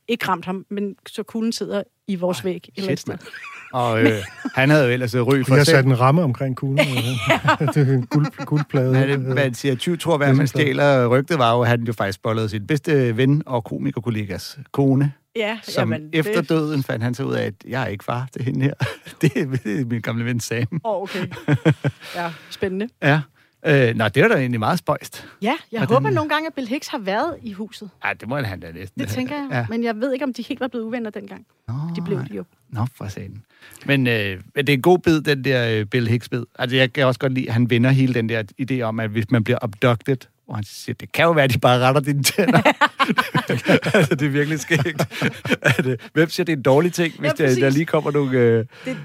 ikke 0.09 0.29
ramt 0.29 0.45
ham, 0.45 0.67
men 0.71 0.95
så 1.09 1.23
kuglen 1.23 1.53
sidder 1.53 1.83
i 2.09 2.15
vores 2.17 2.45
væg. 2.45 2.57
et 2.57 2.69
eller 2.77 2.97
Shit, 2.97 3.09
mand. 3.09 3.19
Og 3.73 4.03
øh, 4.03 4.13
han 4.55 4.71
havde 4.71 4.85
jo 4.85 4.91
ellers 4.91 5.15
øh, 5.15 5.23
ry 5.23 5.45
for 5.45 5.55
har 5.55 5.65
selv. 5.65 5.77
sat 5.77 5.85
en 5.85 6.01
ramme 6.01 6.23
omkring 6.23 6.57
kuglen. 6.57 6.79
det 7.75 7.77
er 7.77 7.95
en 7.95 8.07
guld, 8.07 8.47
guldplade. 8.47 8.93
Men 8.93 9.09
det, 9.09 9.21
man 9.21 9.55
siger, 9.55 9.75
20 9.75 9.97
tror, 9.97 10.17
hvad 10.17 10.35
man 10.35 10.47
stjæler. 10.47 11.07
Rygtet 11.07 11.39
var 11.39 11.55
jo, 11.55 11.63
at 11.63 11.69
han 11.69 11.83
jo 11.83 11.93
faktisk 11.93 12.23
bollede 12.23 12.49
sin 12.49 12.67
bedste 12.67 13.17
ven 13.17 13.43
og 13.47 13.65
komikerkollegas 13.65 14.59
kone, 14.73 15.13
Ja, 15.37 15.59
som 15.63 15.93
jamen, 15.93 16.09
efter 16.13 16.41
det... 16.41 16.49
døden 16.49 16.83
fandt 16.83 17.05
han 17.05 17.15
så 17.15 17.25
ud 17.25 17.35
af, 17.35 17.47
at 17.47 17.55
jeg 17.69 17.83
er 17.83 17.87
ikke 17.87 18.05
far 18.05 18.29
til 18.33 18.45
hende 18.45 18.65
her. 18.65 18.75
det 19.21 19.37
er 19.37 19.85
min 19.85 20.01
gamle 20.01 20.25
ven 20.25 20.41
Sam. 20.41 20.67
Åh, 20.85 20.93
oh, 20.93 21.03
okay. 21.03 21.27
Ja, 22.15 22.33
spændende. 22.51 22.89
Ja. 23.03 23.21
Øh, 23.67 23.95
nå, 23.97 24.09
det 24.09 24.23
er 24.23 24.29
da 24.29 24.35
egentlig 24.35 24.61
meget 24.61 24.79
spøjst. 24.79 25.27
Ja, 25.43 25.55
jeg 25.73 25.81
Og 25.81 25.87
håber 25.89 26.07
den- 26.09 26.15
nogle 26.15 26.31
gange, 26.31 26.47
at 26.47 26.55
Bill 26.55 26.69
Hicks 26.69 26.89
har 26.89 26.99
været 26.99 27.37
i 27.43 27.53
huset. 27.53 27.91
Ja, 28.05 28.13
det 28.21 28.29
må 28.29 28.37
han 28.37 28.61
da 28.61 28.73
næsten. 28.73 29.01
Det 29.01 29.09
tænker 29.09 29.35
jeg. 29.37 29.49
Ja. 29.53 29.67
Men 29.71 29.85
jeg 29.85 29.97
ved 29.97 30.13
ikke, 30.13 30.25
om 30.25 30.33
de 30.35 30.43
helt 30.43 30.61
var 30.61 30.69
blevet 30.69 30.85
uvenner 30.85 31.11
dengang. 31.11 31.47
Nå, 31.69 31.75
De 31.97 32.03
blev 32.03 32.19
de 32.19 32.35
jo. 32.37 32.45
Nå, 32.71 32.87
for 32.97 33.09
satan. 33.09 33.43
Men, 33.87 34.07
øh, 34.07 34.41
det 34.57 34.69
er 34.69 34.73
en 34.73 34.83
god 34.83 34.99
bid, 34.99 35.21
den 35.21 35.45
der 35.45 35.69
øh, 35.79 35.85
Bill 35.87 36.09
Hicks-bid. 36.09 36.43
Altså, 36.59 36.77
jeg 36.77 36.93
kan 36.93 37.07
også 37.07 37.21
godt 37.21 37.33
lide, 37.33 37.47
at 37.49 37.53
han 37.53 37.71
vender 37.71 37.91
hele 37.91 38.15
den 38.15 38.29
der 38.29 38.43
idé 38.63 38.81
om, 38.81 39.01
at 39.01 39.11
hvis 39.11 39.31
man 39.31 39.45
bliver 39.45 39.59
abducted, 39.63 40.17
og 40.49 40.55
han 40.57 40.65
siger, 40.65 40.95
det 40.95 41.13
kan 41.13 41.25
jo 41.25 41.31
være, 41.31 41.45
at 41.45 41.53
de 41.55 41.59
bare 41.59 41.79
retter 41.79 42.01
dine 42.01 42.23
tænder. 42.23 42.63
altså, 43.97 44.15
det 44.15 44.23
er 44.27 44.29
virkelig 44.31 44.61
skægt. 44.61 45.25
øh, 45.87 45.97
hvem 46.13 46.29
siger, 46.29 46.45
det 46.45 46.53
er 46.53 46.57
en 46.57 46.63
dårlig 46.63 46.93
ting, 46.93 47.15
hvis 47.19 47.33
Ja, 47.39 47.47
der, 47.49 47.55
der 47.61 47.71
lige 47.71 47.85
kommer 47.85 48.11
nogle... 48.11 48.39
Øh, 48.39 48.59
Det- 48.59 48.69
det, 48.85 48.97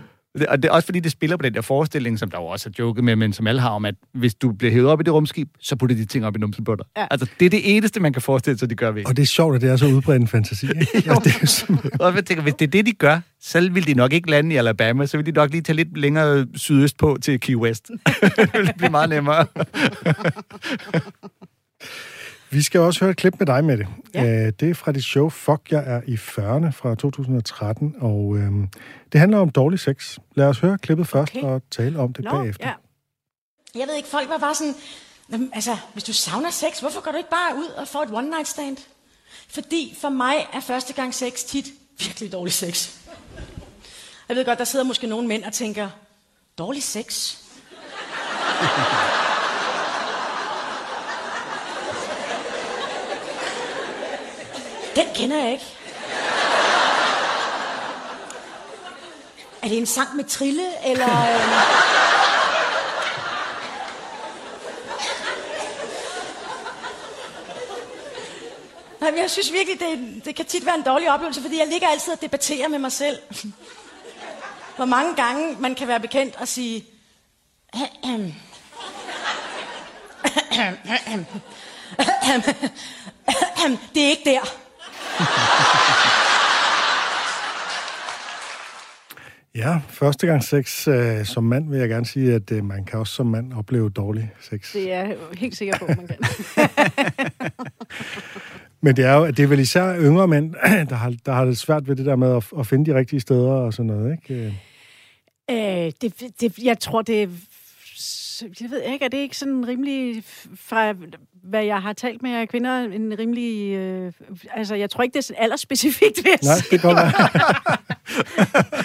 og 0.50 0.64
det 0.64 0.70
er 0.70 0.74
også 0.74 0.86
fordi, 0.86 1.00
det 1.00 1.12
spiller 1.12 1.38
på 1.38 1.42
den 1.44 1.54
der 1.54 1.62
forestilling, 1.62 2.20
som 2.20 2.32
der 2.32 2.38
jo 2.38 2.46
også 2.46 2.70
er 2.70 2.74
joket 2.80 3.04
med, 3.04 3.16
men 3.16 3.34
som 3.34 3.48
alle 3.48 3.62
har 3.62 3.70
om, 3.70 3.86
at 3.86 3.96
hvis 4.14 4.36
du 4.36 4.52
bliver 4.52 4.72
hævet 4.72 4.88
op 4.90 5.00
i 5.02 5.04
det 5.04 5.14
rumskib, 5.14 5.50
så 5.60 5.76
putter 5.76 5.96
de 5.96 6.06
ting 6.06 6.26
op 6.26 6.36
i 6.36 6.40
numsen 6.40 6.64
på 6.64 6.76
dig. 6.76 6.86
Ja. 6.98 7.06
Altså, 7.12 7.28
det 7.40 7.46
er 7.46 7.50
det 7.50 7.76
eneste, 7.78 8.00
man 8.00 8.14
kan 8.14 8.22
forestille 8.22 8.58
sig, 8.60 8.70
de 8.70 8.76
gør 8.76 8.92
ved. 8.92 9.06
Og 9.08 9.16
det 9.18 9.22
er 9.24 9.28
sjovt, 9.28 9.56
at 9.56 9.62
det 9.62 9.70
er 9.70 9.76
så 9.76 9.86
udbredt 9.86 10.22
en 10.22 10.28
fantasi. 10.28 10.66
Ikke? 10.66 10.78
altså, 10.96 11.22
det 11.24 11.36
er 11.36 11.40
jo 11.42 11.48
simpelthen- 11.48 12.02
Og 12.02 12.16
jeg 12.16 12.26
tænker, 12.26 12.44
hvis 12.44 12.54
det 12.54 12.68
er 12.68 12.72
det, 12.72 12.86
de 12.86 12.92
gør, 12.92 13.20
så 13.42 13.70
vil 13.72 13.88
de 13.88 13.94
nok 13.94 14.14
ikke 14.14 14.30
lande 14.30 14.54
i 14.56 14.58
Alabama, 14.58 15.06
så 15.06 15.18
vil 15.18 15.26
de 15.26 15.32
nok 15.32 15.52
lige 15.52 15.62
tage 15.62 15.76
lidt 15.76 15.98
længere 15.98 16.48
sydøst 16.56 16.98
på 16.98 17.18
til 17.22 17.40
Key 17.40 17.56
West. 17.56 17.88
det 18.38 18.50
vil 18.54 18.74
blive 18.78 18.90
meget 18.92 19.10
nemmere. 19.10 19.46
Vi 22.54 22.62
skal 22.62 22.80
også 22.80 23.00
høre 23.00 23.12
et 23.12 23.18
klip 23.18 23.34
med 23.40 23.48
dig 23.48 23.64
med 23.66 23.78
det. 23.78 23.88
Ja. 24.14 24.50
Det 24.50 24.70
er 24.70 24.74
fra 24.74 24.92
dit 24.92 25.04
show 25.04 25.30
Fuck, 25.30 25.62
jeg 25.72 25.84
er 25.86 26.02
i 26.08 26.14
40'erne 26.16 26.70
fra 26.72 26.96
2013, 26.96 27.96
og 28.00 28.38
øhm, 28.38 28.70
det 29.12 29.20
handler 29.20 29.38
om 29.38 29.50
dårlig 29.50 29.80
sex. 29.80 30.18
Lad 30.36 30.46
os 30.48 30.60
høre 30.60 30.78
klippet 30.78 31.08
først 31.08 31.32
Okay. 31.36 31.42
og 31.48 31.62
tale 31.72 32.00
om 32.00 32.14
det 32.14 32.24
Nå, 32.26 32.32
bagefter. 32.32 32.68
ja. 32.68 32.74
Jeg 33.80 33.88
ved 33.88 33.96
ikke, 33.96 34.10
folk 34.10 34.30
var 34.30 34.38
bare 34.38 34.56
sådan, 34.56 34.74
"Jamen, 35.32 35.50
altså, 35.54 35.78
hvis 35.94 36.04
du 36.04 36.14
savner 36.14 36.50
sex, 36.50 36.80
hvorfor 36.80 37.02
går 37.02 37.12
du 37.12 37.18
ikke 37.18 37.30
bare 37.30 37.56
ud 37.58 37.68
og 37.78 37.88
får 37.88 38.02
et 38.04 38.10
one 38.12 38.30
night 38.30 38.48
stand? 38.48 38.78
Fordi 39.50 39.98
for 40.02 40.10
mig 40.10 40.36
er 40.54 40.60
første 40.60 40.94
gang 40.94 41.14
sex 41.14 41.34
tit 41.44 41.66
virkelig 42.00 42.32
dårlig 42.32 42.54
sex. 42.54 42.96
Jeg 44.30 44.36
ved 44.38 44.46
godt, 44.46 44.60
der 44.60 44.66
sidder 44.66 44.86
måske 44.86 45.08
nogle 45.08 45.28
mænd 45.28 45.44
og 45.44 45.54
tænker, 45.54 45.90
dårlig 46.58 46.84
sex? 46.84 47.38
Den 54.96 55.08
kender 55.16 55.38
jeg 55.44 55.52
ikke. 55.52 55.66
Er 59.62 59.68
det 59.68 59.78
en 59.78 59.86
sang 59.86 60.16
med 60.16 60.24
trille, 60.24 60.86
eller... 60.86 61.08
øhm, 61.08 61.50
Nej, 69.00 69.12
men 69.12 69.20
jeg 69.20 69.32
synes 69.32 69.52
virkelig, 69.52 69.80
det, 69.80 70.22
det 70.26 70.36
kan 70.36 70.46
tit 70.46 70.66
være 70.66 70.76
en 70.76 70.82
dårlig 70.82 71.12
oplevelse, 71.12 71.42
fordi 71.42 71.60
jeg 71.60 71.68
ligger 71.68 71.88
altid 71.88 72.14
og 72.14 72.22
debatterer 72.22 72.68
med 72.68 72.80
mig 72.80 72.92
selv. 72.92 73.20
Hvor 74.76 74.86
mange 74.86 75.16
gange 75.16 75.56
man 75.60 75.76
kan 75.76 75.88
være 75.88 76.00
bekendt 76.00 76.36
og 76.36 76.48
sige... 76.48 76.86
Det 83.94 84.04
er 84.04 84.10
ikke 84.10 84.22
der. 84.26 84.63
Ja, 89.56 89.82
første 89.90 90.28
gang 90.28 90.44
sex 90.44 90.88
øh, 90.88 91.26
som 91.26 91.44
mand 91.44 91.70
vil 91.70 91.80
jeg 91.80 91.90
gerne 91.90 92.06
sige, 92.06 92.34
at 92.34 92.52
øh, 92.52 92.66
man 92.66 92.86
kan 92.86 93.00
også 93.00 93.14
som 93.14 93.28
mand 93.28 93.54
opleve 93.54 93.90
dårlig 93.90 94.32
sex. 94.42 94.74
Det 94.74 94.94
er 94.94 94.98
jeg 94.98 95.16
helt 95.38 95.58
sikker 95.58 95.78
på, 95.78 95.86
man 95.88 96.08
kan. 96.08 96.18
Men 98.82 98.96
det 98.96 99.06
er 99.06 99.14
jo, 99.14 99.28
det 99.28 99.40
er 99.40 99.48
vel 99.48 99.60
især 99.60 100.00
yngre 100.00 100.28
mænd, 100.28 100.54
der 100.90 100.96
har, 100.96 101.14
der 101.26 101.34
har 101.34 101.46
det 101.46 101.58
svært 101.58 101.88
ved 101.88 101.96
det 101.96 102.06
der 102.06 102.16
med 102.16 102.36
at, 102.36 102.44
at 102.60 102.68
finde 102.68 102.92
de 102.92 102.98
rigtige 102.98 103.20
steder 103.20 103.52
og 103.52 103.74
sådan 103.74 103.86
noget, 103.86 104.18
ikke? 104.30 104.56
Øh, 105.52 105.92
det, 106.02 106.24
det, 106.42 106.58
jeg 106.64 106.80
tror, 106.80 107.02
det 107.02 107.30
er... 108.44 108.50
Jeg 108.62 108.70
ved 108.70 108.82
ikke, 108.94 109.06
er 109.06 109.10
det 109.10 109.18
ikke 109.18 109.38
sådan 109.38 109.68
rimelig, 109.68 110.24
fra 110.68 110.94
hvad 111.44 111.64
jeg 111.64 111.78
har 111.82 111.94
talt 111.94 112.22
med 112.22 112.32
jer 112.32 112.46
kvinder, 112.46 112.78
en 112.80 113.20
rimelig... 113.20 113.74
Øh, 113.76 114.12
altså, 114.56 114.76
jeg 114.76 114.90
tror 114.90 115.04
ikke, 115.04 115.14
det 115.14 115.20
er 115.20 115.24
sådan 115.24 115.44
aldersspecifikt, 115.44 116.18
vil 116.24 116.30
jeg 116.30 116.40
Nej, 116.44 116.56
sige. 116.56 116.68
det 116.72 116.82
kan 116.82 116.90
godt 116.90 116.98
være. 116.98 117.84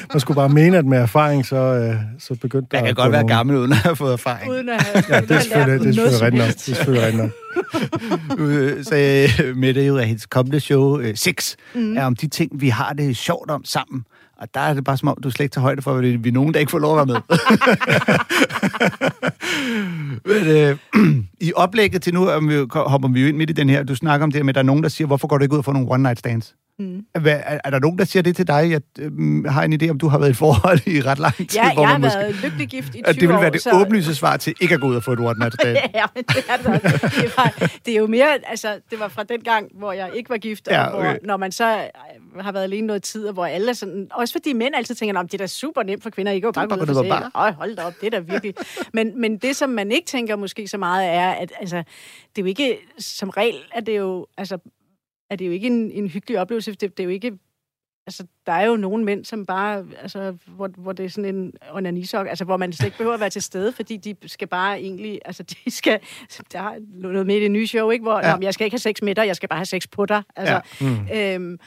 Man 0.12 0.20
skulle 0.20 0.34
bare 0.36 0.48
mene, 0.48 0.78
at 0.78 0.84
med 0.86 0.98
erfaring, 0.98 1.46
så, 1.46 1.56
øh, 1.56 1.94
så 2.18 2.34
begyndte 2.34 2.68
Jeg 2.76 2.80
der 2.80 2.86
kan 2.86 2.94
godt 2.94 3.12
være 3.12 3.20
nogle- 3.22 3.34
gammel, 3.36 3.56
uden 3.56 3.72
at 3.72 3.78
have 3.78 3.96
fået 3.96 4.12
erfaring. 4.12 4.50
Uden 4.50 4.68
at 4.68 4.82
have, 4.82 5.04
Ja, 5.08 5.20
det 5.20 5.30
er 5.30 5.40
selvfølgelig, 5.40 5.80
det 5.94 5.98
er 5.98 6.10
selvfølgelig 6.10 6.42
rigtigt 6.44 6.44
nok. 6.44 6.54
Det 6.54 6.68
er 6.68 6.74
selvfølgelig 6.74 7.06
rigtigt 7.06 7.22
nok. 8.38 8.40
Øh, 8.40 8.84
sagde 8.84 9.28
Mette 9.54 9.82
jo, 9.86 9.96
at 9.96 10.06
hendes 10.06 10.26
kommende 10.26 10.60
show, 10.60 10.98
øh, 11.00 11.16
Six, 11.16 11.54
mm. 11.74 11.96
er 11.96 12.04
om 12.04 12.16
de 12.16 12.28
ting, 12.28 12.60
vi 12.60 12.68
har 12.68 12.92
det 12.92 13.16
sjovt 13.16 13.50
om 13.50 13.64
sammen. 13.64 14.04
Og 14.38 14.48
der 14.54 14.60
er 14.60 14.74
det 14.74 14.84
bare 14.84 14.96
som 14.96 15.08
om, 15.08 15.16
du 15.22 15.30
slet 15.30 15.44
ikke 15.44 15.52
tager 15.54 15.62
højde 15.62 15.82
for, 15.82 15.94
at 15.96 16.24
vi 16.24 16.28
er 16.28 16.32
nogen, 16.32 16.54
der 16.54 16.60
ikke 16.60 16.70
får 16.70 16.78
lov 16.78 17.00
at 17.00 17.08
være 17.08 17.22
med. 17.28 17.38
Men, 20.24 20.46
øh, 20.46 20.76
I 21.48 21.52
oplægget 21.56 22.02
til 22.02 22.14
nu 22.14 22.30
om 22.30 22.48
vi, 22.48 22.54
hopper 22.74 23.08
vi 23.08 23.20
jo 23.20 23.26
ind 23.28 23.36
midt 23.36 23.50
i 23.50 23.52
den 23.52 23.70
her. 23.70 23.82
Du 23.82 23.94
snakker 23.94 24.24
om 24.24 24.32
det 24.32 24.44
med, 24.44 24.48
at 24.50 24.54
der 24.54 24.60
er 24.60 24.64
nogen, 24.64 24.82
der 24.82 24.88
siger, 24.88 25.06
hvorfor 25.06 25.28
går 25.28 25.38
du 25.38 25.42
ikke 25.42 25.52
ud 25.52 25.58
og 25.58 25.64
får 25.64 25.72
nogle 25.72 25.88
one-night 26.10 26.18
stands? 26.18 26.54
Mm. 26.80 27.04
Hvad, 27.20 27.40
er, 27.44 27.58
er 27.64 27.70
der 27.70 27.78
nogen, 27.78 27.98
der 27.98 28.04
siger 28.04 28.22
det 28.22 28.36
til 28.36 28.46
dig? 28.46 28.70
Jeg 28.70 28.80
øh, 28.98 29.44
har 29.44 29.62
en 29.62 29.82
idé 29.82 29.88
om, 29.90 29.98
du 29.98 30.08
har 30.08 30.18
været 30.18 30.28
i 30.28 30.30
et 30.30 30.36
forhold 30.36 30.80
i 30.86 31.00
ret 31.02 31.18
lang 31.18 31.34
tid. 31.36 31.46
Ja, 31.54 31.72
hvor 31.74 31.82
jeg 31.82 31.90
har 31.90 31.98
man 31.98 32.10
været 32.14 32.34
lykkelig 32.44 32.68
gift 32.68 32.88
i 32.88 32.90
20 32.92 33.06
at 33.08 33.14
det 33.14 33.22
vil 33.22 33.28
være 33.28 33.46
år, 33.46 33.50
det 33.50 33.62
så- 33.62 33.70
åbenlyse 33.72 34.14
svar 34.14 34.36
til 34.36 34.54
ikke 34.60 34.74
at 34.74 34.80
gå 34.80 34.86
ud 34.86 34.96
og 34.96 35.02
få 35.02 35.12
et 35.12 35.18
one-night 35.18 35.50
stand. 35.60 35.76
ja, 35.94 36.04
men 36.14 36.24
det 36.28 36.44
er 36.48 36.56
det 36.56 36.66
også. 36.66 37.10
Det, 37.22 37.32
var, 37.36 37.54
det 37.86 37.94
er 37.94 37.98
jo 37.98 38.06
mere, 38.06 38.26
altså, 38.46 38.68
det 38.90 39.00
var 39.00 39.08
fra 39.08 39.22
den 39.22 39.40
gang, 39.40 39.66
hvor 39.78 39.92
jeg 39.92 40.10
ikke 40.16 40.30
var 40.30 40.36
gift, 40.38 40.68
Ja, 40.70 40.84
og 40.84 40.90
hvor, 40.90 41.08
okay. 41.10 41.18
når 41.24 41.36
man 41.36 41.52
så 41.52 41.76
øh, 41.76 42.44
har 42.44 42.52
været 42.52 42.64
alene 42.64 42.86
noget 42.86 43.02
tid, 43.02 43.26
og 43.26 43.32
hvor 43.34 43.46
alle 43.46 43.74
sådan, 43.74 44.06
også 44.14 44.27
fordi 44.32 44.52
mænd 44.52 44.74
altid 44.74 44.94
tænker, 44.94 45.18
om 45.18 45.28
det 45.28 45.34
er 45.34 45.38
da 45.38 45.46
super 45.46 45.82
nemt 45.82 46.02
for 46.02 46.10
kvinder, 46.10 46.32
I 46.32 46.40
kan 46.40 46.46
jo 46.46 46.52
bare 46.52 46.68
bare 46.68 46.82
ud 46.82 46.88
og 46.88 47.04
sex. 47.04 47.30
Øj, 47.34 47.52
hold 47.52 47.76
da 47.76 47.82
op, 47.82 47.94
det 48.00 48.06
er 48.06 48.10
da 48.10 48.18
virkelig. 48.18 48.54
men, 48.92 49.20
men 49.20 49.38
det, 49.38 49.56
som 49.56 49.70
man 49.70 49.92
ikke 49.92 50.06
tænker 50.06 50.36
måske 50.36 50.68
så 50.68 50.78
meget, 50.78 51.08
er, 51.08 51.30
at 51.30 51.52
altså, 51.60 51.76
det 52.36 52.38
er 52.38 52.42
jo 52.42 52.46
ikke, 52.46 52.78
som 52.98 53.30
regel, 53.30 53.56
er 53.72 53.80
det 53.80 53.96
jo, 53.96 54.26
altså, 54.36 54.58
er 55.30 55.36
det 55.36 55.46
jo 55.46 55.50
ikke 55.50 55.66
en, 55.66 55.90
en 55.90 56.08
hyggelig 56.08 56.40
oplevelse, 56.40 56.72
det, 56.72 56.80
det 56.80 57.00
er 57.00 57.04
jo 57.04 57.10
ikke 57.10 57.38
altså, 58.08 58.24
der 58.46 58.52
er 58.52 58.66
jo 58.66 58.76
nogle 58.76 59.04
mænd, 59.04 59.24
som 59.24 59.46
bare, 59.46 59.84
altså, 60.02 60.34
hvor, 60.46 60.70
hvor 60.76 60.92
det 60.92 61.04
er 61.04 61.08
sådan 61.08 61.34
en 61.34 61.52
onanisok, 61.72 62.26
altså, 62.26 62.44
hvor 62.44 62.56
man 62.56 62.72
slet 62.72 62.86
ikke 62.86 62.96
behøver 62.96 63.14
at 63.14 63.20
være 63.20 63.30
til 63.30 63.42
stede, 63.42 63.72
fordi 63.72 63.96
de 63.96 64.14
skal 64.26 64.48
bare 64.48 64.80
egentlig, 64.80 65.20
altså, 65.24 65.42
de 65.42 65.70
skal, 65.70 66.00
der 66.52 66.60
er 66.60 66.74
noget 66.94 67.26
med 67.26 67.36
i 67.36 67.40
det 67.40 67.50
nye 67.50 67.66
show, 67.66 67.90
ikke, 67.90 68.02
hvor, 68.02 68.18
ja. 68.18 68.36
jeg 68.42 68.54
skal 68.54 68.64
ikke 68.64 68.74
have 68.74 68.78
sex 68.78 69.02
med 69.02 69.14
dig, 69.14 69.26
jeg 69.26 69.36
skal 69.36 69.48
bare 69.48 69.58
have 69.58 69.66
sex 69.66 69.88
på 69.92 70.06
dig, 70.06 70.22
altså, 70.36 70.60
ja. 70.80 70.86
mm. 70.86 71.08
øhm, 71.14 71.58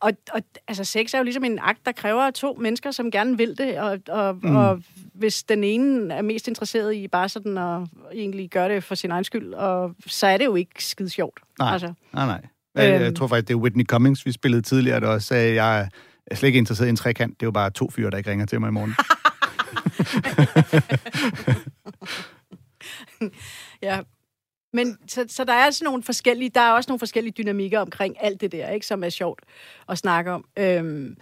og, 0.00 0.12
og 0.32 0.42
altså, 0.68 0.84
sex 0.84 1.14
er 1.14 1.18
jo 1.18 1.24
ligesom 1.24 1.44
en 1.44 1.58
akt, 1.62 1.86
der 1.86 1.92
kræver 1.92 2.30
to 2.30 2.56
mennesker, 2.60 2.90
som 2.90 3.10
gerne 3.10 3.36
vil 3.36 3.58
det, 3.58 3.78
og, 3.78 3.98
og, 4.08 4.38
mm. 4.42 4.56
og 4.56 4.82
hvis 5.14 5.42
den 5.42 5.64
ene 5.64 6.14
er 6.14 6.22
mest 6.22 6.48
interesseret 6.48 6.94
i 6.94 7.08
bare 7.08 7.28
sådan 7.28 7.58
at 7.58 7.80
egentlig 8.12 8.50
gøre 8.50 8.68
det 8.68 8.84
for 8.84 8.94
sin 8.94 9.10
egen 9.10 9.24
skyld, 9.24 9.54
og 9.54 9.94
så 10.06 10.26
er 10.26 10.36
det 10.36 10.44
jo 10.44 10.54
ikke 10.54 10.84
skide 10.84 11.10
sjovt. 11.10 11.40
Nej, 11.58 11.72
altså. 11.72 11.92
nej, 12.12 12.26
nej. 12.26 12.40
Jeg, 12.76 12.92
jeg 12.92 13.02
øhm. 13.02 13.14
tror 13.14 13.26
faktisk, 13.26 13.48
det 13.48 13.54
er 13.54 13.58
Whitney 13.58 13.84
Cummings, 13.84 14.26
vi 14.26 14.32
spillede 14.32 14.62
tidligere, 14.62 15.00
der 15.00 15.08
også 15.08 15.26
sagde, 15.26 15.48
at 15.48 15.54
jeg 15.54 15.88
er 16.26 16.34
slet 16.34 16.46
ikke 16.46 16.58
interesseret 16.58 16.88
i 16.88 16.90
en 16.90 16.96
trekant. 16.96 17.40
Det 17.40 17.42
er 17.42 17.46
jo 17.46 17.52
bare 17.52 17.70
to 17.70 17.90
fyre, 17.90 18.10
der 18.10 18.16
ikke 18.16 18.30
ringer 18.30 18.46
til 18.46 18.60
mig 18.60 18.68
i 18.68 18.72
morgen. 18.72 18.94
ja, 23.82 24.00
men 24.72 24.98
så, 25.08 25.24
så 25.28 25.44
der 25.44 25.52
er 25.52 25.70
sådan 25.70 25.84
nogle 25.84 26.02
forskellige, 26.02 26.50
der 26.54 26.60
er 26.60 26.72
også 26.72 26.90
nogle 26.90 26.98
forskellige 26.98 27.34
dynamikker 27.38 27.80
omkring 27.80 28.16
alt 28.20 28.40
det 28.40 28.52
der, 28.52 28.70
ikke, 28.70 28.86
som 28.86 29.04
er 29.04 29.08
sjovt 29.08 29.42
at 29.88 29.98
snakke 29.98 30.30
om. 30.30 30.44
Øhm, 30.58 31.16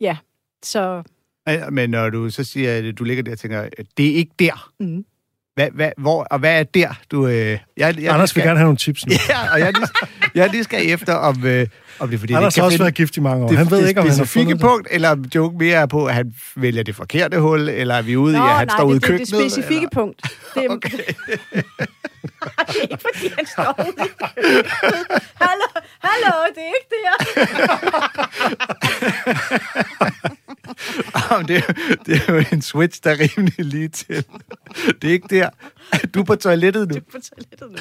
ja, 0.00 0.16
så... 0.62 1.02
Men 1.70 1.90
når 1.90 2.10
du 2.10 2.30
så 2.30 2.44
siger, 2.44 2.78
at 2.78 2.98
du 2.98 3.04
ligger 3.04 3.22
der 3.22 3.32
og 3.32 3.38
tænker, 3.38 3.68
det 3.96 4.10
er 4.10 4.14
ikke 4.14 4.32
der. 4.38 4.72
Mm. 4.80 5.04
Hvad, 5.54 5.68
hvad, 5.74 5.90
hvor, 5.98 6.22
og 6.30 6.38
hvad 6.38 6.60
er 6.60 6.62
der, 6.62 6.88
du... 7.10 7.26
Øh, 7.26 7.34
jeg, 7.34 7.60
jeg, 7.76 8.12
Anders 8.12 8.30
skal, 8.30 8.40
vil 8.40 8.48
gerne 8.48 8.58
have 8.58 8.64
nogle 8.64 8.76
tips 8.76 9.06
nu. 9.06 9.12
Ja, 9.28 9.52
og 9.52 9.60
jeg, 9.60 9.74
jeg 10.34 10.50
lige 10.50 10.64
skal 10.64 10.90
efter, 10.90 11.14
om, 11.14 11.46
øh, 11.46 11.66
om 11.98 12.08
det 12.08 12.14
er 12.14 12.18
fordi... 12.18 12.32
Anders 12.32 12.54
det 12.54 12.60
har 12.60 12.66
også 12.66 12.78
været 12.78 12.94
gift 12.94 13.16
i 13.16 13.20
mange 13.20 13.44
år. 13.44 13.48
Det, 13.48 13.58
han 13.58 13.70
ved 13.70 13.82
det, 13.82 13.88
ikke, 13.88 14.00
om 14.00 14.08
han 14.08 14.18
har 14.18 14.24
fundet 14.24 14.60
punkt, 14.60 14.88
det. 14.88 14.94
eller 14.94 15.10
om 15.10 15.24
joke 15.34 15.56
mere 15.58 15.76
er 15.76 15.86
på, 15.86 16.06
at 16.06 16.14
han 16.14 16.34
vælger 16.56 16.82
det 16.82 16.94
forkerte 16.96 17.40
hul, 17.40 17.68
eller 17.68 17.94
er 17.94 18.02
vi 18.02 18.16
ude 18.16 18.38
Nå, 18.38 18.44
i, 18.44 18.48
at 18.48 18.56
han 18.56 18.66
nej, 18.66 18.76
står 18.76 18.84
ude 18.84 18.96
i 18.96 19.00
køkkenet? 19.00 19.30
det 19.30 19.38
er 19.38 19.42
det 19.42 19.52
specifikke 19.52 19.76
eller? 19.76 19.88
punkt. 19.94 20.22
Det 20.54 20.64
er, 20.64 20.68
okay. 20.68 20.90
det 20.98 21.04
er 22.66 22.82
ikke, 22.82 22.98
fordi 23.14 23.32
han 23.36 23.46
står 23.46 23.74
ude 23.78 23.88
i 23.88 23.92
køkkenet. 23.98 25.22
Hallo, 25.42 25.68
hallo, 26.00 26.32
det 26.54 26.62
er 26.62 26.72
ikke 26.78 26.90
det 26.94 27.02
Jamen, 31.30 31.48
det, 31.48 31.56
er, 31.56 31.72
det 32.06 32.22
er 32.28 32.34
jo 32.34 32.44
en 32.52 32.62
switch, 32.62 33.00
der 33.04 33.10
er 33.10 33.16
rimelig 33.20 33.64
lige 33.64 33.88
til. 33.88 34.24
Det 35.02 35.08
er 35.08 35.12
ikke 35.12 35.28
der. 35.30 35.50
Du 36.14 36.20
er 36.20 36.24
på 36.24 36.36
toilettet 36.36 36.88
nu. 36.88 36.94
Du 36.94 37.00
er 37.00 37.12
på 37.12 37.18
toilettet 37.18 37.70
nu. 37.70 37.76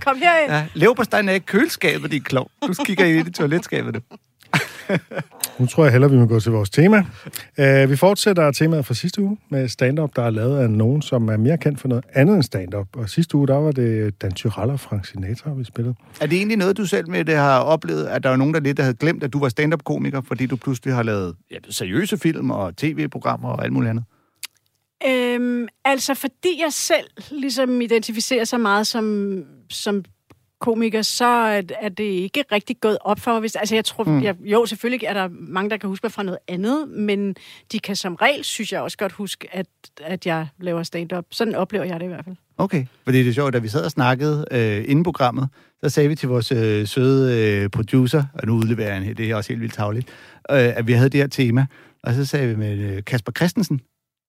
Kom 0.00 0.16
herind. 0.18 0.52
Ja, 0.52 0.66
leverpostejen 0.74 1.28
er 1.28 1.32
i 1.32 1.38
køleskabet, 1.38 2.10
din 2.10 2.22
klog. 2.22 2.50
Du 2.66 2.74
kigger 2.84 3.04
ind 3.04 3.28
i 3.28 3.32
toiletskabet 3.32 3.94
nu. 3.94 4.00
nu 5.58 5.66
tror 5.66 5.84
jeg 5.84 5.92
hellere, 5.92 6.10
vi 6.10 6.16
må 6.16 6.26
gå 6.26 6.40
til 6.40 6.52
vores 6.52 6.70
tema. 6.70 7.04
Uh, 7.58 7.90
vi 7.90 7.96
fortsætter 7.96 8.50
temaet 8.50 8.86
fra 8.86 8.94
sidste 8.94 9.22
uge 9.22 9.38
med 9.50 9.68
stand-up, 9.68 10.16
der 10.16 10.22
er 10.22 10.30
lavet 10.30 10.58
af 10.58 10.70
nogen, 10.70 11.02
som 11.02 11.28
er 11.28 11.36
mere 11.36 11.58
kendt 11.58 11.80
for 11.80 11.88
noget 11.88 12.04
andet 12.14 12.34
end 12.34 12.42
stand-up. 12.42 12.86
Og 12.96 13.10
sidste 13.10 13.36
uge, 13.36 13.48
der 13.48 13.56
var 13.56 13.72
det 13.72 14.22
Dan 14.22 14.32
Tyrell 14.32 14.70
og 14.70 14.80
Frank 14.80 15.06
Sinatra, 15.06 15.52
vi 15.52 15.64
spillede. 15.64 15.94
Er 16.20 16.26
det 16.26 16.36
egentlig 16.36 16.58
noget, 16.58 16.76
du 16.76 16.86
selv 16.86 17.10
med 17.10 17.24
det 17.24 17.36
har 17.36 17.60
oplevet, 17.60 18.06
at 18.06 18.22
der 18.22 18.28
var 18.28 18.36
nogen, 18.36 18.54
der 18.54 18.60
lidt 18.60 18.78
havde 18.78 18.94
glemt, 18.94 19.24
at 19.24 19.32
du 19.32 19.38
var 19.38 19.48
stand-up-komiker, 19.48 20.20
fordi 20.20 20.46
du 20.46 20.56
pludselig 20.56 20.94
har 20.94 21.02
lavet 21.02 21.36
ja, 21.50 21.56
seriøse 21.70 22.18
film 22.18 22.50
og 22.50 22.76
tv-programmer 22.76 23.48
og 23.48 23.64
alt 23.64 23.72
muligt 23.72 23.90
andet? 23.90 24.04
Øhm, 25.06 25.68
altså, 25.84 26.14
fordi 26.14 26.60
jeg 26.62 26.72
selv 26.72 27.06
ligesom 27.30 27.80
identificerer 27.80 28.44
sig 28.44 28.60
meget 28.60 28.86
som, 28.86 29.38
som 29.70 30.04
komiker, 30.62 31.02
så 31.02 31.26
er 31.80 31.88
det 31.88 32.04
ikke 32.04 32.44
rigtig 32.52 32.76
gået 32.80 32.98
op 33.00 33.20
for. 33.20 33.40
Hvis, 33.40 33.56
altså, 33.56 33.74
jeg 33.74 33.84
tror, 33.84 34.04
mm. 34.04 34.22
jeg, 34.22 34.36
jo, 34.40 34.66
selvfølgelig 34.66 35.06
er 35.06 35.14
der 35.14 35.28
mange, 35.30 35.70
der 35.70 35.76
kan 35.76 35.88
huske 35.88 36.04
mig 36.04 36.12
fra 36.12 36.22
noget 36.22 36.38
andet, 36.48 36.88
men 36.88 37.34
de 37.72 37.78
kan 37.78 37.96
som 37.96 38.14
regel, 38.14 38.44
synes 38.44 38.72
jeg 38.72 38.80
også 38.80 38.98
godt 38.98 39.12
huske, 39.12 39.48
at, 39.52 39.66
at 40.04 40.26
jeg 40.26 40.46
laver 40.60 40.82
stand-up. 40.82 41.24
Sådan 41.30 41.54
oplever 41.54 41.84
jeg 41.84 42.00
det 42.00 42.06
i 42.06 42.08
hvert 42.08 42.24
fald. 42.24 42.36
Okay, 42.58 42.86
fordi 43.04 43.18
det 43.18 43.28
er 43.28 43.32
sjovt, 43.32 43.52
da 43.52 43.58
vi 43.58 43.68
sad 43.68 43.84
og 43.84 43.90
snakkede 43.90 44.44
øh, 44.50 44.84
inden 44.88 45.02
programmet, 45.02 45.48
så 45.82 45.88
sagde 45.88 46.08
vi 46.08 46.14
til 46.14 46.28
vores 46.28 46.52
øh, 46.52 46.86
søde 46.86 47.62
øh, 47.62 47.70
producer, 47.70 48.24
og 48.34 48.46
nu 48.46 48.54
udleverer 48.54 48.94
han, 48.94 49.16
det 49.16 49.30
er 49.30 49.36
også 49.36 49.52
helt 49.52 49.60
vildt 49.60 49.74
tavligt, 49.74 50.08
øh, 50.50 50.56
at 50.56 50.86
vi 50.86 50.92
havde 50.92 51.08
det 51.08 51.20
her 51.20 51.26
tema, 51.26 51.66
og 52.02 52.14
så 52.14 52.24
sagde 52.24 52.48
vi 52.48 52.56
med 52.56 52.78
øh, 52.78 53.04
Kasper 53.04 53.32
Christensen, 53.32 53.80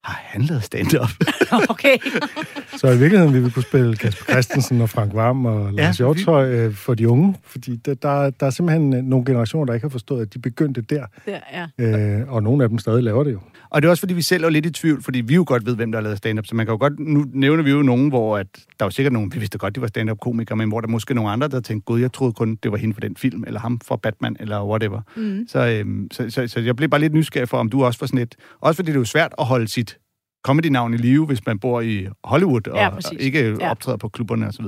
har 0.04 0.20
han 0.24 0.42
lavet 0.42 0.64
stand-up? 0.64 1.10
okay. 1.72 1.98
så 2.76 2.86
i 2.86 2.98
virkeligheden 2.98 3.34
vil 3.34 3.44
vi 3.44 3.50
kunne 3.50 3.62
spille 3.62 3.96
Kasper 3.96 4.32
Christensen 4.32 4.80
og 4.80 4.90
Frank 4.90 5.14
Varm 5.14 5.46
og 5.46 5.72
Lars 5.72 6.00
ja, 6.00 6.04
Hjortøj 6.04 6.50
øh, 6.50 6.74
for 6.74 6.94
de 6.94 7.08
unge, 7.08 7.36
fordi 7.44 7.76
der, 7.76 7.94
der, 7.94 8.30
der 8.30 8.46
er 8.46 8.50
simpelthen 8.50 8.94
øh, 8.94 9.02
nogle 9.02 9.26
generationer, 9.26 9.66
der 9.66 9.74
ikke 9.74 9.84
har 9.84 9.90
forstået, 9.90 10.22
at 10.22 10.34
de 10.34 10.38
begyndte 10.38 10.80
der. 10.80 11.06
der 11.26 11.38
ja. 11.78 12.18
øh, 12.18 12.32
og 12.32 12.42
nogle 12.42 12.62
af 12.62 12.68
dem 12.68 12.78
stadig 12.78 13.02
laver 13.02 13.24
det 13.24 13.32
jo. 13.32 13.40
Og 13.70 13.82
det 13.82 13.88
er 13.88 13.90
også, 13.90 14.00
fordi 14.00 14.14
vi 14.14 14.22
selv 14.22 14.44
er 14.44 14.50
lidt 14.50 14.66
i 14.66 14.70
tvivl, 14.70 15.02
fordi 15.02 15.20
vi 15.20 15.34
jo 15.34 15.44
godt 15.46 15.66
ved, 15.66 15.76
hvem 15.76 15.92
der 15.92 15.98
har 15.98 16.02
lavet 16.02 16.18
stand-up. 16.18 16.46
Så 16.46 16.54
man 16.54 16.66
kan 16.66 16.72
jo 16.72 16.78
godt, 16.78 16.98
nu 16.98 17.26
nævner 17.32 17.62
vi 17.62 17.70
jo 17.70 17.82
nogen, 17.82 18.08
hvor 18.08 18.38
at, 18.38 18.46
der 18.78 18.84
var 18.84 18.90
sikkert 18.90 19.12
nogen, 19.12 19.34
vi 19.34 19.38
vidste 19.38 19.58
godt, 19.58 19.74
de 19.74 19.80
var 19.80 19.86
stand-up-komikere, 19.86 20.56
men 20.56 20.68
hvor 20.68 20.80
der 20.80 20.88
måske 20.88 21.14
nogle 21.14 21.30
andre, 21.30 21.48
der 21.48 21.60
tænkte, 21.60 21.84
gud, 21.84 22.00
jeg 22.00 22.12
troede 22.12 22.32
kun, 22.32 22.58
det 22.62 22.72
var 22.72 22.76
hende 22.76 22.94
for 22.94 23.00
den 23.00 23.16
film, 23.16 23.44
eller 23.46 23.60
ham 23.60 23.80
for 23.84 23.96
Batman, 23.96 24.36
eller 24.40 24.64
whatever. 24.64 25.00
Mm. 25.16 25.46
Så, 25.48 25.66
øhm, 25.66 26.08
så, 26.12 26.30
så, 26.30 26.48
så, 26.48 26.60
jeg 26.60 26.76
blev 26.76 26.88
bare 26.88 27.00
lidt 27.00 27.14
nysgerrig 27.14 27.48
for, 27.48 27.58
om 27.58 27.70
du 27.70 27.84
også 27.84 28.00
var 28.00 28.06
sådan 28.06 28.20
et... 28.20 28.34
Også 28.60 28.76
fordi 28.76 28.90
det 28.90 28.96
er 28.96 29.00
jo 29.00 29.04
svært 29.04 29.34
at 29.38 29.44
holde 29.44 29.68
sit 29.68 29.98
comedy-navn 30.44 30.94
i 30.94 30.96
live, 30.96 31.26
hvis 31.26 31.46
man 31.46 31.58
bor 31.58 31.80
i 31.80 32.06
Hollywood 32.24 32.68
og, 32.68 32.76
ja, 32.76 32.88
og 32.88 33.02
ikke 33.18 33.56
ja. 33.60 33.70
optræder 33.70 33.98
på 33.98 34.08
klubberne 34.08 34.46
osv. 34.46 34.64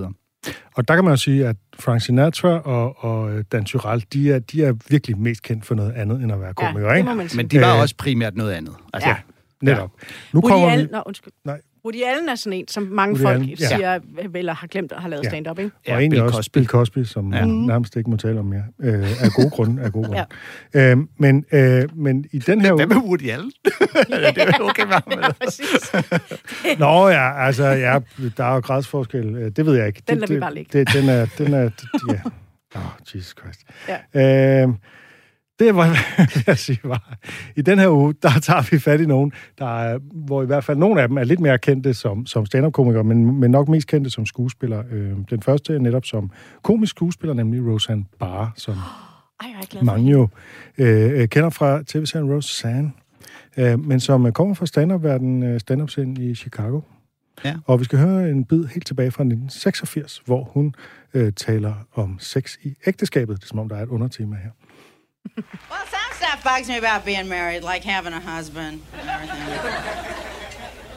Og 0.77 0.89
der 0.89 0.95
kan 0.95 1.05
man 1.05 1.12
jo 1.12 1.17
sige, 1.17 1.47
at 1.47 1.57
Frank 1.79 2.03
Sinatra 2.03 2.49
og, 2.49 3.05
og 3.05 3.53
Dan 3.53 3.65
Tyrell, 3.65 4.05
de 4.12 4.33
er, 4.33 4.39
de 4.39 4.65
er 4.65 4.73
virkelig 4.89 5.19
mest 5.19 5.43
kendt 5.43 5.67
for 5.67 5.75
noget 5.75 5.93
andet, 5.93 6.23
end 6.23 6.33
at 6.33 6.41
være 6.41 6.55
komikere, 6.55 6.93
ja, 6.93 6.95
ikke? 6.95 7.37
Men 7.37 7.49
de 7.49 7.61
var 7.61 7.75
Æh, 7.75 7.81
også 7.81 7.95
primært 7.99 8.37
noget 8.37 8.53
andet. 8.53 8.75
Altså, 8.93 9.09
ja, 9.09 9.17
netop. 9.62 9.91
Ja. 10.03 10.07
Nu 10.33 10.41
Woody 10.41 10.51
kommer 10.51 10.69
Allen, 10.69 10.87
vi... 10.87 10.93
Nå, 10.93 11.03
undskyld. 11.07 11.33
Nej. 11.45 11.61
Woody 11.87 12.03
Allen 12.05 12.29
er 12.29 12.35
sådan 12.35 12.53
en, 12.53 12.68
som 12.68 12.83
mange 12.83 13.12
Woody 13.12 13.22
folk 13.22 13.35
Allen, 13.35 13.49
ja. 13.49 13.68
siger, 13.68 14.01
eller 14.35 14.55
har 14.55 14.66
glemt 14.66 14.92
at 14.92 15.01
have 15.01 15.11
lavet 15.11 15.25
ja. 15.25 15.29
stand-up, 15.29 15.59
ikke? 15.59 15.70
Ja, 15.87 15.94
og 15.94 16.01
egentlig 16.01 16.16
Bill 16.16 16.22
også 16.22 16.37
Cosby. 16.37 16.59
Bill 16.59 16.66
Cosby, 16.66 17.05
som 17.05 17.35
ja. 17.35 17.44
nærmest 17.44 17.96
ikke 17.96 18.11
må 18.11 18.16
tale 18.16 18.38
om 18.38 18.44
mere. 18.44 18.64
Øh, 18.81 19.25
af 19.25 19.31
gode 19.37 19.51
grunde, 19.51 19.83
af 19.83 19.92
gode 19.92 20.05
grunde. 20.09 20.25
ja. 20.75 20.90
øh, 20.90 20.99
men, 21.18 21.44
øh, 21.53 21.83
men 21.94 22.25
i 22.33 22.38
den 22.38 22.61
her 22.61 22.72
uge... 22.72 22.87
Hvad 22.87 22.96
med 22.96 23.05
Woody 23.05 23.31
Allen? 23.31 23.53
det 24.35 24.38
er 24.38 24.61
okay 24.61 24.83
med 24.83 24.92
ham. 24.92 25.03
ja, 25.22 25.33
præcis. 25.44 25.92
Nå 26.79 27.09
ja, 27.09 27.46
altså, 27.46 27.66
ja, 27.66 27.99
der 28.37 28.44
er 28.44 28.55
jo 28.55 28.61
gradsforskel. 28.61 29.37
Øh, 29.37 29.51
det 29.57 29.66
ved 29.66 29.77
jeg 29.77 29.87
ikke. 29.87 30.03
Den 30.09 30.18
lader 30.18 30.35
vi 30.35 30.40
bare 30.40 30.55
ligge. 30.55 30.79
Det, 30.79 30.92
den 30.92 31.09
er... 31.09 31.27
Den 31.38 31.55
er 31.55 31.70
ja. 32.09 32.20
Oh, 32.75 32.83
Jesus 33.14 33.35
Christ. 33.40 33.61
Ja. 34.14 34.62
Øh, 34.62 34.68
det 35.59 35.77
var, 35.77 35.97
jeg 36.47 36.59
sige, 36.59 36.81
var. 36.85 37.16
I 37.57 37.62
den 37.62 37.79
her 37.79 37.88
uge, 37.88 38.14
der 38.23 38.31
tager 38.42 38.71
vi 38.71 38.79
fat 38.79 39.01
i 39.01 39.07
nogen, 39.07 39.33
der 39.59 39.79
er, 39.81 39.99
hvor 39.99 40.42
i 40.42 40.47
hvert 40.47 40.64
fald 40.64 40.79
nogle 40.79 41.03
af 41.03 41.09
dem 41.09 41.16
er 41.16 41.25
lidt 41.25 41.40
mere 41.40 41.59
kendte 41.59 41.95
som, 41.95 42.27
som 42.27 42.47
stand-up-komikere, 42.47 43.05
men, 43.05 43.40
men 43.40 43.51
nok 43.51 43.69
mest 43.69 43.88
kendte 43.88 44.11
som 44.11 44.27
skuespiller. 44.27 44.83
Øh, 44.90 45.12
den 45.31 45.42
første 45.42 45.75
er 45.75 45.79
netop 45.79 46.05
som 46.05 46.31
komisk 46.62 46.90
skuespiller, 46.90 47.35
nemlig 47.35 47.66
Roseanne 47.66 48.05
Barr, 48.19 48.53
som 48.57 48.75
Ej, 49.40 49.49
jeg 49.73 49.83
mange 49.83 50.11
jo 50.11 50.29
øh, 50.79 51.21
øh, 51.21 51.29
kender 51.29 51.51
fra 51.51 51.83
tv-serien 51.87 52.33
Roseanne, 52.33 52.92
øh, 53.57 53.85
men 53.85 54.01
som 54.01 54.33
kommer 54.33 54.55
fra 54.55 54.66
stand-up-verdenen, 54.66 55.42
øh, 55.42 55.61
stand-up-scenen 55.61 56.16
i 56.16 56.35
Chicago. 56.35 56.81
Ja. 57.45 57.57
Og 57.64 57.81
vi 57.81 57.85
skal 57.85 57.99
høre 57.99 58.31
en 58.31 58.45
bid 58.45 58.64
helt 58.64 58.87
tilbage 58.87 59.11
fra 59.11 59.23
1986, 59.23 60.23
hvor 60.27 60.45
hun 60.45 60.75
øh, 61.14 61.33
taler 61.33 61.75
om 61.95 62.16
sex 62.19 62.57
i 62.62 62.75
ægteskabet. 62.87 63.37
Det 63.37 63.45
er 63.45 63.49
som 63.49 63.59
om, 63.59 63.69
der 63.69 63.77
er 63.77 63.83
et 63.83 63.88
undertema 63.88 64.37
her. 64.37 64.51
Well, 65.71 65.87
some 65.87 66.12
stuff 66.12 66.43
bugs 66.45 66.69
me 66.69 66.79
about 66.79 67.05
being 67.05 67.29
married, 67.29 67.62
like 67.62 67.85
having 67.85 68.12
a 68.12 68.21
husband 68.21 68.83
and 68.93 69.09
everything. 69.09 69.39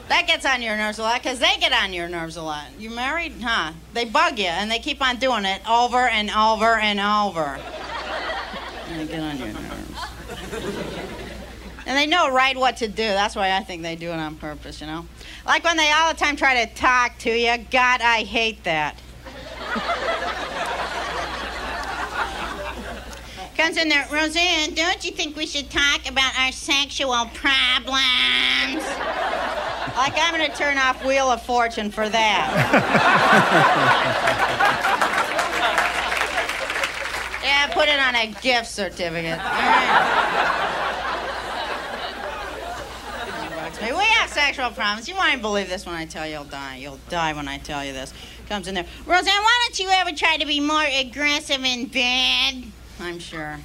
that 0.08 0.26
gets 0.26 0.44
on 0.44 0.62
your 0.62 0.76
nerves 0.76 0.98
a 0.98 1.02
lot 1.02 1.22
because 1.22 1.38
they 1.38 1.56
get 1.58 1.72
on 1.72 1.92
your 1.92 2.08
nerves 2.08 2.36
a 2.36 2.42
lot. 2.42 2.66
You 2.78 2.90
married, 2.90 3.32
huh? 3.40 3.72
They 3.92 4.04
bug 4.04 4.38
you 4.38 4.46
and 4.46 4.70
they 4.70 4.78
keep 4.78 5.02
on 5.02 5.16
doing 5.18 5.44
it 5.44 5.62
over 5.68 6.08
and 6.08 6.30
over 6.30 6.76
and 6.76 7.00
over. 7.00 7.58
And 8.88 9.00
they 9.00 9.06
get 9.06 9.20
on 9.20 9.38
your 9.38 9.48
nerves. 9.48 10.00
and 11.86 11.96
they 11.96 12.06
know 12.06 12.30
right 12.30 12.56
what 12.56 12.76
to 12.78 12.88
do. 12.88 13.02
That's 13.02 13.36
why 13.36 13.56
I 13.56 13.60
think 13.60 13.82
they 13.82 13.96
do 13.96 14.10
it 14.10 14.18
on 14.18 14.36
purpose, 14.36 14.80
you 14.80 14.86
know? 14.86 15.06
Like 15.46 15.64
when 15.64 15.76
they 15.76 15.90
all 15.92 16.12
the 16.12 16.18
time 16.18 16.36
try 16.36 16.64
to 16.64 16.74
talk 16.74 17.18
to 17.18 17.30
you. 17.30 17.56
God, 17.70 18.00
I 18.00 18.24
hate 18.24 18.64
that. 18.64 18.96
Comes 23.60 23.76
in 23.76 23.90
there, 23.90 24.06
Roseanne, 24.10 24.72
don't 24.72 25.04
you 25.04 25.10
think 25.10 25.36
we 25.36 25.44
should 25.44 25.68
talk 25.68 26.08
about 26.08 26.32
our 26.38 26.50
sexual 26.50 27.26
problems? 27.34 28.82
like 29.96 30.14
I'm 30.16 30.34
going 30.34 30.50
to 30.50 30.56
turn 30.56 30.78
off 30.78 31.04
Wheel 31.04 31.26
of 31.26 31.42
Fortune 31.42 31.90
for 31.90 32.08
that. 32.08 32.48
yeah, 37.42 37.66
put 37.74 37.88
it 37.90 38.00
on 38.00 38.14
a 38.14 38.28
gift 38.40 38.68
certificate. 38.70 39.38
We 43.82 44.04
have 44.04 44.30
sexual 44.30 44.70
problems. 44.70 45.06
You 45.06 45.16
won't 45.16 45.42
believe 45.42 45.68
this 45.68 45.84
when 45.84 45.96
I 45.96 46.06
tell 46.06 46.24
you 46.24 46.32
you'll 46.32 46.44
die. 46.44 46.76
You'll 46.76 46.98
die 47.10 47.34
when 47.34 47.46
I 47.46 47.58
tell 47.58 47.84
you 47.84 47.92
this. 47.92 48.14
Comes 48.48 48.68
in 48.68 48.74
there. 48.74 48.86
Roseanne, 49.04 49.42
why 49.42 49.66
don't 49.66 49.78
you 49.78 49.88
ever 49.90 50.12
try 50.12 50.38
to 50.38 50.46
be 50.46 50.60
more 50.60 50.84
aggressive 50.84 51.62
in 51.62 51.86
bed? 51.86 52.72
I'm 53.00 53.18
sure. 53.18 53.58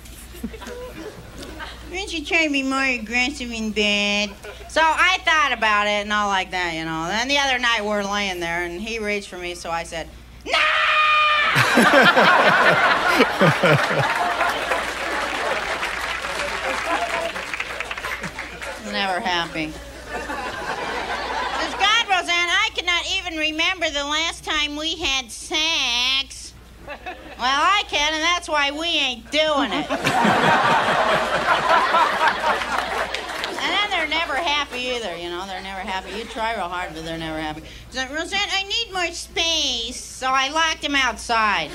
You 1.91 2.26
try 2.26 2.45
to 2.45 2.51
be 2.51 2.64
more 2.64 2.84
aggressive 2.84 3.51
in 3.51 3.72
bed? 3.72 4.30
So 4.70 4.82
I 4.82 5.18
thought 5.26 5.51
about 5.51 5.88
it 5.88 6.03
and 6.03 6.14
all 6.14 6.28
like 6.28 6.51
that, 6.51 6.74
you 6.74 6.86
know. 6.86 7.07
Then 7.07 7.28
the 7.28 7.38
other 7.38 7.59
night 7.59 7.84
we're 7.84 8.03
laying 8.03 8.39
there 8.39 8.64
and 8.64 8.80
he 8.82 8.99
reached 8.99 9.30
for 9.30 9.38
me, 9.38 9.55
so 9.55 9.72
I 9.72 9.84
said, 9.84 10.07
No! 10.45 10.51
Never 18.91 19.20
happy. 19.20 19.72
Says 19.72 21.74
God, 21.74 22.07
Roseanne, 22.07 22.49
I 22.49 22.70
cannot 22.76 23.03
even 23.18 23.38
remember 23.38 23.89
the 23.89 24.05
last 24.05 24.43
time 24.43 24.76
we 24.76 24.95
had 24.95 25.32
sex. 25.32 26.45
Well, 26.88 27.61
I 27.61 27.83
can, 27.88 28.13
and 28.13 28.23
that's 28.23 28.47
why 28.47 28.71
we 28.71 28.88
ain't 28.88 29.31
doing 29.31 29.71
it. 29.73 29.89
And 33.65 33.73
then 33.73 33.89
they're 33.89 34.07
never 34.07 34.36
happy 34.36 34.79
either, 34.79 35.15
you 35.17 35.29
know. 35.29 35.45
They're 35.47 35.61
never 35.61 35.81
happy. 35.81 36.11
You 36.17 36.25
try 36.25 36.53
real 36.55 36.69
hard, 36.69 36.93
but 36.93 37.03
they're 37.03 37.17
never 37.17 37.39
happy. 37.39 37.63
So, 37.89 38.05
Roseanne, 38.13 38.49
I 38.51 38.63
need 38.63 38.91
more 38.93 39.11
space, 39.11 39.99
so 39.99 40.27
I 40.29 40.49
locked 40.49 40.83
him 40.83 40.95
outside. 40.95 41.71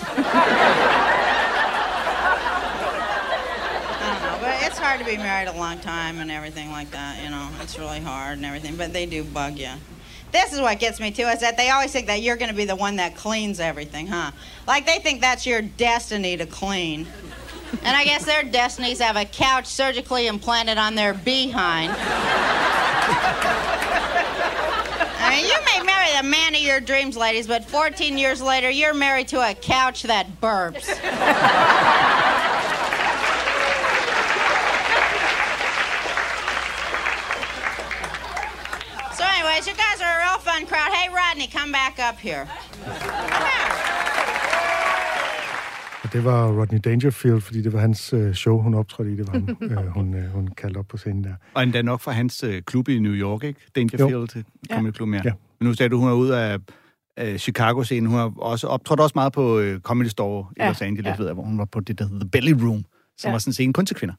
I 4.00 4.12
don't 4.12 4.22
know, 4.22 4.38
but 4.40 4.62
it's 4.66 4.78
hard 4.78 5.00
to 5.00 5.04
be 5.04 5.16
married 5.16 5.48
a 5.48 5.52
long 5.58 5.80
time 5.80 6.18
and 6.20 6.30
everything 6.30 6.70
like 6.70 6.90
that, 6.92 7.22
you 7.22 7.30
know. 7.30 7.48
It's 7.60 7.78
really 7.78 8.00
hard 8.00 8.38
and 8.38 8.46
everything, 8.46 8.76
but 8.76 8.92
they 8.92 9.06
do 9.06 9.24
bug 9.24 9.58
you. 9.58 9.72
This 10.32 10.52
is 10.52 10.60
what 10.60 10.78
gets 10.78 11.00
me 11.00 11.10
too, 11.10 11.24
is 11.24 11.40
that 11.40 11.56
they 11.56 11.70
always 11.70 11.92
think 11.92 12.06
that 12.06 12.22
you're 12.22 12.36
going 12.36 12.50
to 12.50 12.56
be 12.56 12.64
the 12.64 12.76
one 12.76 12.96
that 12.96 13.16
cleans 13.16 13.58
everything, 13.60 14.06
huh? 14.06 14.30
Like 14.66 14.86
they 14.86 14.98
think 14.98 15.20
that's 15.20 15.46
your 15.46 15.62
destiny 15.62 16.36
to 16.36 16.46
clean. 16.46 17.06
And 17.82 17.96
I 17.96 18.04
guess 18.04 18.24
their 18.24 18.42
destinies 18.42 19.00
have 19.00 19.16
a 19.16 19.24
couch 19.24 19.66
surgically 19.66 20.26
implanted 20.26 20.78
on 20.78 20.94
their 20.94 21.14
behind. 21.14 21.92
I 25.22 25.36
mean, 25.36 25.46
you 25.46 25.56
may 25.64 25.80
marry 25.84 26.08
the 26.16 26.24
man 26.28 26.54
of 26.54 26.60
your 26.60 26.80
dreams, 26.80 27.16
ladies, 27.16 27.46
but 27.46 27.64
14 27.64 28.18
years 28.18 28.42
later, 28.42 28.68
you're 28.70 28.94
married 28.94 29.28
to 29.28 29.40
a 29.40 29.54
couch 29.54 30.02
that 30.04 30.40
burps. 30.40 30.88
Anyways, 39.50 39.66
you 39.66 39.74
guys 39.84 40.00
are 40.06 40.14
a 40.18 40.20
real 40.24 40.40
fun 40.48 40.62
crowd. 40.70 40.90
Hey, 40.98 41.08
Rodney, 41.20 41.48
come 41.58 41.72
back 41.72 41.94
up 42.08 42.18
here. 42.26 42.46
Og 46.02 46.12
det 46.12 46.24
var 46.24 46.46
Rodney 46.60 46.80
Dangerfield, 46.84 47.40
fordi 47.40 47.62
det 47.62 47.72
var 47.72 47.80
hans 47.80 48.12
øh, 48.12 48.34
show, 48.34 48.58
hun 48.62 48.74
optrådte 48.74 49.12
i. 49.12 49.16
Det 49.16 49.26
var 49.26 49.32
ham, 49.32 49.56
øh, 49.86 49.86
hun, 49.86 50.14
øh, 50.14 50.30
hun 50.30 50.48
kaldte 50.56 50.78
op 50.78 50.88
på 50.88 50.96
scenen 50.96 51.24
der. 51.24 51.34
Og 51.54 51.62
endda 51.62 51.82
nok 51.82 52.00
fra 52.00 52.12
hans 52.12 52.42
øh, 52.44 52.62
klub 52.62 52.88
i 52.88 52.98
New 52.98 53.12
York, 53.12 53.44
ikke? 53.44 53.60
Dangerfield 53.76 54.44
Comedy 54.72 54.94
Club, 54.94 55.08
ja. 55.08 55.20
Ja. 55.24 55.32
Men 55.60 55.68
nu 55.68 55.74
sagde 55.74 55.88
du, 55.90 55.98
hun 55.98 56.08
er 56.08 56.12
ude 56.14 56.38
af 56.40 56.58
øh, 57.18 57.38
Chicago-scenen. 57.38 58.06
Hun 58.10 58.18
har 58.18 58.32
også 58.36 58.66
optrådt 58.66 59.00
også 59.00 59.12
meget 59.14 59.32
på 59.32 59.58
øh, 59.58 59.80
Comedy 59.80 60.08
Store 60.08 60.46
i 60.56 60.62
Ja, 60.62 60.68
Los 60.68 60.82
Angeles, 60.82 61.06
ja. 61.06 61.14
ved 61.18 61.26
jeg, 61.26 61.34
hvor 61.34 61.42
hun 61.44 61.58
var 61.58 61.64
på 61.64 61.80
det, 61.80 61.98
der 61.98 62.04
hedder 62.04 62.20
The 62.20 62.30
Belly 62.30 62.52
Room, 62.52 62.84
som 63.18 63.28
Ja. 63.28 63.32
var 63.32 63.38
sådan 63.38 63.48
en 63.50 63.54
scene 63.54 63.72
kun 63.72 63.86
til 63.86 63.96
kvinder. 63.96 64.14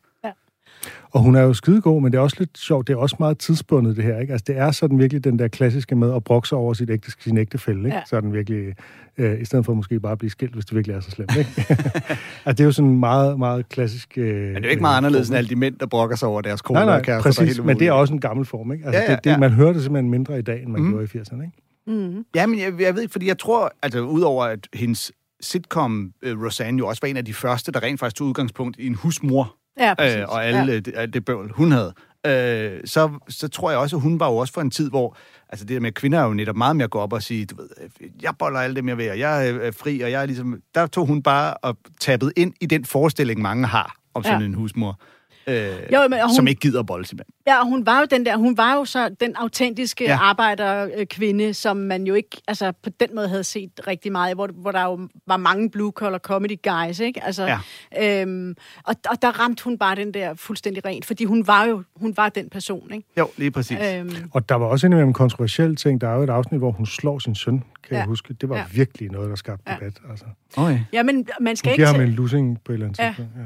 Og 1.11 1.21
hun 1.21 1.36
er 1.36 1.41
jo 1.41 1.53
skidegod, 1.53 2.01
men 2.01 2.11
det 2.11 2.17
er 2.17 2.21
også 2.21 2.36
lidt 2.39 2.57
sjovt. 2.57 2.88
Det 2.88 2.93
er 2.93 2.97
også 2.97 3.15
meget 3.19 3.38
tidsbundet, 3.38 3.95
det 3.95 4.03
her. 4.03 4.19
Ikke? 4.19 4.34
Altså, 4.34 4.45
det 4.47 4.57
er 4.57 4.71
sådan 4.71 4.99
virkelig 4.99 5.23
den 5.23 5.39
der 5.39 5.47
klassiske 5.47 5.95
med 5.95 6.15
at 6.15 6.23
brokse 6.23 6.55
over 6.55 6.73
sit 6.73 6.89
ægte, 6.89 7.11
sin 7.19 7.38
ægtefælde. 7.38 7.79
Ikke? 7.79 7.97
Ja. 7.97 8.01
Så 8.05 8.21
den 8.21 8.34
virkelig, 8.34 8.75
øh, 9.17 9.41
i 9.41 9.45
stedet 9.45 9.65
for 9.65 9.73
måske 9.73 9.99
bare 9.99 10.11
at 10.11 10.17
blive 10.17 10.29
skilt, 10.29 10.53
hvis 10.53 10.65
det 10.65 10.75
virkelig 10.75 10.95
er 10.95 10.99
så 10.99 11.11
slemt. 11.11 11.38
Ikke? 11.38 11.51
altså, 11.69 12.17
det 12.45 12.59
er 12.59 12.65
jo 12.65 12.71
sådan 12.71 12.99
meget, 12.99 13.39
meget 13.39 13.69
klassisk... 13.69 14.17
Øh, 14.17 14.25
Men 14.25 14.55
det 14.55 14.55
er 14.55 14.61
jo 14.63 14.69
ikke 14.69 14.82
meget 14.82 14.97
anderledes 14.97 15.29
end 15.29 15.38
alle 15.38 15.49
de 15.49 15.55
mænd, 15.55 15.75
der 15.79 15.86
brokker 15.86 16.15
sig 16.15 16.27
over 16.27 16.41
deres 16.41 16.61
kone 16.61 16.77
Nej, 16.79 16.86
nej, 16.86 16.95
og 16.95 17.03
kærester. 17.03 17.43
præcis, 17.43 17.63
men 17.63 17.79
det 17.79 17.88
er 17.88 17.91
også 17.91 18.13
en 18.13 18.21
gammel 18.21 18.45
form. 18.45 18.71
Ikke? 18.71 18.86
Altså, 18.86 19.01
Ja, 19.01 19.11
ja, 19.11 19.15
det, 19.15 19.23
det, 19.23 19.29
ja. 19.32 19.38
Man 19.38 19.51
hører 19.51 19.73
det 19.73 19.84
simpelthen 19.84 20.11
mindre 20.11 20.39
i 20.39 20.41
dag, 20.41 20.63
end 20.63 20.71
man 20.71 20.82
mm. 20.82 20.89
gjorde 20.89 21.07
i 21.13 21.17
80'erne. 21.17 21.41
Ikke? 21.41 21.53
Mm. 21.88 22.25
Ja, 22.36 22.45
men 22.47 22.59
jeg, 22.59 22.73
jeg 22.79 22.95
ved 22.95 23.01
ikke, 23.01 23.11
fordi 23.11 23.27
jeg 23.27 23.38
tror, 23.39 23.73
altså 23.84 23.99
udover 23.99 24.45
at 24.45 24.67
hendes 24.73 25.11
sitcom, 25.41 26.13
uh, 26.25 26.43
Roseanne, 26.45 26.77
jo 26.77 26.88
også 26.88 26.99
var 27.03 27.07
en 27.09 27.17
af 27.17 27.25
de 27.25 27.34
første, 27.34 27.71
der 27.71 27.84
rent 27.84 27.99
faktisk 27.99 28.17
tog 28.17 28.27
udgangspunkt 28.27 28.77
i 28.79 28.88
en 28.88 28.95
husmor, 28.95 29.55
Ja, 29.80 29.93
præcis. 29.93 30.17
øh, 30.17 30.26
og 30.30 30.45
alle 30.45 30.72
Ja. 30.74 30.80
det, 30.80 30.93
alt 30.95 31.13
det 31.13 31.26
bøvl, 31.26 31.51
hun 31.55 31.72
havde. 31.72 31.93
Øh, 32.28 32.80
så, 32.86 33.09
så 33.30 33.47
tror 33.47 33.69
jeg 33.72 33.80
også, 33.80 33.95
at 33.95 34.01
hun 34.01 34.19
var 34.19 34.28
jo 34.30 34.38
også 34.38 34.53
for 34.53 34.61
en 34.61 34.72
tid, 34.72 34.89
hvor 34.89 35.17
altså 35.49 35.65
det 35.65 35.74
der 35.74 35.80
med, 35.80 35.88
at 35.88 35.95
kvinder 35.95 36.19
er 36.19 36.24
jo 36.26 36.34
netop 36.34 36.55
meget 36.55 36.76
mere 36.76 36.84
at 36.84 36.89
gå 36.89 36.99
op 36.99 37.13
og 37.13 37.24
sige, 37.24 37.45
du 37.45 37.55
ved, 37.55 37.69
øh, 38.01 38.09
jeg 38.22 38.34
boller 38.39 38.59
alle 38.59 38.76
dem, 38.76 38.89
jeg 38.89 38.97
vil, 38.97 39.09
og 39.11 39.19
jeg 39.19 39.47
er 39.49 39.59
øh, 39.61 39.74
fri, 39.74 40.01
og 40.01 40.11
jeg 40.11 40.22
er 40.22 40.26
ligesom... 40.26 40.61
Der 40.76 40.88
tog 40.88 41.07
hun 41.07 41.24
bare 41.24 41.53
og 41.53 41.78
tappet 42.01 42.34
ind 42.38 42.53
i 42.61 42.65
den 42.65 42.86
forestilling, 42.86 43.41
mange 43.41 43.67
har 43.67 43.95
om 44.13 44.24
sådan 44.24 44.39
Ja. 44.39 44.45
en 44.45 44.53
husmor, 44.53 44.99
øh, 45.47 45.53
Jo, 45.93 46.07
men, 46.07 46.19
hun- 46.25 46.35
som 46.35 46.47
ikke 46.47 46.59
gider 46.59 46.83
bolle 46.83 47.05
mand. 47.13 47.27
Ja, 47.47 47.59
og 47.59 47.65
hun 47.65 47.85
var 47.85 47.99
jo 47.99 48.05
den 48.11 48.25
der, 48.25 48.37
hun 48.37 48.57
var 48.57 48.75
jo 48.75 48.85
så 48.85 49.09
den 49.19 49.35
autentiske 49.35 50.03
Ja. 50.03 50.17
arbejderkvinde, 50.21 51.53
som 51.53 51.77
man 51.77 52.03
jo 52.07 52.13
ikke, 52.13 52.37
altså 52.47 52.71
på 52.83 52.89
den 52.99 53.07
måde 53.15 53.27
havde 53.29 53.43
set 53.43 53.71
rigtig 53.87 54.11
meget, 54.11 54.35
hvor, 54.35 54.47
hvor 54.55 54.71
der 54.71 54.83
jo 54.83 55.07
var 55.27 55.37
mange 55.37 55.69
blue-collar 55.69 56.17
comedy 56.19 56.55
guys, 56.63 56.99
ikke? 56.99 57.23
Altså, 57.23 57.57
ja. 57.95 58.21
øhm, 58.21 58.55
og, 58.83 58.95
og 59.09 59.21
der 59.21 59.39
ramte 59.39 59.63
hun 59.63 59.77
bare 59.77 59.95
den 59.95 60.13
der 60.13 60.33
fuldstændig 60.35 60.85
rent, 60.85 61.05
fordi 61.05 61.23
hun 61.25 61.47
var 61.47 61.65
jo, 61.65 61.83
hun 61.95 62.13
var 62.17 62.29
den 62.29 62.49
person, 62.49 62.91
ikke? 62.93 63.07
Jo, 63.17 63.27
lige 63.37 63.51
præcis. 63.51 63.77
Øhm, 63.95 64.11
Og 64.33 64.49
der 64.49 64.55
var 64.55 64.65
også 64.65 64.87
indimellem 64.87 65.13
kontroversielle 65.13 65.75
ting. 65.75 66.01
Der 66.01 66.07
er 66.09 66.15
jo 66.15 66.23
et 66.23 66.29
afsnit, 66.29 66.59
hvor 66.59 66.71
hun 66.71 66.85
slår 66.85 67.19
sin 67.19 67.35
søn, 67.35 67.57
kan 67.59 67.63
ja. 67.91 67.97
Jeg 67.97 68.05
huske. 68.05 68.33
Det 68.33 68.49
var 68.49 68.57
ja. 68.57 68.63
Virkelig 68.73 69.11
noget, 69.11 69.29
der 69.29 69.35
skabte 69.35 69.63
Ja. 69.67 69.75
debat. 69.75 69.93
Altså. 70.09 70.25
Okay. 70.57 70.79
ja, 70.93 71.03
men 71.03 71.27
man 71.41 71.55
skal 71.55 71.69
Hun 71.69 71.73
ikke... 71.73 71.79
giver 71.85 71.91
ham 71.91 72.01
en 72.01 72.09
losing 72.15 72.61
på 72.65 72.71
et 72.71 72.73
eller 72.73 72.85
andet 72.85 72.99
Ja. 72.99 73.07
tidspunkt. 73.07 73.31
Ja. 73.37 73.41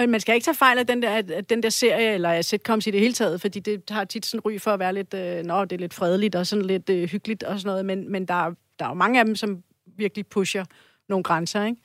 Men 0.00 0.10
man 0.10 0.20
skal 0.20 0.34
ikke 0.34 0.44
tage 0.44 0.54
fejl 0.54 0.78
af 0.78 0.86
den 0.86 1.02
der, 1.02 1.22
den 1.50 1.62
der 1.62 1.68
serie, 1.68 2.14
eller 2.14 2.30
af 2.30 2.44
sitcoms 2.44 2.86
i 2.86 2.90
det 2.90 3.00
hele 3.00 3.12
taget, 3.14 3.40
fordi 3.40 3.60
det 3.60 3.82
har 3.90 4.04
tit 4.04 4.26
sådan 4.26 4.40
ry 4.40 4.58
for 4.58 4.70
at 4.70 4.78
være 4.78 4.92
lidt, 4.94 5.14
øh, 5.14 5.44
nå, 5.44 5.64
det 5.64 5.72
er 5.72 5.80
lidt 5.80 5.94
fredeligt 5.94 6.34
og 6.34 6.46
sådan 6.46 6.64
lidt 6.64 6.90
øh, 6.90 7.08
hyggeligt 7.08 7.42
og 7.42 7.58
sådan 7.60 7.68
noget, 7.70 7.84
men, 7.86 8.12
men 8.12 8.24
der, 8.24 8.34
er- 8.34 8.54
der 8.78 8.84
er 8.84 8.88
jo 8.88 8.94
mange 8.94 9.18
af 9.20 9.24
dem, 9.24 9.36
som 9.36 9.58
virkelig 9.96 10.26
pusher 10.26 10.64
nogle 11.08 11.22
grænser, 11.22 11.64
ikke? 11.64 11.80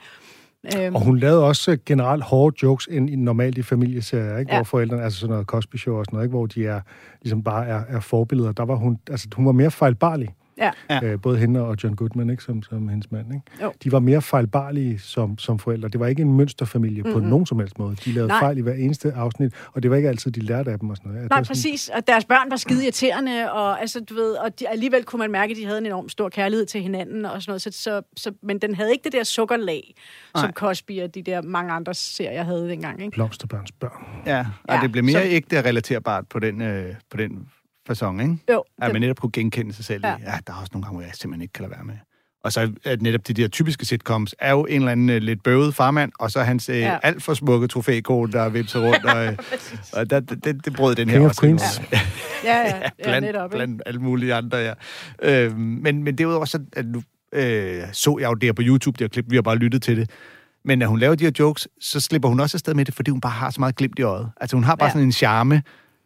Øhm, 0.86 0.96
Og 0.96 1.02
hun 1.02 1.20
lavede 1.20 1.44
også 1.44 1.72
øh, 1.72 1.78
generelt 1.86 2.24
hårde 2.24 2.56
jokes 2.64 2.88
end 2.92 3.10
i 3.10 3.16
normalt 3.16 3.58
i 3.58 3.62
familieserier, 3.62 4.38
ikke? 4.38 4.52
Ja. 4.52 4.58
hvor 4.58 4.64
forældrene, 4.64 5.04
altså 5.04 5.20
sådan 5.20 5.32
noget 5.32 5.48
Cosby 5.48 5.76
Show 5.76 5.96
og 5.98 6.06
sådan 6.06 6.16
noget, 6.16 6.26
ikke? 6.26 6.38
hvor 6.38 6.46
de 6.46 6.66
er, 6.66 6.82
ligesom 7.22 7.44
bare 7.44 7.66
er, 7.68 7.82
er 7.90 8.00
forbilleder. 8.00 8.52
Der 8.52 8.66
var 8.66 8.76
hun, 8.76 8.98
altså 9.10 9.28
hun 9.36 9.46
var 9.46 9.52
mere 9.52 9.72
fejlbarlig. 9.72 10.36
Ja. 10.58 10.72
Øh, 11.04 11.22
både 11.22 11.38
hende 11.38 11.62
og 11.62 11.78
John 11.84 11.96
Goodman, 11.96 12.30
ikke? 12.30 12.44
Som, 12.44 12.64
som 12.64 12.88
hendes 12.90 13.12
mand. 13.12 13.34
Ikke? 13.34 13.46
Jo. 13.62 13.74
De 13.84 13.92
var 13.92 14.00
mere 14.00 14.22
fejlbarlige 14.22 15.00
som, 15.00 15.38
som 15.38 15.60
forældre. 15.60 15.90
Det 15.90 16.00
var 16.00 16.08
ikke 16.08 16.22
en 16.22 16.34
mønsterfamilie 16.38 17.04
mm-hmm. 17.04 17.14
på 17.22 17.28
nogen 17.28 17.46
som 17.46 17.60
helst 17.60 17.80
måde. 17.80 17.96
De 17.96 18.12
lavede 18.12 18.28
Nej. 18.28 18.40
Fejl 18.40 18.58
i 18.58 18.62
hver 18.62 18.74
eneste 18.74 19.14
afsnit, 19.14 19.54
og 19.74 19.84
det 19.84 19.92
var 19.92 19.98
ikke 19.98 20.10
altid, 20.10 20.32
de 20.32 20.40
lærte 20.42 20.72
af 20.72 20.80
dem 20.80 20.90
og 20.90 20.98
sådan 20.98 21.12
noget. 21.12 21.24
Ja, 21.24 21.28
Nej, 21.28 21.38
var 21.38 21.44
sådan, 21.44 21.48
præcis. 21.56 21.90
Og 21.90 22.08
deres 22.08 22.26
børn 22.26 22.50
var 22.52 22.58
skide 22.58 22.84
irriterende, 22.84 23.52
og, 23.52 23.82
altså, 23.82 24.00
du 24.00 24.14
ved, 24.14 24.34
og 24.34 24.60
de, 24.60 24.70
alligevel 24.70 25.04
kunne 25.04 25.20
man 25.20 25.32
mærke, 25.32 25.52
at 25.52 25.58
de 25.58 25.66
havde 25.66 25.78
en 25.78 25.86
enorm 25.86 26.10
stor 26.10 26.30
kærlighed 26.30 26.66
til 26.66 26.82
hinanden 26.82 27.26
og 27.26 27.42
sådan 27.42 27.52
noget. 27.52 27.62
Så, 27.62 27.72
så, 27.72 28.02
så, 28.18 28.32
men 28.44 28.60
den 28.60 28.76
havde 28.76 28.92
ikke 28.92 29.04
det 29.04 29.12
der 29.14 29.24
sukkerlag, 29.24 29.96
Nej. 30.36 30.44
som 30.44 30.52
Cosby 30.54 31.02
og 31.02 31.16
de 31.16 31.22
der 31.22 31.42
mange 31.42 31.72
andre 31.74 31.94
serier 31.94 32.44
havde 32.44 32.70
dengang. 32.70 33.02
Ikke? 33.02 33.12
Blomsterbørns 33.12 33.72
børn. 33.72 34.06
Ja, 34.26 34.46
og 34.64 34.76
Ja, 34.76 34.82
det 34.82 34.92
blev 34.92 35.04
mere 35.04 35.22
så- 35.22 35.28
ægte 35.30 35.60
og 35.60 35.66
relaterbart 35.66 36.28
på 36.28 36.40
den, 36.40 36.62
øh, 36.62 36.96
på 37.12 37.18
den 37.18 37.48
fasong, 37.88 38.22
ikke? 38.22 38.38
Jo, 38.52 38.64
At 38.78 38.86
det- 38.86 38.94
man 38.94 39.02
netop 39.02 39.20
kunne 39.20 39.32
genkende 39.32 39.74
sig 39.74 39.86
selv 39.86 40.02
ja. 40.06 40.10
Ja. 40.12 40.18
i. 40.18 40.22
Ja, 40.22 40.32
der 40.48 40.54
er 40.54 40.58
også 40.58 40.70
nogle 40.74 40.84
gange, 40.86 40.96
hvor 40.98 41.02
jeg 41.02 41.12
simpelthen 41.14 41.42
ikke 41.42 41.54
kan 41.54 41.62
lade 41.62 41.72
være 41.72 41.84
med. 41.84 41.96
Og 42.44 42.54
så 42.54 42.72
at 42.84 43.02
netop 43.02 43.28
de 43.28 43.34
der 43.34 43.48
typiske 43.48 43.86
sitcoms 43.86 44.36
er 44.40 44.52
jo 44.52 44.66
en 44.66 44.76
eller 44.82 44.92
anden 44.92 45.10
uh, 45.10 45.16
lidt 45.16 45.44
bøvet 45.44 45.76
farmand, 45.76 46.12
og 46.20 46.32
så 46.32 46.44
hans 46.44 46.70
uh, 46.70 46.76
ja. 46.76 46.92
Ja. 46.92 46.98
alt 47.04 47.24
for 47.24 47.34
smukke 47.34 47.68
trofækone, 47.68 48.32
der 48.32 48.50
vipser 48.50 48.80
rundt, 48.80 49.06
og, 49.06 49.26
øh, 49.26 49.38
og 49.94 50.10
der, 50.10 50.20
det, 50.20 50.66
det, 50.66 50.74
brød 50.76 50.96
den 50.96 51.10
her 51.10 51.18
King 51.18 51.30
også. 51.30 51.42
Queens. 51.42 51.82
Ja. 51.92 52.00
Ja, 52.44 52.60
ja, 52.60 52.78
ja, 52.84 52.90
blandt, 53.04 53.26
netop. 53.28 53.50
Ikke? 53.50 53.56
blandt 53.58 53.82
alle 53.86 54.02
mulige 54.02 54.34
andre, 54.34 54.58
ja. 54.58 54.74
Øh, 55.24 55.58
men, 55.58 56.04
men 56.04 56.18
derudover 56.18 56.46
så, 56.46 56.60
at 56.74 56.86
nu 56.86 57.02
øh, 57.34 57.84
så 57.92 58.18
jeg 58.20 58.28
jo 58.30 58.34
det 58.34 58.44
her 58.44 58.54
på 58.54 58.62
YouTube, 58.66 58.98
det 58.98 59.02
her 59.04 59.08
klip, 59.10 59.26
vi 59.30 59.36
har 59.36 59.42
bare 59.42 59.56
lyttet 59.56 59.82
til 59.82 59.98
det. 59.98 60.10
Men 60.66 60.80
når 60.80 60.88
hun 60.88 61.00
laver 61.00 61.16
de 61.16 61.24
her 61.24 61.32
jokes, 61.40 61.68
så 61.82 62.00
slipper 62.00 62.30
hun 62.30 62.40
også 62.40 62.56
afsted 62.58 62.74
med 62.74 62.86
det, 62.86 62.94
fordi 62.94 63.12
hun 63.12 63.22
bare 63.22 63.32
har 63.32 63.50
så 63.50 63.60
meget 63.60 63.76
glimt 63.76 64.00
i 64.00 64.02
øjet. 64.02 64.30
Altså 64.42 64.56
hun 64.56 64.64
har 64.64 64.76
bare 64.76 64.86
ja. 64.86 64.90
Ja. 64.90 64.94
sådan 64.94 65.08
en 65.08 65.12
charme, 65.12 65.62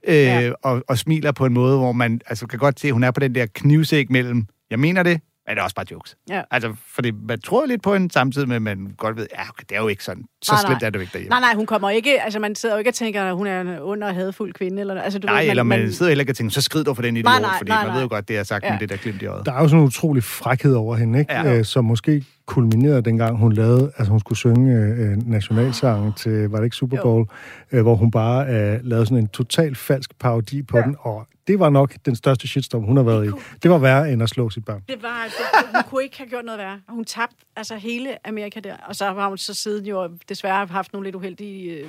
øh, 0.07 0.15
Ja. 0.15 0.51
og, 0.63 0.83
og 0.87 0.97
smiler 0.97 1.31
på 1.31 1.45
en 1.45 1.53
måde, 1.53 1.77
hvor 1.77 1.91
man 1.91 2.21
altså, 2.27 2.47
kan 2.47 2.59
godt 2.59 2.79
se, 2.79 2.87
at 2.87 2.93
hun 2.93 3.03
er 3.03 3.11
på 3.11 3.19
den 3.19 3.35
der 3.35 3.45
knivsæk 3.53 4.09
mellem, 4.09 4.45
jeg 4.69 4.79
mener 4.79 5.03
det, 5.03 5.21
men 5.47 5.55
det 5.55 5.59
er 5.59 5.63
også 5.63 5.75
bare 5.75 5.85
jokes. 5.91 6.15
Ja. 6.29 6.41
Altså, 6.51 6.73
fordi 6.95 7.11
man 7.27 7.41
tror 7.41 7.65
lidt 7.65 7.83
på 7.83 7.93
hende, 7.93 8.11
samtidig 8.13 8.47
med, 8.47 8.55
at 8.55 8.61
man 8.61 8.93
godt 8.97 9.17
ved, 9.17 9.27
ja, 9.37 9.41
okay, 9.49 9.63
det 9.69 9.75
er 9.77 9.81
jo 9.81 9.87
ikke 9.87 10.03
sådan. 10.03 10.23
Så 10.41 10.51
Nej, 10.51 10.61
slemt 10.61 10.81
nej. 10.81 10.87
er 10.87 10.89
det 10.89 10.95
jo 10.99 11.01
ikke 11.01 11.13
derhjemme. 11.13 11.29
Nej, 11.29 11.39
nej, 11.39 11.53
hun 11.55 11.65
kommer 11.65 11.89
ikke... 11.89 12.21
Altså, 12.21 12.39
man 12.39 12.55
sidder 12.55 12.75
jo 12.75 12.79
ikke 12.79 12.89
og 12.89 12.93
tænker, 12.93 13.23
at 13.23 13.35
hun 13.35 13.47
er 13.47 13.61
en 13.61 13.67
ond 13.81 14.03
og 14.03 14.15
hadfuld 14.15 14.53
kvinde. 14.53 14.79
Eller, 14.79 15.01
altså, 15.01 15.19
du 15.19 15.25
Nej, 15.25 15.41
ved, 15.43 15.49
eller 15.49 15.63
man 15.63 15.91
sidder 15.91 16.09
heller 16.09 16.21
ikke 16.21 16.31
og 16.31 16.35
tænker, 16.35 16.51
så 16.53 16.61
skrid 16.61 16.83
dog 16.83 16.95
for 16.95 17.03
den 17.03 17.17
idiot, 17.17 17.25
Nej, 17.25 17.41
nej, 17.41 17.57
fordi 17.57 17.69
nej, 17.71 17.77
man 17.77 17.87
nej. 17.87 17.95
ved 17.95 18.01
jo 18.01 18.07
godt, 18.09 18.27
det 18.27 18.37
er 18.37 18.43
sagt 18.43 18.63
ja. 18.65 18.71
Med 18.71 18.79
det 18.79 18.89
der 18.89 18.97
glimt 18.97 19.21
i 19.21 19.25
øjet. 19.25 19.45
Der 19.45 19.53
er 19.53 19.61
jo 19.61 19.67
sådan 19.67 19.79
en 19.79 19.85
utrolig 19.87 20.23
frækhed 20.23 20.73
over 20.73 20.95
hende, 20.95 21.19
ikke? 21.19 21.33
Ja. 21.33 21.57
Øh, 21.57 21.65
som 21.65 21.85
måske 21.85 22.23
kulminerede 22.49 23.01
dengang, 23.01 23.37
hun 23.37 23.53
lavede, 23.53 23.91
altså 23.97 24.11
hun 24.11 24.19
skulle 24.19 24.37
synge 24.37 24.73
øh, 24.75 25.17
nationalsangen 25.29 26.13
til, 26.13 26.49
var 26.49 26.57
det 26.57 26.63
ikke 26.65 26.75
Super 26.75 27.01
Bowl, 27.01 27.27
øh, 27.71 27.81
hvor 27.81 27.95
hun 27.95 28.11
bare 28.11 28.45
øh, 28.47 28.79
lavede 28.83 29.05
sådan 29.05 29.17
en 29.17 29.27
total 29.27 29.75
falsk 29.75 30.19
parodi 30.19 30.61
på 30.63 30.77
ja. 30.77 30.83
den, 30.83 30.95
og 30.99 31.27
det 31.47 31.59
var 31.59 31.69
nok 31.69 31.93
den 32.05 32.15
største 32.15 32.47
shitstorm, 32.47 32.83
hun 32.83 32.97
har 32.97 33.03
været 33.03 33.27
i. 33.27 33.29
Det 33.63 33.71
var 33.71 33.77
værre 33.77 34.11
end 34.11 34.23
at 34.23 34.29
slå 34.29 34.49
sit 34.49 34.65
barn. 34.65 34.81
Det 34.87 35.03
var, 35.03 35.23
det, 35.23 35.75
hun 35.75 35.83
kunne 35.89 36.03
ikke 36.03 36.17
have 36.17 36.29
gjort 36.29 36.45
noget 36.45 36.59
værre. 36.59 36.79
Hun 36.89 37.05
tabte 37.05 37.35
altså 37.55 37.75
hele 37.75 38.27
Amerika 38.27 38.59
der. 38.59 38.73
Og 38.87 38.95
så 38.95 39.05
har 39.05 39.27
hun 39.29 39.37
så 39.37 39.53
siden 39.53 39.85
jo 39.85 40.09
desværre 40.29 40.65
haft 40.65 40.93
nogle 40.93 41.07
lidt 41.07 41.15
uheldige 41.15 41.71
øh, 41.71 41.85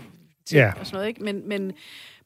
ting 0.46 0.58
Ja. 0.58 0.72
og 0.80 0.86
sådan 0.86 0.96
noget, 0.96 1.08
ikke? 1.08 1.24
Men, 1.24 1.48
men, 1.48 1.72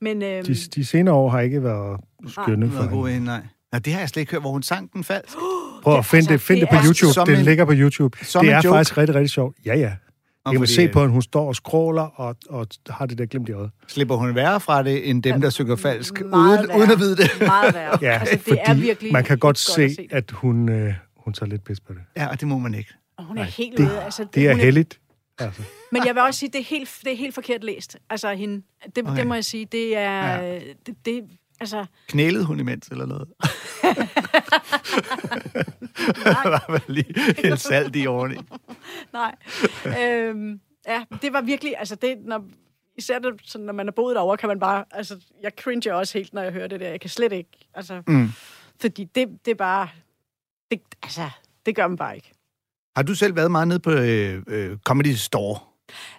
men 0.00 0.22
øhm, 0.22 0.44
De, 0.44 0.54
de 0.54 0.84
senere 0.84 1.14
år 1.14 1.28
har 1.30 1.40
ikke 1.40 1.62
været 1.62 2.00
skønne 2.26 2.70
for 2.70 2.76
Noget 2.76 2.90
god 2.90 3.06
hende. 3.08 3.16
ind, 3.16 3.24
nej. 3.24 3.40
Nå, 3.74 3.78
det 3.78 3.92
har 3.92 4.00
jeg 4.00 4.08
slet 4.08 4.20
ikke 4.20 4.32
hørt, 4.32 4.40
hvor 4.42 4.50
hun 4.50 4.62
sang 4.62 4.92
den 4.92 5.04
falsk. 5.04 5.36
Prøv 5.82 5.98
at 5.98 6.04
finde 6.06 6.18
altså, 6.20 6.32
det, 6.32 6.40
find 6.40 6.60
det 6.60 6.68
det 6.70 6.78
på 6.78 6.80
er 6.80 6.86
YouTube. 6.86 7.32
Det 7.36 7.44
ligger 7.44 7.64
på 7.64 7.72
YouTube. 7.74 8.18
Det 8.20 8.34
er 8.50 8.54
joke. 8.64 8.68
faktisk 8.76 8.96
rigtig, 8.98 9.14
rigtig 9.14 9.30
sjovt. 9.30 9.56
Ja, 9.66 9.74
ja. 9.76 9.92
Og 10.44 10.52
Jeg 10.52 10.58
kan 10.60 10.66
fordi, 10.66 10.74
se 10.74 10.88
på, 10.88 11.02
at 11.02 11.10
hun 11.10 11.22
står 11.22 11.48
og 11.48 11.56
skråler 11.56 12.02
og, 12.02 12.36
og 12.48 12.66
har 12.88 13.06
det 13.06 13.18
der 13.18 13.26
glimt 13.26 13.48
i 13.48 13.52
øjet. 13.52 13.70
Slipper 13.88 14.14
hun 14.16 14.34
værre 14.34 14.60
fra 14.60 14.82
det, 14.82 15.10
end 15.10 15.22
dem, 15.22 15.40
der 15.40 15.50
synger 15.50 15.76
falsk, 15.76 16.14
uden, 16.20 16.70
uden 16.76 16.90
at 16.90 16.98
vide 16.98 17.16
det? 17.16 17.30
Meget 17.40 17.74
værre. 17.74 17.98
Ja, 18.02 18.10
altså, 18.20 18.34
det 18.34 18.40
fordi 18.42 18.58
er 18.64 18.74
virkelig 18.74 19.12
man 19.12 19.24
kan 19.24 19.38
godt 19.38 19.40
godt 19.40 19.56
at 19.56 19.90
se, 19.90 19.94
se 19.94 20.02
det. 20.02 20.12
at 20.12 20.30
hun, 20.30 20.68
øh, 20.68 20.94
hun 21.16 21.32
tager 21.32 21.50
lidt 21.50 21.64
pis 21.64 21.80
på 21.80 21.92
det. 21.92 22.00
Ja, 22.16 22.26
og 22.26 22.40
det 22.40 22.48
må 22.48 22.58
man 22.58 22.74
ikke. 22.74 22.90
Og 23.18 23.24
hun 23.24 23.38
er 23.38 23.42
Nej, 23.42 23.50
helt 23.50 23.78
det- 23.78 23.84
ude. 23.84 24.02
Altså, 24.02 24.26
Det 24.34 24.46
er 24.46 24.50
hun 24.52 24.60
heldigt. 24.60 25.00
Altså. 25.38 25.62
Men 25.92 26.06
jeg 26.06 26.14
vil 26.14 26.22
også 26.22 26.40
sige, 26.40 26.50
det 26.52 26.60
er 26.60 26.64
helt, 26.64 26.90
det 27.04 27.12
er 27.12 27.16
helt 27.16 27.34
forkert 27.34 27.64
læst. 27.64 27.96
Altså, 28.10 28.34
hende, 28.34 28.62
det, 28.96 29.04
Okay. 29.04 29.16
det 29.16 29.26
må 29.26 29.34
jeg 29.34 29.44
sige, 29.44 29.66
det 29.72 29.96
er... 29.96 30.40
Ja. 30.42 30.58
Det, 30.86 30.94
det, 31.04 31.20
altså, 31.60 31.86
Knælede 32.08 32.44
hun 32.44 32.60
imens, 32.60 32.88
eller 32.88 33.06
noget? 33.06 33.28
der 36.24 36.70
var 36.72 36.84
lige 36.88 37.14
en 37.50 37.56
salt 37.56 37.96
i 37.96 38.06
oveni. 38.06 38.36
nej. 39.12 39.34
øhm, 40.00 40.60
ja, 40.86 41.04
det 41.22 41.32
var 41.32 41.40
virkelig... 41.40 41.74
Altså, 41.78 41.94
det, 41.94 42.16
når, 42.24 42.44
især 42.96 43.18
det, 43.18 43.32
sådan, 43.44 43.64
når 43.66 43.72
man 43.72 43.88
er 43.88 43.92
boet 43.92 44.14
derovre, 44.16 44.36
kan 44.36 44.48
man 44.48 44.60
bare... 44.60 44.84
Altså, 44.90 45.16
jeg 45.42 45.52
cringer 45.60 45.92
også 45.94 46.18
helt, 46.18 46.34
når 46.34 46.42
jeg 46.42 46.52
hører 46.52 46.66
det 46.66 46.80
der. 46.80 46.88
Jeg 46.88 47.00
kan 47.00 47.10
slet 47.10 47.32
ikke... 47.32 47.50
Altså, 47.74 48.02
Mm. 48.06 48.28
fordi 48.80 49.04
det, 49.04 49.28
det 49.44 49.50
er 49.50 49.54
bare... 49.54 49.88
Det, 50.70 50.80
altså, 51.02 51.30
det 51.66 51.76
gør 51.76 51.86
man 51.86 51.96
bare 51.96 52.16
ikke. 52.16 52.32
Har 52.96 53.02
du 53.02 53.14
selv 53.14 53.36
været 53.36 53.50
meget 53.50 53.68
nede 53.68 53.80
på 53.80 53.90
øh, 53.90 54.42
øh, 54.46 54.78
Comedy 54.84 55.12
Store? 55.14 55.58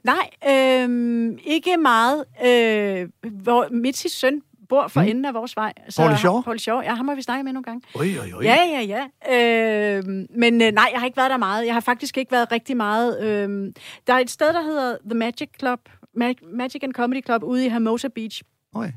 Nej, 0.03 0.29
øhm, 0.49 1.37
ikke 1.43 1.77
meget. 1.77 2.25
Øh, 2.45 3.09
hvor 3.31 3.67
Mitsis 3.71 4.11
søn 4.11 4.41
bor 4.69 4.87
for 4.87 5.01
mm. 5.01 5.07
enden 5.07 5.25
af 5.25 5.33
vores 5.33 5.55
vej. 5.55 5.73
Så 5.89 6.01
Pauly 6.01 6.15
Shore? 6.15 6.43
Paul 6.43 6.59
Shore, 6.59 6.83
ja, 6.83 6.95
ham 6.95 7.07
har 7.07 7.15
vi 7.15 7.21
snakket 7.21 7.45
med 7.45 7.53
nogle 7.53 7.63
gange. 7.63 7.81
Oj, 7.95 8.07
oj, 8.21 8.31
oj. 8.35 8.43
Ja, 8.43 8.57
ja, 8.63 8.81
ja. 8.81 9.97
Øh, 9.97 10.03
men 10.29 10.61
øh, 10.61 10.71
nej, 10.71 10.89
jeg 10.91 10.99
har 10.99 11.05
ikke 11.05 11.17
været 11.17 11.31
der 11.31 11.37
meget. 11.37 11.65
Jeg 11.65 11.73
har 11.73 11.81
faktisk 11.81 12.17
ikke 12.17 12.31
været 12.31 12.51
rigtig 12.51 12.77
meget. 12.77 13.23
Øh, 13.23 13.73
der 14.07 14.13
er 14.13 14.19
et 14.19 14.29
sted, 14.29 14.53
der 14.53 14.61
hedder 14.61 14.97
The 15.09 15.19
Magic 15.19 15.49
Club, 15.59 15.79
Mag- 16.13 16.55
Magic 16.55 16.83
and 16.83 16.93
Comedy 16.93 17.25
Club, 17.25 17.43
ude 17.43 17.65
i 17.65 17.69
Hermosa 17.69 18.07
Beach. 18.07 18.41
Oj. 18.73 18.91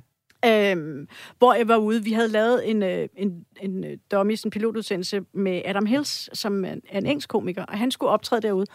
Øhm, 0.45 1.09
hvor 1.39 1.55
jeg 1.55 1.69
var 1.69 1.77
ude. 1.77 2.05
Vi 2.05 2.13
havde 2.13 2.29
lavet 2.29 2.71
en, 2.71 2.83
øh, 2.83 3.09
en, 3.17 3.45
en 3.61 3.85
øh, 3.85 3.99
dummies, 4.11 4.43
en 4.43 4.51
pilotudsendelse 4.51 5.21
med 5.33 5.63
Adam 5.65 5.87
Hills, 5.87 6.39
som 6.39 6.65
er 6.65 6.69
er 6.69 6.99
en 6.99 7.07
engelsk 7.07 7.29
komiker, 7.29 7.65
og 7.65 7.79
han 7.79 7.91
skulle 7.91 8.11
optræde 8.11 8.43
derude. 8.43 8.67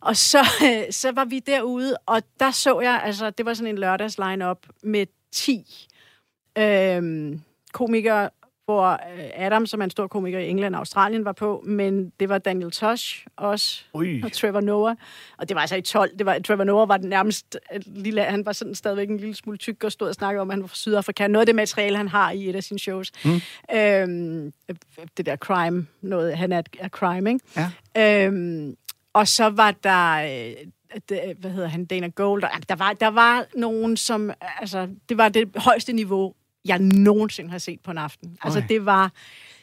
Og 0.00 0.16
så, 0.16 0.38
øh, 0.66 0.92
så 0.92 1.12
var 1.12 1.24
vi 1.24 1.38
derude, 1.38 1.96
og 2.06 2.22
der 2.40 2.50
så 2.50 2.80
jeg, 2.80 3.00
altså 3.04 3.30
det 3.30 3.46
var 3.46 3.54
sådan 3.54 3.72
en 3.72 3.78
lørdags 3.78 4.18
line-up 4.18 4.66
med 4.82 5.06
10 5.32 5.88
øhm, 6.58 7.40
komikere, 7.72 8.30
hvor 8.66 8.90
øh, 8.90 9.30
Adam, 9.34 9.66
som 9.66 9.80
er 9.80 9.84
en 9.84 9.90
stor 9.90 10.06
komiker 10.06 10.38
i 10.38 10.48
England 10.48 10.74
og 10.74 10.78
Australien, 10.78 11.24
var 11.24 11.32
på, 11.32 11.62
men 11.66 12.12
det 12.20 12.28
var 12.28 12.38
Daniel 12.38 12.70
Tosh 12.70 13.26
også, 13.36 13.84
Ui. 13.94 14.22
og 14.22 14.32
Trevor 14.32 14.60
Noah. 14.60 14.96
Og 15.38 15.48
det 15.48 15.54
var 15.54 15.60
altså 15.60 15.76
i 15.76 15.80
12. 15.80 16.18
Det 16.18 16.26
var, 16.26 16.38
Trevor 16.38 16.64
Noah 16.64 16.88
var 16.88 16.96
den 16.96 17.08
nærmest 17.08 17.58
øh, 17.74 17.80
lille, 17.86 18.22
han 18.22 18.46
var 18.46 18.52
sådan 18.52 18.74
stadigvæk 18.74 19.10
en 19.10 19.16
lille 19.16 19.34
smule 19.34 19.58
tyk 19.58 19.84
og 19.84 19.92
stod 19.92 20.08
og 20.08 20.14
snakkede 20.14 20.40
om, 20.40 20.50
at 20.50 20.54
han 20.54 20.62
var 20.62 20.66
fra 20.68 20.76
Sydafrika. 20.76 21.26
Noget 21.26 21.42
af 21.42 21.46
det 21.46 21.54
materiale, 21.54 21.96
han 21.96 22.08
har 22.08 22.30
i 22.30 22.48
et 22.48 22.56
af 22.56 22.64
sine 22.64 22.78
shows. 22.78 23.12
Mm. 23.24 23.40
Øhm, 23.76 24.52
det 25.16 25.26
der 25.26 25.36
crime, 25.36 25.86
noget, 26.00 26.36
han 26.36 26.52
er, 26.52 26.62
er 26.78 26.88
crime, 26.88 27.30
ikke? 27.32 27.70
Ja. 27.96 28.26
Øhm, 28.26 28.76
og 29.12 29.28
så 29.28 29.48
var 29.48 29.70
der, 29.70 30.14
øh, 30.14 30.54
hvad 31.38 31.50
hedder 31.50 31.68
han, 31.68 31.84
Dana 31.84 32.08
Gold. 32.08 32.44
Og, 32.44 32.50
der, 32.68 32.76
var, 32.76 32.92
der 32.92 33.08
var 33.08 33.46
nogen, 33.54 33.96
som, 33.96 34.30
altså, 34.60 34.88
det 35.08 35.16
var 35.16 35.28
det 35.28 35.50
højeste 35.56 35.92
niveau, 35.92 36.34
jeg 36.68 36.78
nogensinde 36.78 37.50
har 37.50 37.58
set 37.58 37.80
på 37.84 37.90
en 37.90 37.98
aften. 37.98 38.36
Altså, 38.42 38.62
det 38.68 38.86
var 38.86 39.12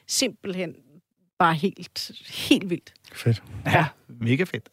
simpelthen 0.07 0.75
bare 1.39 1.53
helt, 1.53 2.11
helt 2.49 2.69
vildt. 2.69 2.93
Fedt. 3.13 3.43
Ja, 3.65 3.85
mega 4.07 4.43
fedt. 4.43 4.69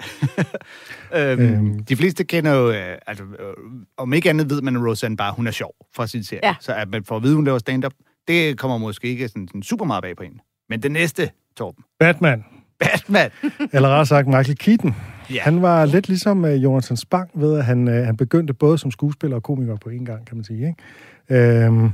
øhm, 1.15 1.41
Øhm. 1.41 1.85
De 1.85 1.97
fleste 1.97 2.25
kender 2.25 2.53
jo, 2.55 2.71
øh, 2.71 2.99
altså, 3.07 3.25
øh, 3.25 3.55
om 3.97 4.13
ikke 4.13 4.31
andet 4.31 4.51
ved 4.51 4.63
man, 4.63 4.77
at 4.77 4.83
Roseanne 4.83 5.17
bare, 5.17 5.33
hun 5.33 5.47
er 5.47 5.51
sjov 5.51 5.75
fra 5.95 6.07
sin 6.07 6.25
serie. 6.25 6.41
Ja. 6.47 6.55
Så 6.61 6.75
at 6.75 6.89
man 6.89 7.05
får 7.05 7.17
at 7.17 7.23
vide, 7.23 7.35
hun 7.35 7.45
laver 7.45 7.59
stand-up, 7.59 7.93
det 8.29 8.59
kommer 8.59 8.79
måske 8.79 9.09
ikke 9.09 9.29
sådan, 9.29 9.49
sådan 9.49 9.63
super 9.63 9.85
meget 9.85 10.03
bag 10.03 10.17
på 10.17 10.23
hende. 10.23 10.39
Men 10.69 10.83
det 10.83 10.91
næste, 10.93 11.31
Torben. 11.57 11.85
Batman, 11.99 12.45
Batman. 12.81 13.31
eller 13.73 13.89
rettere 13.89 14.07
sagt 14.07 14.27
Michael 14.27 14.57
Keaton. 14.57 14.95
Ja. 15.35 15.41
Han 15.41 15.63
var 15.63 15.85
lidt 15.85 16.09
ligesom 16.09 16.45
uh, 16.45 16.63
Jonathan 16.63 16.97
Spang 16.97 17.31
ved, 17.35 17.59
at 17.59 17.65
han, 17.65 17.89
uh, 17.89 17.95
han 17.95 18.17
begyndte 18.17 18.55
både 18.55 18.79
som 18.79 18.91
skuespiller 18.91 19.37
og 19.37 19.43
komiker 19.43 19.77
på 19.77 19.89
en 19.89 20.05
gang, 20.05 20.27
kan 20.27 20.37
man 20.37 20.45
sige. 20.45 20.67
Ikke? 20.67 21.65
Øhm, 21.65 21.91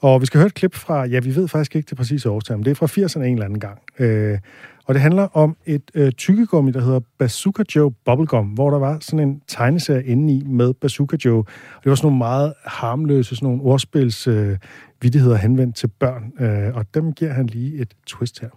og 0.00 0.20
vi 0.20 0.26
skal 0.26 0.38
høre 0.38 0.46
et 0.46 0.54
klip 0.54 0.74
fra, 0.74 1.04
ja, 1.04 1.20
vi 1.20 1.36
ved 1.36 1.48
faktisk 1.48 1.76
ikke 1.76 1.88
det 1.90 1.96
præcise 1.96 2.30
årstal, 2.30 2.56
men 2.56 2.64
det 2.64 2.70
er 2.70 2.74
fra 2.74 2.86
80'erne 2.86 3.22
en 3.22 3.32
eller 3.32 3.44
anden 3.44 3.60
gang. 3.60 3.78
Øh, 3.98 4.38
og 4.86 4.94
det 4.94 5.02
handler 5.02 5.36
om 5.36 5.56
et 5.66 5.90
øh, 5.94 6.12
tykkegummi, 6.12 6.72
der 6.72 6.80
hedder 6.80 7.00
Bazooka 7.18 7.62
Joe 7.76 7.92
Bubblegum, 8.04 8.46
hvor 8.46 8.70
der 8.70 8.78
var 8.78 8.98
sådan 9.00 9.28
en 9.28 9.42
tegneserie 9.46 10.04
inde 10.04 10.34
i 10.34 10.42
med 10.46 10.74
Bazooka 10.74 11.16
Joe. 11.24 11.38
Og 11.38 11.46
det 11.84 11.90
var 11.90 11.94
sådan 11.94 12.06
nogle 12.06 12.18
meget 12.18 12.54
harmløse, 12.64 13.36
sådan 13.36 13.46
nogle 13.46 13.62
ordspils 13.62 14.26
øh, 14.26 14.58
vittigheder 15.00 15.36
henvendt 15.36 15.76
til 15.76 15.88
børn. 15.88 16.32
Øh, 16.40 16.76
og 16.76 16.86
dem 16.94 17.12
giver 17.12 17.32
han 17.32 17.46
lige 17.46 17.80
et 17.80 17.94
twist 18.06 18.40
her. 18.40 18.48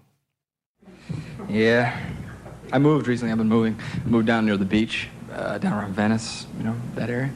Yeah. 1.49 1.97
I 2.71 2.79
moved 2.79 3.07
recently. 3.07 3.31
I've 3.31 3.37
been 3.37 3.47
moving. 3.47 3.79
Moved 4.05 4.27
down 4.27 4.45
near 4.45 4.57
the 4.57 4.65
beach, 4.65 5.07
uh, 5.31 5.57
down 5.57 5.73
around 5.73 5.93
Venice, 5.93 6.47
you 6.57 6.63
know, 6.63 6.75
that 6.95 7.09
area. 7.09 7.31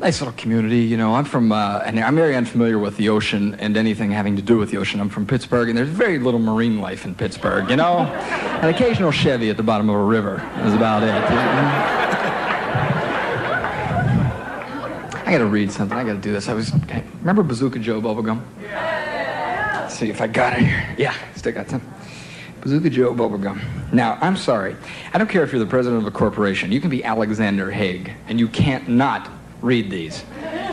Nice 0.00 0.20
little 0.20 0.34
community, 0.34 0.80
you 0.80 0.96
know. 0.96 1.14
I'm 1.14 1.26
from, 1.26 1.52
uh, 1.52 1.82
and 1.84 2.00
I'm 2.00 2.16
very 2.16 2.34
unfamiliar 2.34 2.78
with 2.78 2.96
the 2.96 3.10
ocean 3.10 3.54
and 3.60 3.76
anything 3.76 4.10
having 4.10 4.36
to 4.36 4.42
do 4.42 4.56
with 4.56 4.70
the 4.70 4.78
ocean. 4.78 4.98
I'm 4.98 5.10
from 5.10 5.26
Pittsburgh, 5.26 5.68
and 5.68 5.76
there's 5.76 5.90
very 5.90 6.18
little 6.18 6.40
marine 6.40 6.80
life 6.80 7.04
in 7.04 7.14
Pittsburgh, 7.14 7.68
you 7.68 7.76
know. 7.76 7.98
An 7.98 8.68
occasional 8.70 9.10
Chevy 9.10 9.50
at 9.50 9.58
the 9.58 9.62
bottom 9.62 9.90
of 9.90 9.96
a 9.96 10.04
river 10.04 10.36
is 10.64 10.74
about 10.74 11.02
it. 11.02 11.06
you 11.06 11.12
know? 11.12 12.00
I 15.26 15.32
gotta 15.32 15.46
read 15.46 15.70
something. 15.70 15.96
I 15.96 16.02
gotta 16.02 16.18
do 16.18 16.32
this. 16.32 16.48
I 16.48 16.54
was, 16.54 16.74
okay. 16.84 17.04
remember 17.20 17.42
Bazooka 17.42 17.78
Joe 17.78 18.00
Bubblegum? 18.00 18.42
Let's 18.62 19.98
see 19.98 20.08
if 20.08 20.20
I 20.20 20.26
got 20.26 20.54
it 20.54 20.60
here. 20.60 20.94
Yeah, 20.98 21.14
still 21.36 21.52
got 21.52 21.68
some. 21.68 21.82
Bazooka 22.60 22.90
Joe 22.90 23.14
Bubblegum. 23.14 23.92
Now, 23.92 24.18
I'm 24.20 24.36
sorry. 24.36 24.76
I 25.12 25.18
don't 25.18 25.28
care 25.28 25.42
if 25.42 25.52
you're 25.52 25.60
the 25.60 25.70
president 25.70 26.02
of 26.02 26.06
a 26.06 26.10
corporation. 26.10 26.70
You 26.72 26.80
can 26.80 26.90
be 26.90 27.02
Alexander 27.02 27.70
Haig, 27.70 28.12
and 28.28 28.38
you 28.38 28.48
can't 28.48 28.88
not 28.88 29.30
read 29.62 29.90
these. 29.90 30.24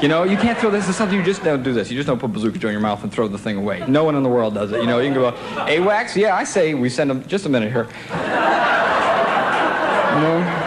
You 0.01 0.07
know, 0.07 0.23
you 0.23 0.37
can't 0.37 0.57
throw 0.57 0.69
this. 0.69 0.87
Is 0.87 0.95
something 0.95 1.17
you 1.17 1.23
just 1.23 1.43
don't 1.43 1.63
do 1.63 1.73
this. 1.73 1.89
You 1.89 1.97
just 1.97 2.07
don't 2.07 2.19
put 2.19 2.31
Bazooka 2.33 2.59
Joe 2.59 2.67
in 2.67 2.73
your 2.73 2.81
mouth 2.81 3.03
and 3.03 3.11
throw 3.11 3.27
the 3.27 3.37
thing 3.37 3.57
away. 3.57 3.83
No 3.87 4.03
one 4.03 4.15
in 4.15 4.23
the 4.23 4.29
world 4.29 4.53
does 4.53 4.71
it. 4.71 4.81
You 4.81 4.87
know, 4.87 4.99
you 4.99 5.11
can 5.11 5.19
go, 5.19 5.31
AWACS? 5.31 6.15
Yeah, 6.15 6.35
I 6.35 6.43
say 6.43 6.73
we 6.73 6.89
send 6.89 7.09
them, 7.09 7.27
just 7.27 7.45
a 7.45 7.49
minute 7.49 7.71
here. 7.71 7.87
You 10.13 10.23
know? 10.23 10.63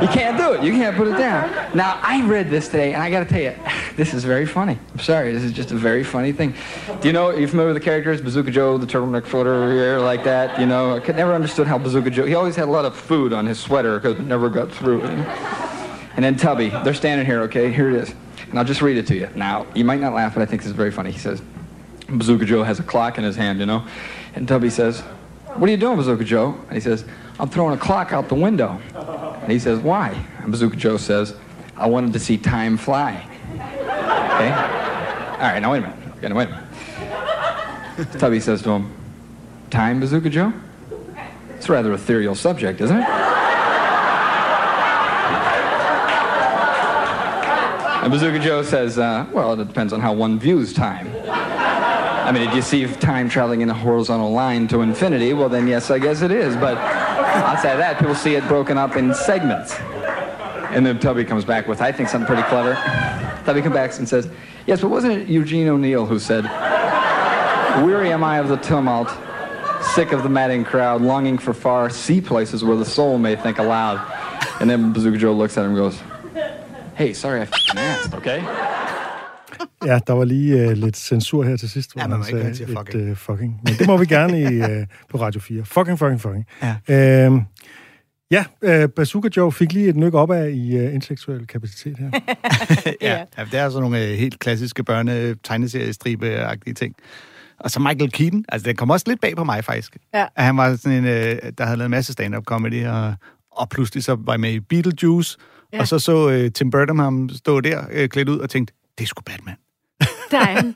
You 0.00 0.08
can't 0.08 0.38
do 0.38 0.52
it. 0.52 0.62
You 0.62 0.72
can't 0.72 0.96
put 0.96 1.08
it 1.08 1.18
down. 1.18 1.50
Now, 1.76 2.00
I 2.02 2.24
read 2.24 2.48
this 2.48 2.68
today, 2.68 2.94
and 2.94 3.02
I 3.02 3.10
got 3.10 3.20
to 3.20 3.26
tell 3.26 3.42
you, 3.42 3.54
this 4.00 4.14
is 4.14 4.24
very 4.24 4.46
funny. 4.46 4.78
I'm 4.94 4.98
sorry. 4.98 5.30
This 5.30 5.42
is 5.42 5.52
just 5.52 5.72
a 5.72 5.74
very 5.74 6.02
funny 6.02 6.32
thing. 6.32 6.54
Do 7.02 7.08
you 7.08 7.12
know, 7.12 7.26
are 7.26 7.38
you 7.38 7.46
familiar 7.46 7.74
with 7.74 7.82
the 7.82 7.84
characters? 7.84 8.22
Bazooka 8.22 8.50
Joe, 8.50 8.78
the 8.78 8.86
turtleneck 8.86 9.26
here, 9.26 9.98
like 9.98 10.24
that. 10.24 10.58
You 10.58 10.64
know, 10.64 10.96
I 10.96 11.00
could 11.00 11.16
never 11.16 11.34
understood 11.34 11.66
how 11.66 11.76
Bazooka 11.76 12.08
Joe, 12.08 12.24
he 12.24 12.34
always 12.34 12.56
had 12.56 12.66
a 12.66 12.70
lot 12.70 12.86
of 12.86 12.96
food 12.96 13.34
on 13.34 13.44
his 13.44 13.60
sweater 13.60 13.98
because 13.98 14.18
it 14.18 14.22
never 14.22 14.48
got 14.48 14.72
through. 14.72 15.02
And 15.02 16.24
then 16.24 16.34
Tubby, 16.36 16.70
they're 16.70 16.94
standing 16.94 17.26
here, 17.26 17.42
okay? 17.42 17.70
Here 17.70 17.90
it 17.90 17.96
is. 17.96 18.14
And 18.48 18.58
I'll 18.58 18.64
just 18.64 18.80
read 18.80 18.96
it 18.96 19.06
to 19.08 19.14
you. 19.14 19.28
Now, 19.34 19.66
you 19.74 19.84
might 19.84 20.00
not 20.00 20.14
laugh, 20.14 20.32
but 20.32 20.40
I 20.40 20.46
think 20.46 20.62
this 20.62 20.70
is 20.70 20.76
very 20.76 20.90
funny. 20.90 21.10
He 21.10 21.18
says, 21.18 21.42
Bazooka 22.08 22.46
Joe 22.46 22.62
has 22.62 22.80
a 22.80 22.82
clock 22.82 23.18
in 23.18 23.24
his 23.24 23.36
hand, 23.36 23.60
you 23.60 23.66
know? 23.66 23.86
And 24.34 24.48
Tubby 24.48 24.70
says, 24.70 25.00
What 25.56 25.68
are 25.68 25.72
you 25.72 25.76
doing, 25.76 25.98
Bazooka 25.98 26.24
Joe? 26.24 26.58
And 26.68 26.72
he 26.72 26.80
says, 26.80 27.04
I'm 27.38 27.50
throwing 27.50 27.74
a 27.74 27.78
clock 27.78 28.14
out 28.14 28.30
the 28.30 28.34
window. 28.34 28.80
And 29.42 29.52
he 29.52 29.58
says, 29.58 29.78
Why? 29.78 30.26
And 30.38 30.50
Bazooka 30.50 30.76
Joe 30.76 30.96
says, 30.96 31.36
I 31.76 31.86
wanted 31.86 32.14
to 32.14 32.18
see 32.18 32.38
time 32.38 32.78
fly. 32.78 33.26
Okay? 34.40 34.52
All 34.52 35.38
right, 35.38 35.60
now 35.60 35.72
wait 35.72 35.78
a 35.78 35.80
minute. 35.82 36.22
Wait 36.22 36.30
a 36.30 36.34
minute. 36.34 38.18
Tubby 38.18 38.40
says 38.40 38.62
to 38.62 38.70
him, 38.70 38.90
Time, 39.68 40.00
Bazooka 40.00 40.30
Joe? 40.30 40.52
It's 41.56 41.68
a 41.68 41.72
rather 41.72 41.92
ethereal 41.92 42.34
subject, 42.34 42.80
isn't 42.80 42.96
it? 42.96 43.08
And 48.02 48.10
Bazooka 48.10 48.38
Joe 48.38 48.62
says, 48.62 48.98
uh, 48.98 49.26
well, 49.30 49.52
it 49.60 49.68
depends 49.68 49.92
on 49.92 50.00
how 50.00 50.14
one 50.14 50.38
views 50.38 50.72
time. 50.72 51.06
I 51.28 52.32
mean, 52.32 52.48
if 52.48 52.54
you 52.54 52.62
see 52.62 52.86
time 52.86 53.28
traveling 53.28 53.60
in 53.60 53.68
a 53.68 53.74
horizontal 53.74 54.32
line 54.32 54.68
to 54.68 54.80
infinity, 54.80 55.34
well, 55.34 55.50
then 55.50 55.68
yes, 55.68 55.90
I 55.90 55.98
guess 55.98 56.22
it 56.22 56.30
is. 56.30 56.56
But 56.56 56.78
outside 56.78 57.76
that, 57.76 57.98
people 57.98 58.14
see 58.14 58.36
it 58.36 58.48
broken 58.48 58.78
up 58.78 58.96
in 58.96 59.12
segments. 59.12 59.74
And 60.70 60.86
then 60.86 60.98
Tubby 60.98 61.26
comes 61.26 61.44
back 61.44 61.68
with, 61.68 61.82
I 61.82 61.92
think, 61.92 62.08
something 62.08 62.26
pretty 62.26 62.48
clever. 62.48 62.74
Tubby 63.50 63.62
comes 63.62 63.74
back 63.74 63.98
and 63.98 64.08
says, 64.08 64.28
yes, 64.66 64.80
but 64.80 64.90
wasn't 64.90 65.12
it 65.12 65.28
Eugene 65.28 65.68
O'Neill 65.68 66.06
who 66.06 66.18
said, 66.20 66.44
weary 67.84 68.12
am 68.12 68.22
I 68.22 68.38
of 68.38 68.48
the 68.48 68.56
tumult, 68.56 69.08
sick 69.94 70.12
of 70.12 70.22
the 70.22 70.28
madding 70.28 70.64
crowd, 70.64 71.02
longing 71.02 71.38
for 71.38 71.52
far 71.52 71.90
sea 71.90 72.20
places 72.20 72.62
where 72.62 72.76
the 72.76 72.84
soul 72.84 73.18
may 73.18 73.34
think 73.36 73.58
aloud. 73.58 73.98
And 74.60 74.70
then 74.70 74.92
Bazooka 74.92 75.18
Joe 75.18 75.32
looks 75.32 75.56
at 75.58 75.64
him 75.64 75.70
and 75.70 75.76
goes, 75.78 76.00
Hey, 76.94 77.12
sorry 77.12 77.40
I 77.40 77.42
f***ing 77.42 77.78
asked, 77.78 78.14
okay? 78.14 78.40
Ja, 79.86 79.98
der 80.06 80.12
var 80.12 80.24
lige 80.24 80.66
uh, 80.66 80.72
lidt 80.72 80.96
censur 80.96 81.42
her 81.44 81.56
til 81.56 81.70
sidst, 81.70 81.92
hvor 81.92 82.02
Ja, 82.02 82.06
man 82.08 82.18
må 82.18 82.24
han 82.24 82.34
ikke 82.36 82.42
sagde 82.42 82.56
sige 82.56 82.72
et 82.72 82.78
fucking. 82.78 83.10
uh, 83.10 83.16
fucking. 83.16 83.60
Men 83.64 83.74
det 83.78 83.86
må 83.86 83.96
vi 83.96 84.06
gerne 84.06 84.40
i, 84.40 84.60
uh, 84.60 84.66
på 85.10 85.18
Radio 85.20 85.40
4. 85.40 85.64
Fucking, 85.64 85.98
fucking, 85.98 86.20
fucking. 86.20 86.46
Ja. 86.88 87.28
Uh, 87.28 87.42
ja, 88.30 88.44
uh, 88.62 88.90
Bazooka 88.90 89.28
Joe 89.36 89.52
fik 89.52 89.72
lige 89.72 89.88
et 89.88 89.96
nyk 89.96 90.14
op 90.14 90.30
af 90.30 90.50
i 90.50 90.76
uh, 90.76 90.94
intellektuel 90.94 91.46
kapacitet 91.46 91.98
her. 91.98 92.10
ja. 93.00 93.24
ja, 93.38 93.44
det 93.44 93.54
er 93.54 93.70
sådan 93.70 93.82
nogle 93.82 94.04
øh, 94.04 94.18
helt 94.18 94.38
klassiske 94.38 94.84
børne 94.84 95.34
tegneseriestribe-agtige 95.34 96.74
ting. 96.74 96.94
Og 97.60 97.70
så 97.70 97.80
Michael 97.80 98.12
Keaton, 98.12 98.44
altså 98.48 98.68
det 98.68 98.78
kom 98.78 98.90
også 98.90 99.04
lidt 99.08 99.20
bag 99.20 99.36
på 99.36 99.44
mig 99.44 99.64
faktisk. 99.64 99.96
Ja. 100.14 100.26
At 100.36 100.44
han 100.44 100.56
var 100.56 100.76
sådan 100.76 100.98
en, 100.98 101.04
øh, 101.04 101.38
der 101.58 101.64
havde 101.64 101.76
lavet 101.76 101.86
en 101.86 101.90
masse 101.90 102.12
stand-up 102.12 102.44
comedy, 102.44 102.86
og, 102.86 103.14
og 103.52 103.68
pludselig 103.68 104.04
så 104.04 104.16
var 104.18 104.32
jeg 104.32 104.40
med 104.40 104.52
i 104.52 104.60
Beetlejuice, 104.60 105.38
ja. 105.72 105.80
og 105.80 105.88
så 105.88 105.98
så 105.98 106.30
øh, 106.30 106.52
Tim 106.52 106.70
Burton 106.70 106.98
ham 106.98 107.28
stå 107.28 107.60
der 107.60 107.84
øh, 107.92 108.08
klædt 108.08 108.28
ud 108.28 108.38
og 108.38 108.50
tænkte, 108.50 108.74
det 108.98 109.04
er 109.04 109.08
sgu 109.08 109.22
Batman. 109.22 109.56
Der 110.30 110.38
er 110.40 110.44
han. 110.44 110.74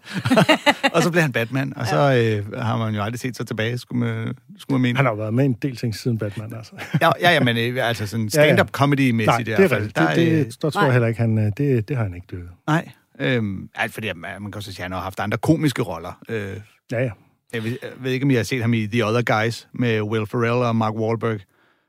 og 0.93 1.03
så 1.03 1.11
blev 1.11 1.23
han 1.23 1.33
Batman, 1.33 1.73
og 1.77 1.87
så 1.87 1.97
øh, 1.97 2.63
har 2.63 2.77
man 2.77 2.95
jo 2.95 3.03
aldrig 3.03 3.21
set 3.21 3.37
sig 3.37 3.47
tilbage, 3.47 3.79
skulle 3.79 3.99
man, 4.07 4.35
skulle 4.59 4.75
man 4.75 4.83
mene. 4.83 4.97
Han 4.97 5.07
har 5.07 5.13
jo 5.13 5.17
været 5.19 5.35
med 5.35 5.45
i 5.45 5.47
en 5.47 5.57
del 5.63 5.77
ting 5.77 5.95
siden 5.95 6.19
Batman, 6.19 6.55
altså. 6.57 6.73
Ja, 7.01 7.11
ja, 7.21 7.31
ja, 7.33 7.41
men 7.41 7.57
øh, 7.57 7.89
altså 7.89 8.07
sådan 8.07 8.31
stand-up 8.39 8.71
comedy-mæssigt 8.71 9.27
Nej, 9.27 9.39
i 9.39 9.43
det 9.45 9.53
er 9.53 9.57
hvert 9.57 9.71
fald. 9.71 9.81
rigtigt. 9.83 9.97
Der, 9.97 10.15
Det, 10.15 10.29
øh, 10.33 10.39
det, 10.47 10.63
der 10.63 10.71
tror 10.71 10.81
Nej. 10.81 10.85
jeg 10.87 10.93
heller 10.93 11.09
ikke, 11.09 11.21
han, 11.21 11.39
øh, 11.39 11.53
det, 11.57 11.89
det 11.89 11.97
har 11.97 12.05
han 12.05 12.15
ikke 12.15 12.27
døde. 12.31 12.49
Nej, 12.67 12.89
øhm, 13.21 13.69
altså, 13.75 13.95
fordi 13.95 14.07
man 14.17 14.31
man 14.43 14.53
kan 14.53 14.57
også 14.59 14.73
sige, 14.73 14.81
at 14.81 14.85
han 14.85 14.93
har 14.93 15.01
haft 15.01 15.21
andre 15.21 15.39
komiske 15.39 15.83
roller. 15.83 16.21
Øh, 16.29 16.57
Ja, 16.93 17.03
ja. 17.03 17.11
jeg, 17.55 17.65
ved, 17.65 17.71
jeg 17.83 17.91
ved 18.01 18.13
ikke, 18.13 18.25
om 18.25 18.31
I 18.31 18.35
har 18.35 18.43
set 18.43 18.61
ham 18.61 18.75
i 18.75 18.87
The 18.87 19.07
Other 19.07 19.41
Guys 19.43 19.69
med 19.73 20.01
Will 20.03 20.27
Ferrell 20.27 20.51
og 20.65 20.77
Mark 20.77 20.95
Wahlberg. 20.95 21.41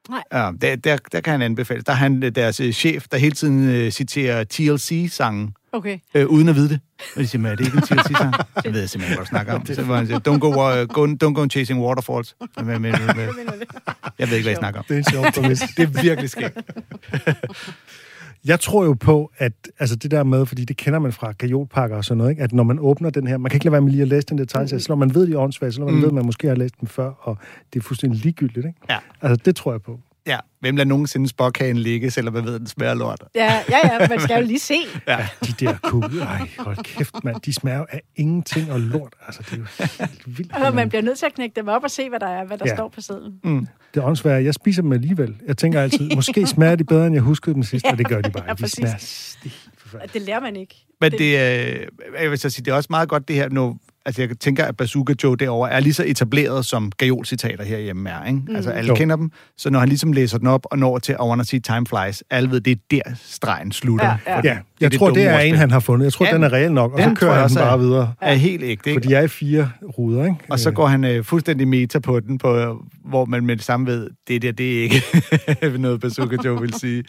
Nej. 0.10 0.24
Ja, 0.34 0.52
der, 0.62 0.76
der, 0.76 0.98
der 1.12 1.22
kan 1.22 1.32
han 1.32 1.42
anbefale. 1.42 1.82
Der 1.82 1.92
er 1.92 1.96
han 1.96 2.24
øh, 2.24 2.32
deres 2.36 2.60
øh, 2.60 2.72
chef, 2.74 3.06
der 3.12 3.18
hele 3.18 3.32
tiden 3.32 3.70
øh, 3.70 3.92
citerer 3.92 4.44
TLC-sangen, 4.44 5.54
Okay. 5.76 5.98
øh, 6.16 6.26
uden 6.28 6.50
at 6.50 6.56
vide 6.56 6.70
det. 6.70 6.80
Og 7.16 7.22
de 7.22 7.28
siger, 7.28 7.42
"Men 7.42 7.52
er 7.52 7.56
det 7.56 7.66
ikke 7.66 7.78
en 7.78 7.82
TLC-sang? 7.84 8.34
Jeg 8.66 8.74
ved 8.74 8.88
simpelthen 8.88 9.02
ikke, 9.02 9.08
hvad 9.08 9.18
du 9.18 9.30
snakker 9.30 9.54
om. 9.54 9.66
Så 9.66 9.84
var 9.84 9.96
han 9.98 10.08
siger, 10.08 10.20
don't 10.20 10.38
go, 10.38 10.48
uh, 10.50 10.88
go, 10.88 11.08
don't 11.24 11.34
go 11.34 11.48
chasing 11.48 11.82
waterfalls. 11.82 12.36
Hvad, 12.54 12.64
hvad, 12.66 12.80
hvad, 12.80 13.14
hvad? 13.14 13.28
Jeg 14.20 14.30
ved 14.30 14.38
ikke, 14.38 14.46
hvad 14.46 14.52
jeg 14.52 14.58
snakker 14.58 14.80
om. 14.80 14.86
Det 14.88 14.94
er 14.94 14.98
en 14.98 15.04
sjov 15.12 15.26
præmis. 15.36 15.60
Det 15.60 15.80
er 15.84 16.02
virkelig 16.02 16.30
skægt. 16.30 16.58
Jeg 18.46 18.60
tror 18.60 18.86
jo 18.86 18.94
på, 18.94 19.32
at 19.38 19.54
altså 19.80 19.96
det 19.96 20.12
der 20.12 20.24
med, 20.24 20.46
fordi 20.46 20.66
det 20.66 20.78
kender 20.78 21.00
man 21.00 21.12
fra 21.14 21.32
gajolpakker 21.32 21.98
og 21.98 22.06
sådan 22.06 22.18
noget, 22.18 22.32
ikke? 22.32 22.44
at 22.44 22.54
når 22.54 22.64
man 22.64 22.80
åbner 22.80 23.10
den 23.10 23.28
her, 23.28 23.38
man 23.38 23.50
kan 23.50 23.56
ikke 23.56 23.66
lade 23.66 23.72
være 23.72 23.82
med 23.82 23.92
lige 23.92 24.02
at 24.02 24.08
læse 24.08 24.28
den 24.28 24.38
der 24.38 24.46
tegneserie, 24.46 24.80
så 24.80 24.86
når 24.90 24.96
man 24.96 25.16
ved, 25.16 25.28
de 25.28 25.34
er 25.34 25.38
åndssvage, 25.38 25.72
så 25.72 25.80
når 25.80 25.86
man 25.88 25.96
Mm. 25.96 26.02
ved, 26.02 26.08
at 26.08 26.14
man 26.14 26.26
måske 26.26 26.48
har 26.48 26.56
læst 26.56 26.80
dem 26.82 26.88
før, 26.90 27.12
og 27.22 27.38
det 27.74 27.80
er 27.80 27.84
fuldstændig 27.84 28.22
ligegyldigt. 28.22 28.66
Ikke? 28.66 28.80
Ja. 28.90 28.98
Altså 29.22 29.42
det 29.46 29.56
tror 29.56 29.72
jeg 29.72 29.82
på. 29.82 30.00
Ja, 30.28 30.38
hvem 30.60 30.76
lader 30.76 30.88
nogensinde 30.88 31.28
spokhagen 31.30 31.78
ligge, 31.78 32.12
selvom 32.12 32.34
man 32.34 32.46
ved, 32.46 32.54
at 32.56 32.60
den 32.60 32.68
smager 32.68 32.94
lort? 32.94 33.24
Ja, 33.36 33.54
ja, 33.70 33.78
ja, 34.02 34.08
man 34.10 34.20
skal 34.20 34.40
jo 34.42 34.46
lige 34.48 34.60
se. 34.60 34.74
Ja. 35.08 35.28
De 35.48 35.52
der 35.66 35.78
kugle, 35.84 36.22
ej, 36.24 36.48
hold 36.60 36.78
kæft, 36.84 37.24
mand, 37.24 37.36
de 37.46 37.54
smager 37.54 37.78
jo 37.78 37.86
af 37.90 38.02
ingenting 38.16 38.72
og 38.72 38.80
lort. 38.80 39.14
Altså, 39.28 39.42
det 39.42 39.54
er 39.54 39.58
jo 39.58 39.66
helt 40.00 40.38
vildt. 40.38 40.52
Og 40.56 40.76
man 40.76 40.90
bliver 40.90 41.02
nødt 41.02 41.18
til 41.20 41.26
at 41.26 41.34
knække 41.34 41.54
dem 41.56 41.68
op 41.68 41.84
og 41.84 41.92
se, 41.92 42.10
hvad 42.10 42.20
der 42.20 42.28
er, 42.28 42.46
hvad 42.46 42.58
der 42.58 42.66
Ja. 42.68 42.76
står 42.76 42.90
på 42.90 43.02
sedlen. 43.02 43.34
Mm. 43.44 43.68
Det 43.94 44.00
er 44.02 44.06
åndssvagt. 44.06 44.46
Jeg 44.46 44.54
spiser 44.54 44.82
dem 44.82 44.92
alligevel. 44.92 45.36
Jeg 45.48 45.58
tænker 45.58 45.82
altid, 45.82 46.10
måske 46.16 46.48
smager 46.48 46.76
de 46.76 46.84
bedre, 46.84 47.06
end 47.08 47.16
jeg 47.16 47.24
huskede 47.24 47.54
dem 47.56 47.64
sidst, 47.64 47.86
Ja, 47.86 47.92
og 47.92 47.98
det 47.98 48.08
gør 48.08 48.22
de 48.22 48.30
bare. 48.32 48.44
ja, 48.48 48.54
de 48.54 48.56
præcis. 48.62 48.74
smager 48.74 48.98
forfærdeligt. 49.78 50.14
Det 50.14 50.22
lærer 50.22 50.40
man 50.40 50.56
ikke. 50.56 50.76
Men 51.02 51.12
det, 51.12 51.22
øh, 51.22 51.88
jeg 52.22 52.30
vil 52.32 52.40
så 52.40 52.50
sige, 52.50 52.66
det 52.66 52.72
er 52.72 52.76
også 52.76 52.88
meget 52.90 53.10
godt 53.10 53.28
det 53.28 53.36
her 53.36 53.50
nu. 53.50 53.78
Altså, 54.06 54.22
jeg 54.22 54.40
tænker, 54.40 54.66
at 54.66 54.78
Bazooka 54.78 55.14
Joe 55.24 55.38
derovre 55.38 55.72
er 55.72 55.80
lige 55.80 55.94
så 55.94 56.04
etableret, 56.08 56.66
som 56.66 56.92
Gajol-citater 56.98 57.64
herhjemme 57.64 58.10
er, 58.10 58.26
ikke? 58.26 58.42
Altså, 58.56 58.70
alle 58.72 58.88
Jo. 58.88 58.96
kender 58.96 59.16
dem. 59.16 59.32
Så 59.58 59.70
når 59.70 59.80
han 59.80 59.90
ligesom 59.90 60.14
læser 60.14 60.38
den 60.38 60.48
op 60.48 60.66
og 60.72 60.80
når 60.80 61.00
til 61.00 61.12
I 61.12 61.22
Wanna 61.24 61.44
See 61.44 61.60
Time 61.60 61.86
Flies, 61.86 62.24
alle 62.30 62.52
ved, 62.52 62.62
det 62.62 62.72
er 62.72 62.76
der 62.92 63.16
stregen 63.24 63.72
slutter. 63.72 64.06
Ja, 64.06 64.18
ja. 64.28 64.36
Fordi 64.36 64.48
Ja, 64.48 64.58
jeg 64.82 64.92
tror, 64.92 65.08
dumme 65.08 65.22
det 65.22 65.30
er 65.30 65.40
en, 65.40 65.56
han 65.56 65.72
har 65.72 65.80
fundet. 65.80 66.06
Jeg 66.06 66.14
tror, 66.14 66.26
Ja, 66.26 66.34
den 66.34 66.44
er 66.44 66.54
reel 66.54 66.72
nok, 66.72 66.94
og 66.94 67.00
så 67.00 67.08
den 67.08 67.16
kører 67.16 67.32
tror 67.32 67.40
han 67.42 67.50
den 67.50 67.58
bare 67.58 67.74
er- 67.74 67.78
videre. 67.78 68.14
er 68.22 68.34
helt 68.34 68.64
ægte, 68.64 68.84
For 68.84 68.90
ikke? 68.90 69.10
de 69.10 69.16
er 69.16 69.22
i 69.22 69.28
fire 69.28 69.70
ruder, 69.98 70.24
ikke? 70.24 70.36
Og 70.50 70.60
så 70.60 70.72
går 70.72 70.88
han 70.88 71.04
øh, 71.04 71.24
fuldstændig 71.24 71.68
meta 71.68 72.00
på 72.00 72.20
den, 72.20 72.38
på, 72.38 72.84
hvor 73.06 73.26
man 73.26 73.46
med 73.46 73.56
det 73.56 73.66
samme 73.66 73.88
ved, 73.88 74.10
det 74.28 74.42
der, 74.42 74.52
det 74.52 74.80
er 74.80 74.82
ikke 74.84 75.78
noget, 75.78 76.00
Bazooka 76.00 76.38
Joe 76.46 76.62
vil 76.62 76.74
sige. 76.74 77.04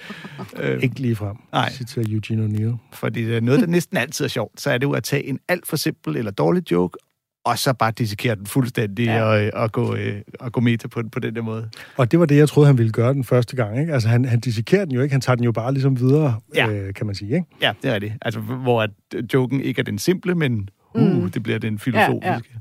Øh, 0.61 0.83
Ikke 0.83 1.01
lige 1.01 1.17
frem. 1.17 1.37
Nej. 1.53 1.73
Citerer 1.73 2.05
Eugene 2.09 2.45
O'Neill. 2.47 2.77
Fordi 2.93 3.25
det 3.25 3.37
er 3.37 3.41
noget, 3.41 3.61
der 3.61 3.67
næsten 3.67 3.97
altid 3.97 4.25
er 4.25 4.29
sjovt, 4.29 4.61
så 4.61 4.71
er 4.71 4.79
det 4.79 4.87
jo 4.87 4.93
at 4.93 5.05
tage 5.05 5.25
en 5.27 5.39
alt 5.49 5.67
for 5.67 5.77
simpel 5.77 6.17
eller 6.17 6.31
dårlig 6.31 6.71
joke, 6.73 6.99
og 7.47 7.59
så 7.59 7.73
bare 7.73 7.93
dissekere 7.99 8.35
den 8.35 8.47
fuldstændig 8.47 9.05
ja. 9.07 9.17
Ja. 9.17 9.23
og, 9.25 9.45
øh, 9.45 9.51
og, 9.55 9.73
gå, 9.73 9.95
øh, 9.95 10.15
og 10.41 10.53
gå 10.53 10.61
meta 10.61 10.89
på 10.89 11.03
den 11.03 11.11
på 11.11 11.19
den 11.21 11.35
der 11.35 11.43
måde. 11.43 11.69
Og 11.97 12.11
det 12.13 12.19
var 12.21 12.27
det, 12.27 12.37
jeg 12.37 12.49
troede, 12.49 12.67
han 12.67 12.79
ville 12.79 12.93
gøre 12.93 13.13
den 13.15 13.25
første 13.25 13.57
gang. 13.57 13.81
Ikke? 13.81 13.93
Altså, 13.93 14.09
han, 14.09 14.25
han 14.25 14.41
dissekerer 14.41 14.85
den 14.85 14.95
jo 14.95 15.01
ikke. 15.03 15.13
Han 15.13 15.21
tager 15.21 15.35
den 15.37 15.45
jo 15.45 15.53
bare 15.53 15.73
ligesom 15.73 16.01
videre, 16.01 16.41
Ja. 16.55 16.69
øh, 16.71 16.95
kan 16.95 17.07
man 17.07 17.15
sige. 17.15 17.35
Ikke? 17.35 17.47
Ja, 17.63 17.73
det 17.83 17.95
er 17.95 17.99
det. 17.99 18.13
Altså, 18.23 18.41
hvor 18.41 18.83
at 18.83 18.91
øh, 19.15 19.25
joken 19.35 19.61
ikke 19.61 19.79
er 19.81 19.85
den 19.85 19.99
simple, 19.99 20.35
men 20.35 20.69
uh, 20.95 21.03
Mm. 21.03 21.31
det 21.31 21.43
bliver 21.43 21.59
den 21.59 21.79
filosofiske. 21.79 22.51
Ja, 22.55 22.61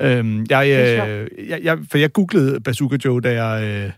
Øhm, 0.00 0.46
jeg, 0.50 0.66
øh, 0.68 1.48
jeg, 1.48 1.60
jeg, 1.62 1.78
for 1.90 1.98
jeg 1.98 2.12
googlede 2.12 2.60
Bazooka 2.60 2.96
Joe, 3.04 3.20
da 3.20 3.44
jeg 3.44 3.64
øh, 3.86 3.90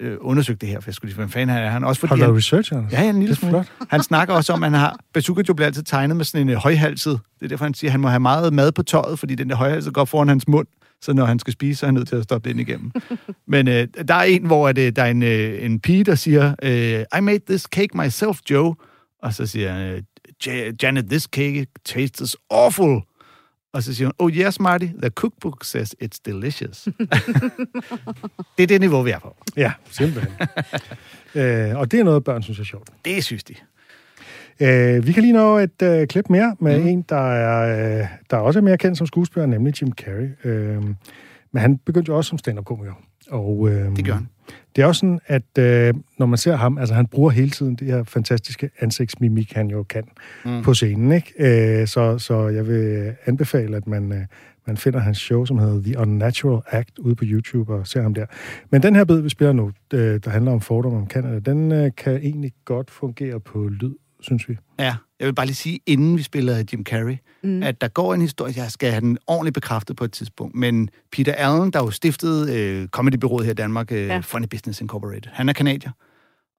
øh, 0.00 0.16
undersøgte 0.20 0.66
det 0.66 0.72
her, 0.72 0.80
for 0.80 0.90
jeg 0.90 0.94
skulle 0.94 1.08
lige, 1.08 1.16
hvem 1.16 1.28
fanden 1.30 1.48
han 1.56 1.64
er 1.64 1.70
han? 1.70 1.84
Også 1.84 2.00
fordi 2.00 2.08
Har 2.10 2.16
du 2.16 2.24
han, 2.32 2.36
research, 2.36 2.72
Anders? 2.74 2.92
Ja, 2.92 3.02
ja, 3.02 3.10
en 3.10 3.18
lille 3.20 3.34
Det 3.34 3.42
er 3.42 3.48
flot. 3.48 3.72
Han 3.90 4.02
snakker 4.02 4.34
også 4.34 4.52
om, 4.52 4.62
at 4.62 4.70
han 4.70 4.78
har... 4.80 4.98
Bazooka 5.14 5.42
Joe 5.48 5.54
bliver 5.54 5.66
altid 5.66 5.82
tegnet 5.82 6.16
med 6.16 6.24
sådan 6.24 6.40
en 6.40 6.48
øh, 6.48 6.56
højhalset. 6.56 7.20
Det 7.38 7.44
er 7.44 7.48
derfor, 7.48 7.64
han 7.64 7.74
siger, 7.74 7.88
at 7.88 7.92
han 7.92 8.00
må 8.00 8.08
have 8.08 8.20
meget 8.20 8.52
mad 8.52 8.72
på 8.72 8.82
tøjet, 8.82 9.18
fordi 9.18 9.34
den 9.34 9.50
der 9.50 9.56
højhalset 9.56 9.94
går 9.94 10.04
foran 10.04 10.28
hans 10.28 10.48
mund. 10.48 10.66
Så 11.02 11.12
når 11.12 11.24
han 11.24 11.38
skal 11.38 11.52
spise, 11.52 11.78
så 11.78 11.86
er 11.86 11.88
han 11.88 11.94
nødt 11.94 12.08
til 12.08 12.16
at 12.16 12.24
stoppe 12.24 12.48
det 12.48 12.50
ind 12.58 12.68
igennem. 12.68 12.92
Men 13.48 13.68
øh, 13.68 13.88
der 14.08 14.14
er 14.14 14.22
en, 14.22 14.46
hvor 14.46 14.68
at, 14.68 14.78
øh, 14.78 14.92
der 14.96 15.02
er 15.02 15.10
en, 15.10 15.22
øh, 15.22 15.64
en 15.64 15.80
pige, 15.80 16.04
der 16.04 16.14
siger, 16.14 16.54
øh, 16.62 17.04
I 17.18 17.20
made 17.20 17.40
this 17.48 17.62
cake 17.62 17.88
myself, 17.98 18.38
Joe. 18.50 18.74
Og 19.22 19.34
så 19.34 19.46
siger 19.46 19.72
han, 19.72 19.82
øh, 19.94 20.02
"Ja- 20.46 20.72
Janet, 20.82 21.06
this 21.10 21.22
cake 21.22 21.66
tastes 21.84 22.36
awful. 22.50 23.00
Og 23.72 23.82
så 23.82 23.94
siger 23.94 24.06
hun, 24.06 24.12
oh 24.18 24.30
yes, 24.32 24.60
Marty, 24.60 24.86
the 25.02 25.10
cookbook 25.10 25.64
says 25.64 25.94
it's 26.02 26.20
delicious. 26.24 26.84
det 28.56 28.62
er 28.62 28.66
det 28.66 28.80
niveau, 28.80 29.02
vi 29.02 29.10
er 29.10 29.18
på. 29.18 29.36
Ja, 29.56 29.72
simpelthen. 29.90 30.32
øh, 31.42 31.78
og 31.78 31.90
det 31.90 32.00
er 32.00 32.04
noget, 32.04 32.24
børn 32.24 32.42
synes 32.42 32.58
er 32.58 32.64
sjovt. 32.64 32.90
Det 33.04 33.24
synes 33.24 33.44
de. 33.44 33.54
Øh, 34.60 35.06
vi 35.06 35.12
kan 35.12 35.22
lige 35.22 35.32
nå 35.32 35.58
et 35.58 35.82
øh, 35.82 36.06
klip 36.06 36.30
mere 36.30 36.56
med 36.60 36.80
mm. 36.80 36.86
en, 36.86 37.02
der 37.02 37.32
er, 37.32 37.98
øh, 38.00 38.06
der 38.30 38.36
er 38.36 38.40
også 38.40 38.58
er 38.58 38.62
mere 38.62 38.78
kendt 38.78 38.98
som 38.98 39.06
skuespiller, 39.06 39.46
nemlig 39.46 39.82
Jim 39.82 39.92
Carrey. 39.92 40.28
Øh, 40.44 40.82
men 41.52 41.60
han 41.62 41.78
begyndte 41.78 42.10
jo 42.10 42.16
også 42.16 42.28
som 42.28 42.38
stand-up-komiker. 42.38 42.92
Og, 43.30 43.68
øh, 43.68 43.96
Det 43.96 44.04
gør 44.04 44.12
han. 44.12 44.28
Det 44.78 44.84
er 44.84 44.88
også 44.88 44.98
sådan, 44.98 45.20
at 45.26 45.58
øh, 45.58 45.94
når 46.18 46.26
man 46.26 46.38
ser 46.38 46.56
ham, 46.56 46.78
altså 46.78 46.94
han 46.94 47.06
bruger 47.06 47.30
hele 47.30 47.50
tiden 47.50 47.74
det 47.74 47.86
her 47.86 48.04
fantastiske 48.04 48.70
ansigtsmimik, 48.80 49.52
han 49.52 49.70
jo 49.70 49.82
kan 49.82 50.04
mm. 50.44 50.62
på 50.62 50.74
scenen. 50.74 51.12
Ikke? 51.12 51.32
Øh, 51.80 51.86
så, 51.86 52.18
så 52.18 52.48
jeg 52.48 52.66
vil 52.66 53.14
anbefale, 53.26 53.76
at 53.76 53.86
man, 53.86 54.12
øh, 54.12 54.20
man 54.66 54.76
finder 54.76 54.98
hans 54.98 55.18
show, 55.18 55.44
som 55.44 55.58
hedder 55.58 55.82
The 55.82 55.98
Unnatural 55.98 56.62
Act, 56.66 56.98
ude 56.98 57.14
på 57.14 57.24
YouTube 57.26 57.74
og 57.74 57.86
ser 57.86 58.02
ham 58.02 58.14
der. 58.14 58.26
Men 58.70 58.82
den 58.82 58.96
her 58.96 59.04
bid, 59.04 59.20
vi 59.20 59.28
spiller 59.28 59.52
nu, 59.52 59.72
øh, 59.94 60.20
der 60.24 60.30
handler 60.30 60.52
om 60.52 60.60
fordomme 60.60 60.98
om 60.98 61.08
Canada, 61.08 61.50
den 61.50 61.72
øh, 61.72 61.90
kan 61.96 62.16
egentlig 62.16 62.52
godt 62.64 62.90
fungere 62.90 63.40
på 63.40 63.68
lyd, 63.68 63.94
synes 64.20 64.48
vi. 64.48 64.56
Ja, 64.78 64.96
jeg 65.20 65.26
vil 65.26 65.34
bare 65.34 65.46
lige 65.46 65.56
sige, 65.56 65.80
inden 65.86 66.16
vi 66.16 66.22
spiller 66.22 66.64
Jim 66.72 66.84
Carrey, 66.84 67.16
mm. 67.42 67.62
at 67.62 67.80
der 67.80 67.88
går 67.88 68.14
en 68.14 68.20
historie, 68.20 68.52
jeg 68.56 68.70
skal 68.70 68.90
have 68.90 69.00
den 69.00 69.18
ordentligt 69.26 69.54
bekræftet 69.54 69.96
på 69.96 70.04
et 70.04 70.12
tidspunkt, 70.12 70.54
men 70.54 70.90
Peter 71.12 71.34
Allen, 71.34 71.70
der 71.70 71.78
jo 71.78 71.90
stiftede 71.90 72.58
øh, 72.58 72.88
comedybyrået 72.88 73.44
her 73.44 73.50
i 73.50 73.54
Danmark, 73.54 73.92
øh, 73.92 74.06
ja. 74.06 74.18
Funny 74.18 74.46
Business 74.50 74.80
Incorporated, 74.80 75.30
han 75.32 75.48
er 75.48 75.52
kanadier, 75.52 75.90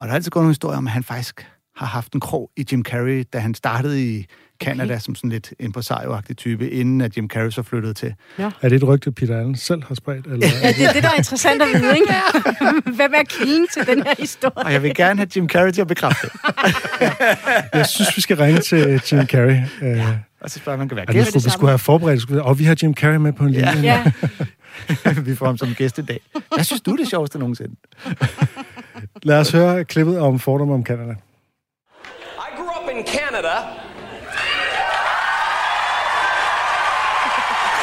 og 0.01 0.07
der 0.07 0.11
er 0.11 0.15
altid 0.15 0.31
gået 0.31 0.43
nogle 0.43 0.51
historier 0.51 0.77
om, 0.77 0.87
at 0.87 0.93
han 0.93 1.03
faktisk 1.03 1.47
har 1.75 1.85
haft 1.85 2.13
en 2.13 2.19
krog 2.19 2.51
i 2.57 2.65
Jim 2.71 2.83
Carrey, 2.83 3.25
da 3.33 3.39
han 3.39 3.53
startede 3.53 4.15
i 4.15 4.25
Canada 4.61 4.93
okay. 4.93 4.99
som 5.01 5.15
sådan 5.15 5.29
lidt 5.29 5.53
impresario-agtig 5.59 6.35
type, 6.35 6.69
inden 6.69 7.01
at 7.01 7.17
Jim 7.17 7.29
Carrey 7.29 7.49
så 7.51 7.63
flyttede 7.63 7.93
til. 7.93 8.13
Er 8.37 8.49
det 8.63 8.73
et 8.73 8.87
rygte, 8.87 9.11
Peter 9.11 9.37
Allen 9.37 9.55
selv 9.55 9.83
har 9.83 9.95
spredt? 9.95 10.25
Eller? 10.25 10.47
Ja, 10.61 10.67
det 10.71 10.85
er 10.85 10.93
det, 10.93 11.03
der 11.03 11.09
er 11.09 11.13
interessant 11.17 11.61
at 11.61 11.67
vide, 11.73 11.95
ikke? 11.95 12.13
Hvem 12.97 13.11
er 13.15 13.23
kilden 13.29 13.67
til 13.73 13.87
den 13.87 14.03
her 14.03 14.13
historie? 14.19 14.65
Og 14.65 14.73
jeg 14.73 14.83
vil 14.83 14.95
gerne 14.95 15.19
have 15.19 15.27
Jim 15.35 15.49
Carrey 15.49 15.71
til 15.71 15.81
at 15.81 15.87
bekræfte 15.87 16.27
det. 16.27 16.31
Jeg 17.73 17.85
synes, 17.87 18.15
vi 18.15 18.21
skal 18.21 18.37
ringe 18.37 18.61
til 18.61 19.01
Jim 19.11 19.25
Carrey. 19.25 19.57
Øh, 19.81 20.07
Og 20.41 20.49
så 20.49 20.59
spørger 20.59 20.77
man, 20.77 20.87
kan 20.87 20.97
være 20.97 21.05
gæst. 21.05 21.27
skulle, 21.27 21.43
vi 21.43 21.49
skulle 21.49 21.69
have 21.71 21.79
forberedt, 21.79 22.21
skulle, 22.21 22.43
og 22.43 22.59
vi 22.59 22.63
har 22.63 22.75
Jim 22.83 22.93
Carrey 22.93 23.15
med 23.17 23.33
på 23.33 23.43
en 23.43 23.49
linje. 23.49 23.81
Ja, 23.83 24.03
vi 25.25 25.35
får 25.35 25.45
ham 25.45 25.57
som 25.57 25.73
gæst 25.73 25.97
i 25.97 26.01
dag. 26.01 26.19
Hvad 26.55 26.63
synes 26.63 26.81
du 26.81 26.91
er 26.91 26.95
det 26.95 27.07
sjoveste 27.09 27.39
nogensinde? 27.39 27.75
Lad 29.23 29.39
os 29.39 29.51
høre 29.51 29.83
klippet 29.85 30.19
om 30.19 30.39
fordomme 30.39 30.73
om 30.73 30.85
Canada. 30.85 31.11
I 31.11 32.55
grew 32.57 32.65
up 32.65 32.89
in 32.97 33.05
Canada. 33.05 33.55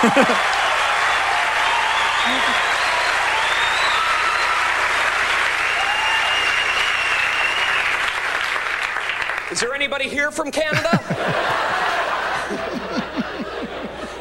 Is 9.53 9.61
there 9.61 9.75
anybody 9.75 10.09
here 10.09 10.31
from 10.31 10.51
Canada? 10.51 11.01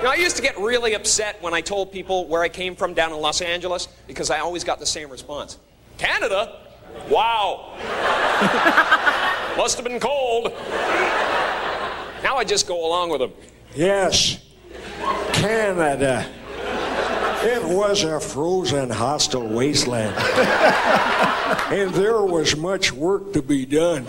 know, 0.06 0.12
I 0.12 0.16
used 0.16 0.36
to 0.36 0.42
get 0.42 0.58
really 0.58 0.94
upset 0.94 1.42
when 1.42 1.54
I 1.54 1.62
told 1.62 1.92
people 1.92 2.28
where 2.28 2.42
I 2.42 2.50
came 2.50 2.76
from 2.76 2.94
down 2.94 3.12
in 3.12 3.20
Los 3.20 3.42
Angeles 3.42 3.88
because 4.08 4.30
I 4.30 4.40
always 4.40 4.64
got 4.64 4.80
the 4.80 4.86
same 4.86 5.10
response 5.10 5.58
Canada? 5.98 6.60
Wow. 7.10 7.74
Must 9.58 9.78
have 9.78 9.86
been 9.86 10.00
cold. 10.00 10.54
Now 12.24 12.38
I 12.38 12.44
just 12.46 12.68
go 12.68 12.88
along 12.88 13.10
with 13.10 13.20
them. 13.20 13.32
Yes, 13.76 14.40
Canada. 15.36 16.26
It 17.44 17.64
was 17.64 18.04
a 18.04 18.20
frozen, 18.22 18.90
hostile 18.90 19.46
wasteland. 19.46 20.16
and 21.70 21.94
there 21.94 22.24
was 22.24 22.56
much 22.56 22.94
work 22.94 23.34
to 23.34 23.42
be 23.42 23.66
done 23.66 24.06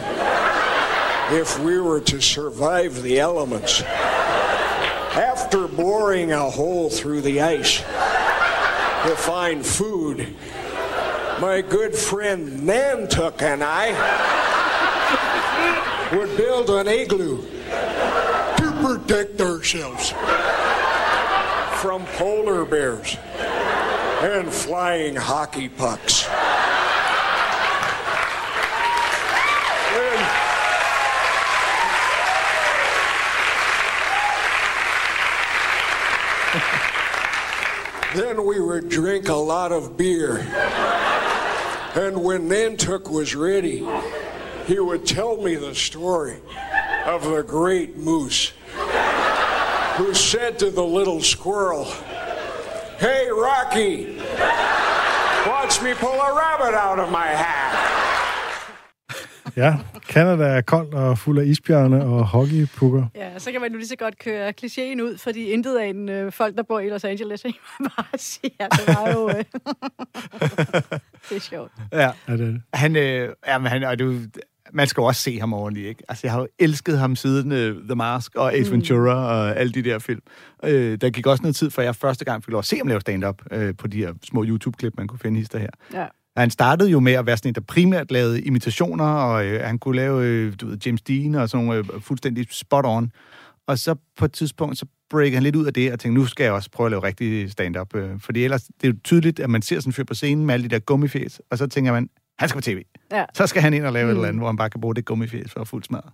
if 1.30 1.58
we 1.58 1.80
were 1.80 2.00
to 2.00 2.20
survive 2.20 3.02
the 3.02 3.18
elements. 3.18 3.82
After 3.82 5.66
boring 5.66 6.30
a 6.30 6.48
hole 6.48 6.88
through 6.90 7.22
the 7.22 7.40
ice 7.40 7.78
to 7.78 9.16
find 9.16 9.66
food, 9.66 10.34
my 11.40 11.60
good 11.60 11.94
friend 11.94 12.60
Nantuck 12.60 13.42
and 13.42 13.64
I 13.64 13.90
would 16.16 16.36
build 16.36 16.70
an 16.70 16.86
igloo 16.86 17.42
to 18.56 18.72
protect 18.80 19.40
ourselves 19.40 20.14
from 21.76 22.06
polar 22.16 22.64
bears 22.64 23.18
and 24.22 24.50
flying 24.50 25.14
hockey 25.14 25.68
pucks. 25.68 26.26
Then 38.14 38.46
we 38.46 38.60
would 38.60 38.88
drink 38.88 39.28
a 39.28 39.34
lot 39.34 39.72
of 39.72 39.98
beer. 39.98 40.38
And 41.94 42.24
when 42.24 42.48
Nantuck 42.48 43.10
was 43.10 43.34
ready, 43.34 43.86
he 44.66 44.78
would 44.78 45.04
tell 45.04 45.36
me 45.36 45.56
the 45.56 45.74
story 45.74 46.38
of 47.04 47.24
the 47.24 47.42
great 47.42 47.98
moose 47.98 48.52
who 49.98 50.14
said 50.14 50.58
to 50.58 50.70
the 50.70 50.86
little 50.98 51.22
squirrel, 51.22 51.84
Hey, 52.98 53.28
Rocky, 53.30 54.18
watch 55.46 55.82
me 55.82 55.94
pull 55.94 56.18
a 56.28 56.32
rabbit 56.42 56.74
out 56.74 56.98
of 56.98 57.10
my 57.10 57.26
hat. 57.26 57.72
Ja, 59.56 59.74
Canada 60.08 60.44
er 60.44 60.60
koldt 60.60 60.94
og 60.94 61.18
fuld 61.18 61.38
af 61.38 61.44
isbjørne 61.44 62.04
og 62.04 62.26
hockeypukker. 62.26 63.06
Ja, 63.14 63.38
så 63.38 63.52
kan 63.52 63.60
man 63.60 63.72
nu 63.72 63.78
lige 63.78 63.88
så 63.88 63.96
godt 63.96 64.18
køre 64.18 64.48
klichéen 64.48 65.02
ud, 65.02 65.18
fordi 65.18 65.44
intet 65.50 65.78
af 65.78 65.86
en 65.86 66.08
øh, 66.08 66.32
folk, 66.32 66.56
der 66.56 66.62
bor 66.62 66.80
i 66.80 66.88
Los 66.88 67.04
Angeles, 67.04 67.44
ikke? 67.44 67.58
bare 67.96 68.18
siger, 68.18 68.68
det 68.68 68.96
var 68.96 69.12
jo... 69.12 69.28
Øh. 69.28 69.34
det 71.28 71.36
er 71.36 71.40
sjovt. 71.40 71.72
Ja. 71.92 72.00
Ja, 72.00 72.10
det 72.26 72.32
er 72.32 72.36
det. 72.36 72.62
Han, 72.74 72.96
øh, 72.96 73.28
jamen, 73.46 73.70
han, 73.70 73.84
og 73.84 73.98
du, 73.98 74.14
man 74.72 74.86
skal 74.86 75.00
jo 75.00 75.04
også 75.04 75.22
se 75.22 75.40
ham 75.40 75.52
ordentligt, 75.52 75.88
ikke? 75.88 76.02
Altså, 76.08 76.20
jeg 76.26 76.32
har 76.32 76.40
jo 76.40 76.48
elsket 76.58 76.98
ham 76.98 77.16
siden 77.16 77.52
uh, 77.52 77.84
The 77.86 77.94
Mask 77.94 78.34
og 78.34 78.54
Ace 78.54 78.72
Ventura 78.72 79.14
og 79.14 79.56
alle 79.56 79.72
de 79.72 79.82
der 79.82 79.98
film. 79.98 80.20
Øh, 80.64 80.98
der 81.00 81.10
gik 81.10 81.26
også 81.26 81.42
noget 81.42 81.56
tid, 81.56 81.70
før 81.70 81.82
jeg 81.82 81.96
første 81.96 82.24
gang 82.24 82.44
fik 82.44 82.52
lov 82.52 82.58
at 82.58 82.64
se 82.64 82.76
ham 82.76 82.86
lave 82.86 83.00
stand-up 83.00 83.42
øh, 83.50 83.74
på 83.78 83.86
de 83.86 83.98
her 83.98 84.12
små 84.24 84.44
YouTube-klip, 84.44 84.92
man 84.96 85.06
kunne 85.06 85.18
finde 85.18 85.38
hister 85.38 85.58
her. 85.58 85.70
Ja. 85.94 86.06
Han 86.36 86.50
startede 86.50 86.90
jo 86.90 87.00
med 87.00 87.12
at 87.12 87.26
være 87.26 87.36
sådan 87.36 87.50
en, 87.50 87.54
der 87.54 87.60
primært 87.60 88.10
lavede 88.10 88.40
imitationer, 88.40 89.04
og 89.04 89.46
øh, 89.46 89.60
han 89.64 89.78
kunne 89.78 89.96
lave 89.96 90.24
øh, 90.24 90.54
du 90.60 90.66
ved, 90.66 90.78
James 90.86 91.02
Dean 91.02 91.34
og 91.34 91.48
sådan 91.48 91.66
nogle 91.66 91.84
øh, 91.94 92.00
fuldstændig 92.00 92.46
spot-on. 92.50 93.08
Og 93.66 93.78
så 93.78 93.94
på 94.16 94.24
et 94.24 94.32
tidspunkt, 94.32 94.78
så 94.78 94.86
breakede 95.10 95.34
han 95.34 95.42
lidt 95.42 95.56
ud 95.56 95.66
af 95.66 95.74
det, 95.74 95.92
og 95.92 96.00
tænkte, 96.00 96.20
nu 96.20 96.26
skal 96.26 96.44
jeg 96.44 96.52
også 96.52 96.70
prøve 96.70 96.86
at 96.86 96.90
lave 96.90 97.02
rigtig 97.02 97.50
stand-up. 97.50 97.94
Øh, 97.94 98.20
fordi 98.20 98.44
ellers, 98.44 98.62
det 98.62 98.84
er 98.84 98.88
jo 98.88 98.94
tydeligt, 99.04 99.40
at 99.40 99.50
man 99.50 99.62
ser 99.62 99.80
sådan 99.80 99.88
en 99.88 99.92
fyr 99.92 100.04
på 100.04 100.14
scenen 100.14 100.46
med 100.46 100.54
alle 100.54 100.64
de 100.64 100.74
der 100.74 100.78
gummifæs, 100.78 101.40
og 101.50 101.58
så 101.58 101.66
tænker 101.66 101.92
man, 101.92 102.08
han 102.38 102.48
skal 102.48 102.58
på 102.58 102.62
tv. 102.62 102.82
Ja. 103.12 103.24
Så 103.34 103.46
skal 103.46 103.62
han 103.62 103.74
ind 103.74 103.84
og 103.86 103.92
lave 103.92 104.04
mm. 104.04 104.10
et 104.10 104.14
Mm. 104.14 104.18
eller 104.20 104.28
andet, 104.28 104.40
hvor 104.40 104.48
han 104.48 104.56
bare 104.56 104.70
kan 104.70 104.80
bruge 104.80 104.94
det 104.94 105.04
gummifæs 105.04 105.52
for 105.52 105.60
at 105.60 105.68
fuldt 105.68 105.86
smadre. 105.86 106.10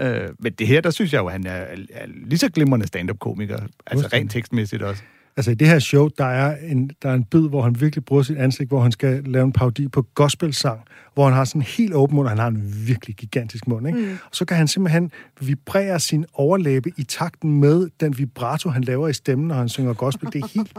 Øh, 0.00 0.28
men 0.38 0.52
det 0.52 0.66
her, 0.66 0.80
der 0.80 0.90
synes 0.90 1.12
jeg 1.12 1.18
jo, 1.18 1.26
at 1.26 1.32
han 1.32 1.46
er, 1.46 1.66
er 1.90 2.06
lige 2.26 2.38
så 2.38 2.48
glimrende 2.50 2.86
stand-up-komiker. 2.86 3.58
Altså 3.86 4.08
rent 4.12 4.30
tekstmæssigt 4.32 4.82
også. 4.82 5.02
Altså 5.36 5.50
i 5.50 5.54
det 5.54 5.68
her 5.68 5.78
show, 5.78 6.08
der 6.18 6.24
er, 6.24 6.56
en, 6.56 6.90
der 7.02 7.08
er 7.10 7.14
en 7.14 7.24
bid, 7.24 7.48
hvor 7.48 7.62
han 7.62 7.80
virkelig 7.80 8.04
bruger 8.04 8.22
sit 8.22 8.36
ansigt, 8.36 8.68
hvor 8.68 8.80
han 8.80 8.92
skal 8.92 9.24
lave 9.24 9.44
en 9.44 9.52
parodi 9.52 9.88
på 9.88 10.02
gospelsang, 10.02 10.80
hvor 11.14 11.24
han 11.24 11.32
har 11.32 11.44
sådan 11.44 11.60
en 11.60 11.66
helt 11.66 11.94
åben 11.94 12.16
mund, 12.16 12.26
og 12.26 12.30
han 12.30 12.38
har 12.38 12.46
en 12.46 12.86
virkelig 12.86 13.16
gigantisk 13.16 13.66
mund, 13.66 13.86
ikke? 13.86 13.98
Mm. 13.98 14.10
Og 14.12 14.36
så 14.36 14.44
kan 14.44 14.56
han 14.56 14.68
simpelthen 14.68 15.12
vibrere 15.40 16.00
sin 16.00 16.24
overlæbe 16.32 16.90
i 16.96 17.02
takten 17.04 17.60
med 17.60 17.88
den 18.00 18.18
vibrato, 18.18 18.68
han 18.70 18.84
laver 18.84 19.08
i 19.08 19.12
stemmen, 19.12 19.48
når 19.48 19.54
han 19.54 19.68
synger 19.68 19.92
gospel. 19.94 20.32
Det 20.32 20.42
er 20.44 20.48
helt, 20.54 20.72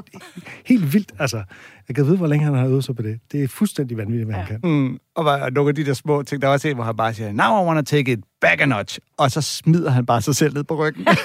helt 0.65 0.93
vildt, 0.93 1.11
altså. 1.19 1.43
Jeg 1.87 1.95
kan 1.95 2.05
vide, 2.05 2.17
hvor 2.17 2.27
længe 2.27 2.45
han 2.45 2.53
har 2.53 2.65
øvet 2.67 2.83
sig 2.83 2.95
på 2.95 3.01
det. 3.01 3.19
Det 3.31 3.43
er 3.43 3.47
fuldstændig 3.47 3.97
vanvittigt, 3.97 4.25
hvad 4.27 4.35
ja. 4.35 4.41
han 4.41 4.59
kan. 4.61 4.69
Mm, 4.71 4.99
og 5.15 5.25
var 5.25 5.49
nogle 5.49 5.69
af 5.69 5.75
de 5.75 5.85
der 5.85 5.93
små 5.93 6.23
ting, 6.23 6.41
der 6.41 6.47
var 6.47 6.53
også 6.53 6.67
en, 6.67 6.75
hvor 6.75 6.83
han 6.83 6.95
bare 6.95 7.13
siger, 7.13 7.31
now 7.31 7.63
I 7.63 7.67
want 7.67 7.87
to 7.87 7.95
take 7.95 8.11
it 8.11 8.19
back 8.41 8.61
a 8.61 8.65
notch, 8.65 8.99
og 9.17 9.31
så 9.31 9.41
smider 9.41 9.89
han 9.91 10.05
bare 10.05 10.21
sig 10.21 10.35
selv 10.35 10.53
ned 10.53 10.63
på 10.63 10.75
ryggen. 10.75 11.07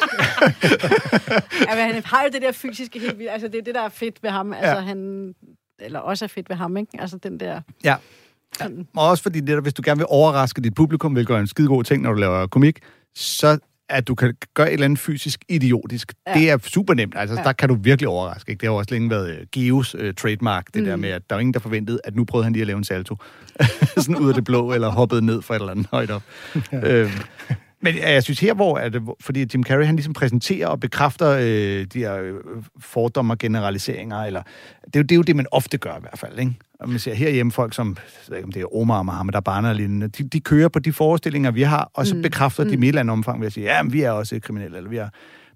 Ja, 1.69 1.75
men 1.77 1.95
han 1.95 2.03
har 2.05 2.23
jo 2.23 2.29
det 2.33 2.43
der 2.43 2.53
fysiske 2.53 2.99
helt 3.01 3.19
vildt. 3.19 3.31
Altså, 3.31 3.49
det 3.49 3.59
er 3.59 3.63
det, 3.63 3.75
der 3.75 3.81
er 3.83 3.89
fedt 3.89 4.23
ved 4.23 4.31
ham. 4.31 4.53
Altså, 4.53 4.71
Ja. 4.71 4.81
han... 4.81 5.35
Eller 5.81 5.99
også 5.99 6.25
er 6.25 6.29
fedt 6.29 6.49
ved 6.51 6.57
ham, 6.57 6.77
ikke? 6.77 6.93
Altså, 6.99 7.17
den 7.17 7.41
der... 7.41 7.61
ja. 7.85 7.97
Ja. 8.61 8.67
Og 8.97 9.09
også 9.09 9.23
fordi, 9.23 9.41
det 9.41 9.49
der, 9.49 9.61
hvis 9.61 9.75
du 9.75 9.83
gerne 9.85 9.99
vil 9.99 10.07
overraske 10.09 10.61
dit 10.61 10.75
publikum, 10.75 11.13
hvilket 11.13 11.35
er 11.37 11.41
en 11.41 11.47
skide 11.47 11.69
god 11.69 11.85
ting, 11.85 12.03
når 12.03 12.13
du 12.13 12.19
laver 12.19 12.47
komik, 12.47 12.79
så 13.15 13.59
at 13.89 14.09
du 14.09 14.15
kan 14.15 14.35
gøre 14.55 14.67
et 14.69 14.73
eller 14.73 14.85
andet 14.85 14.99
fysisk 14.99 15.45
idiotisk. 15.49 16.13
Ja. 16.27 16.35
Det 16.35 16.51
er 16.51 16.59
super 16.59 16.95
nemt. 16.95 17.15
Altså, 17.17 17.37
Ja. 17.37 17.43
der 17.43 17.53
kan 17.53 17.69
du 17.69 17.75
virkelig 17.75 18.09
overraske. 18.09 18.51
Ikke? 18.51 18.61
Det 18.61 18.69
har 18.69 18.77
også 18.77 18.95
længe 18.95 19.11
været 19.11 19.31
øh, 19.31 19.47
Geos 19.53 19.95
uh, 19.95 20.01
trademark, 20.17 20.67
det 20.75 20.83
mm. 20.83 20.89
der 20.89 20.97
med, 20.97 21.09
at 21.09 21.23
der 21.31 21.37
er 21.37 21.41
ingen, 21.41 21.55
der 21.55 21.61
forventede, 21.61 22.01
at 22.05 22.17
nu 22.17 22.25
prøvede 22.25 22.45
han 22.45 22.53
lige 22.53 22.61
at 22.61 22.67
lave 22.67 22.77
en 22.79 22.85
salto. 22.85 23.17
Sådan 23.97 24.17
ud 24.17 24.29
af 24.29 24.35
det 24.35 24.45
blå, 24.45 24.73
eller 24.73 24.89
hoppede 24.89 25.27
ned 25.27 25.43
fra 25.43 25.55
et 25.55 25.61
eller 25.61 25.71
andet 25.73 25.87
højt 25.91 26.11
op. 26.11 26.23
ja. 26.73 26.89
øhm, 27.03 27.11
men 27.83 27.95
ja, 27.95 28.13
jeg 28.13 28.23
synes 28.23 28.41
her, 28.41 28.55
hvor 28.55 28.79
er 28.79 28.89
det, 28.89 29.03
fordi 29.21 29.47
Jim 29.55 29.65
Carrey, 29.65 29.87
han 29.87 29.97
ligesom 29.97 30.13
præsenterer 30.13 30.67
og 30.69 30.81
bekræfter 30.81 31.31
øh, 31.31 31.85
de 31.93 31.99
her 31.99 32.17
øh, 32.17 32.35
fordomme 32.81 33.33
og 33.33 33.39
generaliseringer, 33.39 34.17
eller 34.25 34.43
det 34.87 34.97
er, 34.97 35.01
jo, 35.01 35.03
det 35.03 35.13
er 35.13 35.17
jo 35.17 35.23
det, 35.23 35.37
man 35.37 35.47
ofte 35.51 35.79
gør 35.79 35.97
i 35.97 36.01
hvert 36.01 36.19
fald, 36.19 36.39
ikke? 36.39 36.53
Og 36.81 36.89
man 36.89 36.99
ser 36.99 37.15
herhjemme 37.15 37.53
folk, 37.53 37.75
som, 37.75 37.89
jeg 37.89 38.31
ved 38.31 38.37
ikke, 38.37 38.47
om 38.47 38.53
det 38.53 38.63
er 38.63 38.77
Omar 38.77 38.99
og 38.99 39.07
Mohammed 39.07 39.35
Abana 39.35 39.69
og 39.69 39.75
lignende, 39.75 40.09
de, 40.09 40.29
de 40.29 40.41
kører 40.41 40.69
på 40.69 40.79
de 40.79 40.93
forestillinger, 40.93 41.51
vi 41.51 41.63
har, 41.63 41.91
og 41.95 42.07
så 42.07 42.15
Mm. 42.15 42.23
bekræfter 42.23 42.65
de 42.65 42.69
Mm. 42.69 42.75
dem 42.77 42.83
i 42.83 42.87
et 42.87 42.89
eller 42.89 43.01
andet 43.01 43.13
omfang 43.13 43.41
ved 43.41 43.47
at 43.47 43.53
sige, 43.53 43.67
ja, 43.77 43.83
men 43.83 43.93
vi 43.93 44.03
er 44.03 44.11
også 44.11 44.41
kriminelle, 44.43 44.77
eller 44.77 44.91
vi 44.91 44.97
er... 44.97 45.09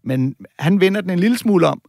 Men 0.02 0.34
han 0.58 0.80
vender 0.80 1.00
den 1.00 1.10
en 1.10 1.18
lille 1.18 1.38
smule 1.38 1.66
om, 1.66 1.80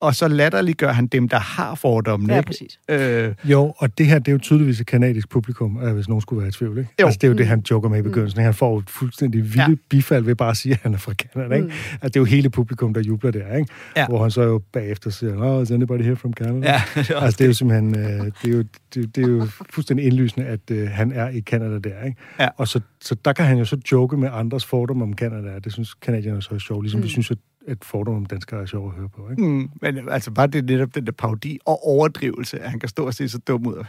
og 0.00 0.14
så 0.14 0.28
latterliggør 0.28 0.92
han 0.92 1.06
dem, 1.06 1.28
der 1.28 1.38
har 1.38 1.74
fordommene, 1.74 2.32
Ja, 2.32 2.38
ikke? 2.38 2.46
præcis. 2.46 2.80
Øh, 2.88 3.34
Jo, 3.44 3.74
og 3.78 3.98
det 3.98 4.06
her, 4.06 4.18
det 4.18 4.28
er 4.28 4.32
jo 4.32 4.38
tydeligvis 4.38 4.80
et 4.80 4.86
kanadisk 4.86 5.28
publikum, 5.28 5.82
øh, 5.82 5.94
hvis 5.94 6.08
nogen 6.08 6.20
skulle 6.20 6.40
være 6.40 6.48
i 6.48 6.52
tvivl, 6.52 6.78
ikke? 6.78 6.90
Jo. 7.00 7.06
Altså, 7.06 7.18
det 7.18 7.26
er 7.26 7.28
jo 7.28 7.34
det, 7.38 7.46
Mm. 7.46 7.48
han 7.48 7.62
joker 7.70 7.88
med 7.88 7.98
i 7.98 8.02
begyndelsen. 8.02 8.40
Han 8.42 8.54
får 8.54 8.78
et 8.78 8.90
fuldstændig 8.90 9.42
vildt 9.42 9.56
ja. 9.56 9.66
bifald 9.88 10.24
ved 10.24 10.34
bare 10.34 10.50
at 10.50 10.56
sige, 10.56 10.72
at 10.72 10.78
han 10.82 10.94
er 10.94 10.98
fra 10.98 11.12
Canada, 11.12 11.54
ikke? 11.54 11.66
Mm. 11.66 11.72
Altså, 11.92 12.08
det 12.08 12.16
er 12.16 12.20
jo 12.20 12.24
hele 12.24 12.50
publikum, 12.50 12.94
der 12.94 13.00
jubler 13.00 13.30
der, 13.30 13.56
ikke? 13.56 13.72
Ja. 13.96 14.06
Hvor 14.06 14.22
han 14.22 14.30
så 14.30 14.42
jo 14.42 14.62
bagefter 14.72 15.10
siger, 15.10 15.36
oh, 15.56 15.62
is 15.62 15.70
anybody 15.70 16.02
here 16.02 16.16
from 16.16 16.32
Canada? 16.32 16.72
ja, 16.72 16.82
det 17.02 17.10
er 17.10 17.16
Altså, 17.20 17.36
det 17.38 17.44
er 17.44 17.48
jo 17.48 17.54
simpelthen, 17.54 17.98
øh, 17.98 18.04
det, 18.42 18.44
er 18.44 18.48
jo, 18.56 18.64
det, 18.94 19.16
det 19.16 19.24
er 19.24 19.28
jo 19.28 19.46
fuldstændig 19.74 20.06
indlysende, 20.06 20.46
at 20.46 20.60
øh, 20.70 20.88
han 20.90 21.12
er 21.12 21.28
i 21.28 21.40
Canada 21.40 21.78
der, 21.88 22.04
ikke? 22.04 22.16
Ja. 22.40 22.48
Og 22.56 22.68
så, 22.68 22.80
så 23.00 23.14
der 23.24 23.32
kan 23.32 23.44
han 23.44 23.58
jo 23.58 23.64
så 23.64 23.76
joke 23.92 24.16
med 24.16 24.28
andres 24.32 24.64
fordomme 24.64 25.04
om 25.04 25.12
Canada, 25.14 25.58
det 25.64 25.72
synes 25.72 25.94
kanadierne 25.94 26.42
så 26.42 26.54
er 26.54 26.58
sjovt, 26.58 26.82
ligesom 26.84 27.00
mm. 27.00 27.04
vi 27.04 27.08
synes, 27.08 27.30
at, 27.30 27.38
at 27.70 27.84
fordomme 27.84 28.16
om 28.16 28.26
danskere 28.26 28.62
er 28.62 28.66
sjovt 28.66 28.92
at 28.92 28.98
høre 28.98 29.08
på, 29.08 29.30
ikke? 29.30 29.42
Mm, 29.42 29.70
men 29.82 30.08
altså 30.10 30.30
bare 30.30 30.46
det 30.46 30.64
netop 30.64 30.94
den 30.94 31.06
der 31.06 31.12
parodi 31.12 31.58
og 31.64 31.86
overdrivelse, 31.86 32.58
at 32.58 32.70
han 32.70 32.80
kan 32.80 32.88
stå 32.88 33.06
og 33.06 33.14
se 33.14 33.28
så 33.28 33.38
dum 33.38 33.66
ud. 33.66 33.84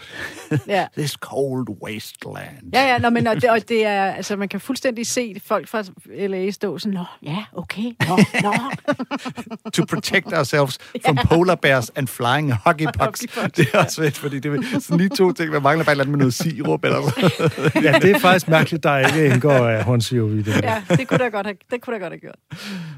Ja. 0.67 0.87
This 0.97 1.11
cold 1.11 1.67
wasteland. 1.83 2.73
Ja, 2.73 2.91
ja, 2.91 2.97
nå, 2.97 3.09
men 3.09 3.27
og 3.27 3.35
det, 3.35 3.49
og 3.49 3.69
det 3.69 3.85
er, 3.85 4.11
altså, 4.11 4.35
man 4.35 4.49
kan 4.49 4.59
fuldstændig 4.59 5.07
se 5.07 5.41
folk 5.45 5.67
fra 5.67 5.83
LA 6.27 6.51
stå 6.51 6.77
sådan, 6.77 6.93
nå, 6.93 7.05
ja, 7.23 7.43
okay, 7.53 7.91
nå, 8.07 8.17
nå. 8.43 8.53
To 9.73 9.85
protect 9.85 10.33
ourselves 10.33 10.77
from 11.05 11.17
polar 11.29 11.55
bears 11.55 11.89
and 11.89 12.07
flying 12.07 12.53
hockey 12.53 12.87
pucks. 12.99 13.19
Det 13.55 13.67
er 13.73 13.79
også 13.79 14.01
fedt, 14.01 14.17
fordi 14.17 14.39
det 14.39 14.51
er 14.51 14.79
sådan 14.79 14.97
lige 14.97 15.09
to 15.09 15.31
ting. 15.31 15.51
Man 15.51 15.61
mangler 15.61 15.85
bare 15.85 15.91
et 15.91 16.01
eller 16.01 16.03
andet 16.03 16.11
med 16.11 16.19
noget 16.19 16.33
sirup. 16.33 16.83
Eller. 16.85 17.01
Ja, 17.83 17.99
det 18.01 18.11
er 18.11 18.19
faktisk 18.19 18.47
mærkeligt, 18.47 18.83
der 18.83 18.97
ikke 18.97 19.33
indgår 19.33 19.51
af 19.67 19.83
håndsiv 19.83 20.37
i 20.37 20.41
det. 20.41 20.63
Ja, 20.63 20.83
det 20.89 21.07
kunne 21.07 21.17
da 21.17 21.27
godt 21.27 21.45
have, 21.45 21.55
det 21.71 21.81
kunne 21.81 21.93
da 21.93 21.99
godt 21.99 22.13
have 22.13 22.19
gjort. 22.19 22.35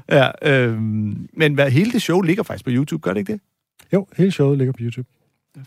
ja, 0.08 0.73
øhm, 0.74 1.28
men 1.32 1.54
hvad, 1.54 1.70
hele 1.70 1.92
det 1.92 2.02
show 2.02 2.20
ligger 2.20 2.42
faktisk 2.42 2.64
på 2.64 2.70
YouTube, 2.70 3.02
gør 3.02 3.12
det 3.12 3.20
ikke 3.20 3.32
det? 3.32 3.40
Jo, 3.92 4.06
hele 4.16 4.30
showet 4.32 4.58
ligger 4.58 4.72
på 4.72 4.78
YouTube. 4.80 5.08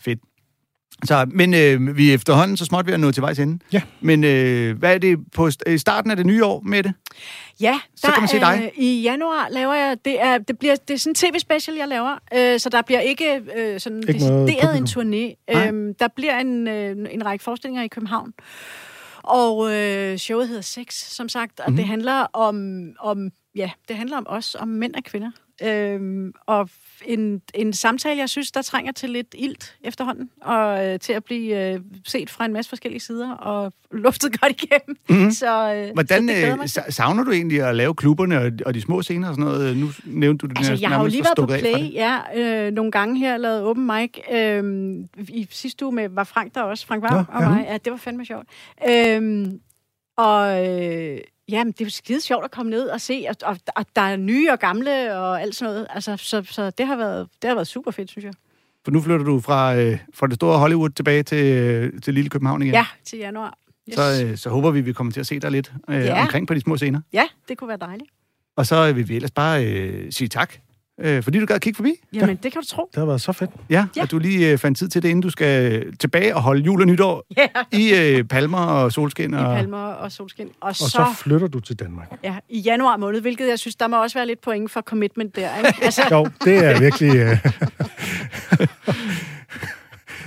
Fedt. 0.00 0.20
Så, 1.04 1.26
men 1.30 1.54
øh, 1.54 1.96
vi 1.96 2.10
er 2.10 2.14
efterhånden 2.14 2.56
så 2.56 2.64
småt 2.64 2.86
ved 2.86 2.94
at 2.94 3.00
nå 3.00 3.12
til 3.12 3.20
vejs 3.22 3.38
ende. 3.38 3.58
Ja. 3.72 3.82
Men 4.00 4.24
øh, 4.24 4.78
hvad 4.78 4.94
er 4.94 4.98
det 4.98 5.18
på 5.34 5.48
st- 5.48 5.70
i 5.70 5.78
starten 5.78 6.10
af 6.10 6.16
det 6.16 6.26
nye 6.26 6.44
år 6.44 6.60
med 6.60 6.82
det? 6.82 6.92
Ja, 7.60 7.80
Så 7.96 8.06
kan 8.12 8.22
man 8.22 8.28
se 8.28 8.38
dig. 8.40 8.60
Øh, 8.76 8.84
I 8.84 9.02
januar 9.02 9.48
laver 9.50 9.74
jeg, 9.74 9.96
det 10.04 10.20
er, 10.22 10.38
det 10.38 10.58
bliver, 10.58 10.76
det 10.76 10.94
er 10.94 10.98
sådan 10.98 11.10
en 11.10 11.14
tv-special, 11.14 11.76
jeg 11.76 11.88
laver, 11.88 12.18
øh, 12.36 12.60
så 12.60 12.68
der 12.68 12.82
bliver 12.82 13.00
ikke 13.00 13.40
øh, 13.56 13.80
sådan 13.80 13.98
Ikke 13.98 14.12
decideret 14.12 14.76
en 14.76 14.84
turné. 14.84 15.52
Nej. 15.54 15.68
Øhm, 15.68 15.94
der 15.94 16.08
bliver 16.16 16.38
en, 16.38 16.68
øh, 16.68 16.96
en 17.10 17.26
række 17.26 17.44
forestillinger 17.44 17.82
i 17.82 17.88
København, 17.88 18.32
og 19.22 19.74
øh, 19.74 20.16
showet 20.18 20.48
hedder 20.48 20.62
Sex, 20.62 20.94
som 20.94 21.28
sagt, 21.28 21.60
og 21.60 21.64
Mhm. 21.66 21.72
mm. 21.72 21.76
det 21.76 21.84
handler 21.86 22.12
om, 22.32 22.82
om, 23.00 23.30
ja, 23.58 23.70
det 23.88 23.96
handler 23.96 24.16
om 24.16 24.26
os, 24.28 24.54
om 24.54 24.68
mænd 24.68 24.94
og 24.94 25.04
kvinder. 25.04 25.30
Øhm, 25.62 26.32
og 26.46 26.68
en, 27.06 27.42
en 27.54 27.72
samtale, 27.72 28.20
jeg 28.20 28.28
synes, 28.28 28.52
der 28.52 28.62
trænger 28.62 28.92
til 28.92 29.10
lidt 29.10 29.34
ilt 29.38 29.76
efterhånden, 29.84 30.30
og 30.40 30.86
øh, 30.86 30.98
til 30.98 31.12
at 31.12 31.24
blive 31.24 31.72
øh, 31.74 31.80
set 32.06 32.30
fra 32.30 32.44
en 32.44 32.52
masse 32.52 32.68
forskellige 32.68 33.00
sider, 33.00 33.30
og 33.30 33.72
luftet 34.04 34.40
godt 34.40 34.62
igennem. 34.62 34.96
Mhm. 35.08 35.30
Så, 35.30 35.74
øh, 35.74 35.92
Hvordan 35.94 36.28
så 36.68 36.82
øh, 36.86 36.92
savner 36.92 37.24
du 37.24 37.30
egentlig 37.30 37.62
at 37.62 37.76
lave 37.76 37.94
klubberne 37.94 38.38
og, 38.38 38.52
og 38.66 38.74
de 38.74 38.80
små 38.80 39.02
scener 39.02 39.28
og 39.28 39.34
sådan 39.34 39.44
noget? 39.44 39.76
Nu 39.76 39.88
nævnte 40.04 40.46
du 40.46 40.50
det 40.50 40.58
Altså, 40.58 40.76
jeg 40.80 40.90
har 40.90 41.00
jo 41.00 41.06
lige 41.06 41.24
været 41.24 41.36
på 41.36 41.46
Play, 41.46 41.92
ja, 41.92 42.18
øh, 42.36 42.72
nogle 42.72 42.90
gange 42.90 43.18
her, 43.18 43.36
lavet 43.36 43.62
open 43.62 43.86
mic. 43.86 44.18
Øh, 44.32 44.64
I 45.28 45.48
sidste 45.50 45.84
uge 45.84 45.94
med, 45.94 46.08
var 46.08 46.24
Frank 46.24 46.54
der 46.54 46.62
også, 46.62 46.86
Frank 46.86 47.02
Varm 47.02 47.14
Nå, 47.14 47.24
og 47.32 47.42
ja. 47.42 47.48
mig. 47.48 47.66
Ja, 47.68 47.78
det 47.84 47.92
var 47.92 47.98
fandme 47.98 48.24
sjovt. 48.24 48.46
Øh, 48.88 49.46
og 50.16 50.66
øh, 50.66 51.18
jamen, 51.48 51.72
det 51.72 51.80
er 51.80 51.84
jo 51.84 51.90
skide 51.90 52.20
sjovt 52.20 52.44
at 52.44 52.50
komme 52.50 52.70
ned 52.70 52.86
og 52.88 53.00
se, 53.00 53.26
og, 53.28 53.36
og, 53.48 53.56
og 53.76 53.84
der 53.96 54.02
er 54.02 54.16
nye 54.16 54.50
og 54.50 54.58
gamle 54.58 55.16
og 55.18 55.42
alt 55.42 55.54
sådan 55.56 55.72
noget. 55.74 55.86
Altså, 55.90 56.16
så, 56.16 56.42
så 56.50 56.70
det, 56.70 56.86
har 56.86 56.96
været, 56.96 57.28
det 57.42 57.48
har 57.48 57.54
været 57.54 57.66
super 57.66 57.90
fedt, 57.90 58.10
synes 58.10 58.24
jeg. 58.24 58.32
For 58.84 58.90
nu 58.90 59.00
flytter 59.00 59.24
du 59.24 59.40
fra, 59.40 59.76
øh, 59.76 59.98
fra 60.14 60.26
det 60.26 60.34
store 60.34 60.58
Hollywood 60.58 60.90
tilbage 60.90 61.22
til, 61.22 61.44
øh, 61.46 62.00
til 62.02 62.14
lille 62.14 62.30
København 62.30 62.62
igen. 62.62 62.74
Ja, 62.74 62.86
til 63.04 63.18
januar. 63.18 63.58
Yes. 63.88 63.94
Så, 63.96 64.24
øh, 64.24 64.36
så 64.36 64.50
håber 64.50 64.70
vi, 64.70 64.80
vi 64.80 64.92
kommer 64.92 65.12
til 65.12 65.20
at 65.20 65.26
se 65.26 65.40
dig 65.40 65.50
lidt 65.50 65.72
øh, 65.90 65.96
Ja. 66.04 66.22
omkring 66.22 66.46
på 66.48 66.54
de 66.54 66.60
små 66.60 66.76
scener. 66.76 67.00
Ja, 67.12 67.24
det 67.48 67.58
kunne 67.58 67.68
være 67.68 67.78
dejligt. 67.80 68.10
Og 68.56 68.66
så 68.66 68.92
vil 68.92 69.08
vi 69.08 69.16
ellers 69.16 69.30
bare 69.30 69.66
øh, 69.66 70.12
sige 70.12 70.28
tak, 70.28 70.54
øh, 71.00 71.22
fordi 71.22 71.40
du 71.40 71.46
gad 71.46 71.56
at 71.56 71.62
kigge 71.62 71.76
forbi. 71.76 71.92
Jamen, 72.12 72.36
det 72.42 72.52
kan 72.52 72.62
du 72.62 72.66
tro. 72.68 72.88
Det 72.94 72.98
har 72.98 73.06
været 73.06 73.20
så 73.20 73.32
fedt. 73.32 73.50
Ja, 73.70 73.86
Ja. 73.96 74.02
og 74.02 74.10
du 74.10 74.18
lige 74.18 74.52
øh, 74.52 74.58
fandt 74.58 74.78
tid 74.78 74.88
til 74.88 75.02
det, 75.02 75.08
inden 75.08 75.22
du 75.22 75.30
skal 75.30 75.84
tilbage 75.96 76.34
og 76.36 76.42
holde 76.42 76.60
jul 76.62 76.80
og 76.80 76.86
nytår 76.86 77.24
Ja, 77.36 77.46
i 77.72 77.94
øh, 77.94 78.24
palmer 78.24 78.58
og 78.58 78.92
solskin. 78.92 79.30
i 79.34 79.36
Og, 79.36 79.56
palmer 79.56 79.78
og 79.78 80.12
solskin. 80.12 80.46
Og, 80.60 80.68
Og 80.68 80.74
så 80.76 81.06
flytter 81.16 81.46
du 81.48 81.60
til 81.60 81.76
Danmark. 81.78 82.08
ja, 82.24 82.34
i 82.48 82.58
januar 82.60 82.96
måned, 82.96 83.20
hvilket 83.20 83.48
jeg 83.48 83.58
synes, 83.58 83.76
der 83.76 83.86
må 83.88 84.02
også 84.02 84.18
være 84.18 84.26
lidt 84.26 84.40
point 84.40 84.70
for 84.70 84.80
commitment 84.80 85.36
der. 85.36 85.56
Ikke? 85.58 85.74
Altså, 85.84 86.02
Jo, 86.10 86.28
det 86.44 86.64
er 86.64 86.80
virkelig... 86.80 87.16
Øh, 87.16 87.38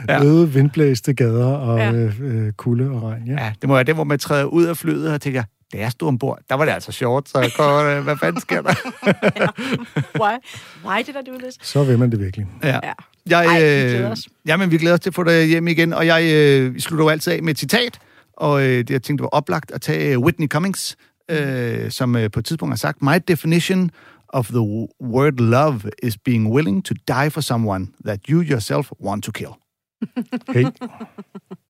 Ja. 0.10 0.24
øde 0.24 0.50
vindblæste 0.54 1.14
gader 1.14 1.46
og 1.46 1.78
Ja. 1.80 1.92
øh, 1.92 2.14
øh, 2.22 2.52
kulde 2.54 2.90
og 2.90 3.04
regn. 3.04 3.28
Ja. 3.28 3.44
ja, 3.44 3.54
det 3.62 3.70
må 3.70 3.76
være 3.76 3.84
det, 3.84 3.96
hvor 3.96 4.04
man 4.04 4.20
træder 4.20 4.44
ud 4.46 4.64
af 4.66 4.78
flyet 4.78 5.14
og 5.14 5.22
tænker, 5.22 5.44
da 5.74 5.78
jeg 5.78 5.92
stod 5.92 6.08
ombord, 6.08 6.40
der 6.50 6.56
var 6.56 6.66
det 6.66 6.72
altså 6.72 6.92
sjovt, 6.92 7.30
så 7.30 7.40
jeg 7.40 7.98
øh, 7.98 8.04
hvad 8.04 8.18
fanden 8.18 8.42
sker 8.42 8.62
der? 8.62 8.74
why, 10.22 10.38
why 10.86 10.98
did 10.98 11.16
I 11.16 11.32
do 11.32 11.38
this? 11.38 11.58
Så 11.62 11.84
vil 11.84 12.00
man 12.00 12.12
det 12.12 12.20
virkelig. 12.20 12.48
Ja. 12.64 12.80
Ja. 12.84 12.92
Jeg, 13.30 13.46
Ej, 13.46 13.60
vi 13.60 13.66
øh, 13.66 13.90
glæder 13.90 14.12
os. 14.12 14.28
Jamen, 14.46 14.72
vi 14.72 14.78
glæder 14.78 14.94
os 14.94 15.00
til 15.00 15.10
at 15.10 15.14
få 15.14 15.24
dig 15.24 15.46
hjem 15.46 15.68
igen, 15.68 15.94
og 15.94 16.06
jeg 16.06 16.24
øh, 16.34 16.80
slutter 16.80 17.06
jo 17.06 17.10
altid 17.10 17.34
af 17.34 17.44
med 17.44 17.52
et 17.54 17.60
citat, 17.60 18.00
og 18.38 18.62
øh, 18.62 18.78
det 18.78 18.90
jeg 18.90 19.04
tænkte 19.04 19.22
var 19.22 19.30
oplagt 19.30 19.72
at 19.72 19.82
tage 19.82 20.20
Whitney 20.20 20.48
Cummings, 20.48 20.98
øh, 21.30 21.92
som 21.92 22.16
øh, 22.16 22.32
på 22.32 22.40
et 22.40 22.46
tidspunkt 22.46 22.72
har 22.72 22.78
sagt, 22.78 23.02
My 23.02 23.20
definition 23.28 23.92
of 24.30 24.48
the 24.48 24.88
word 25.02 25.34
love 25.34 25.82
is 26.04 26.18
being 26.18 26.54
willing 26.54 26.86
to 26.86 26.96
die 27.08 27.30
for 27.30 27.42
someone 27.42 27.88
that 28.06 28.20
you 28.30 28.44
yourself 28.52 28.92
want 29.04 29.24
to 29.24 29.32
kill. 29.32 29.52
Hey. 30.54 30.66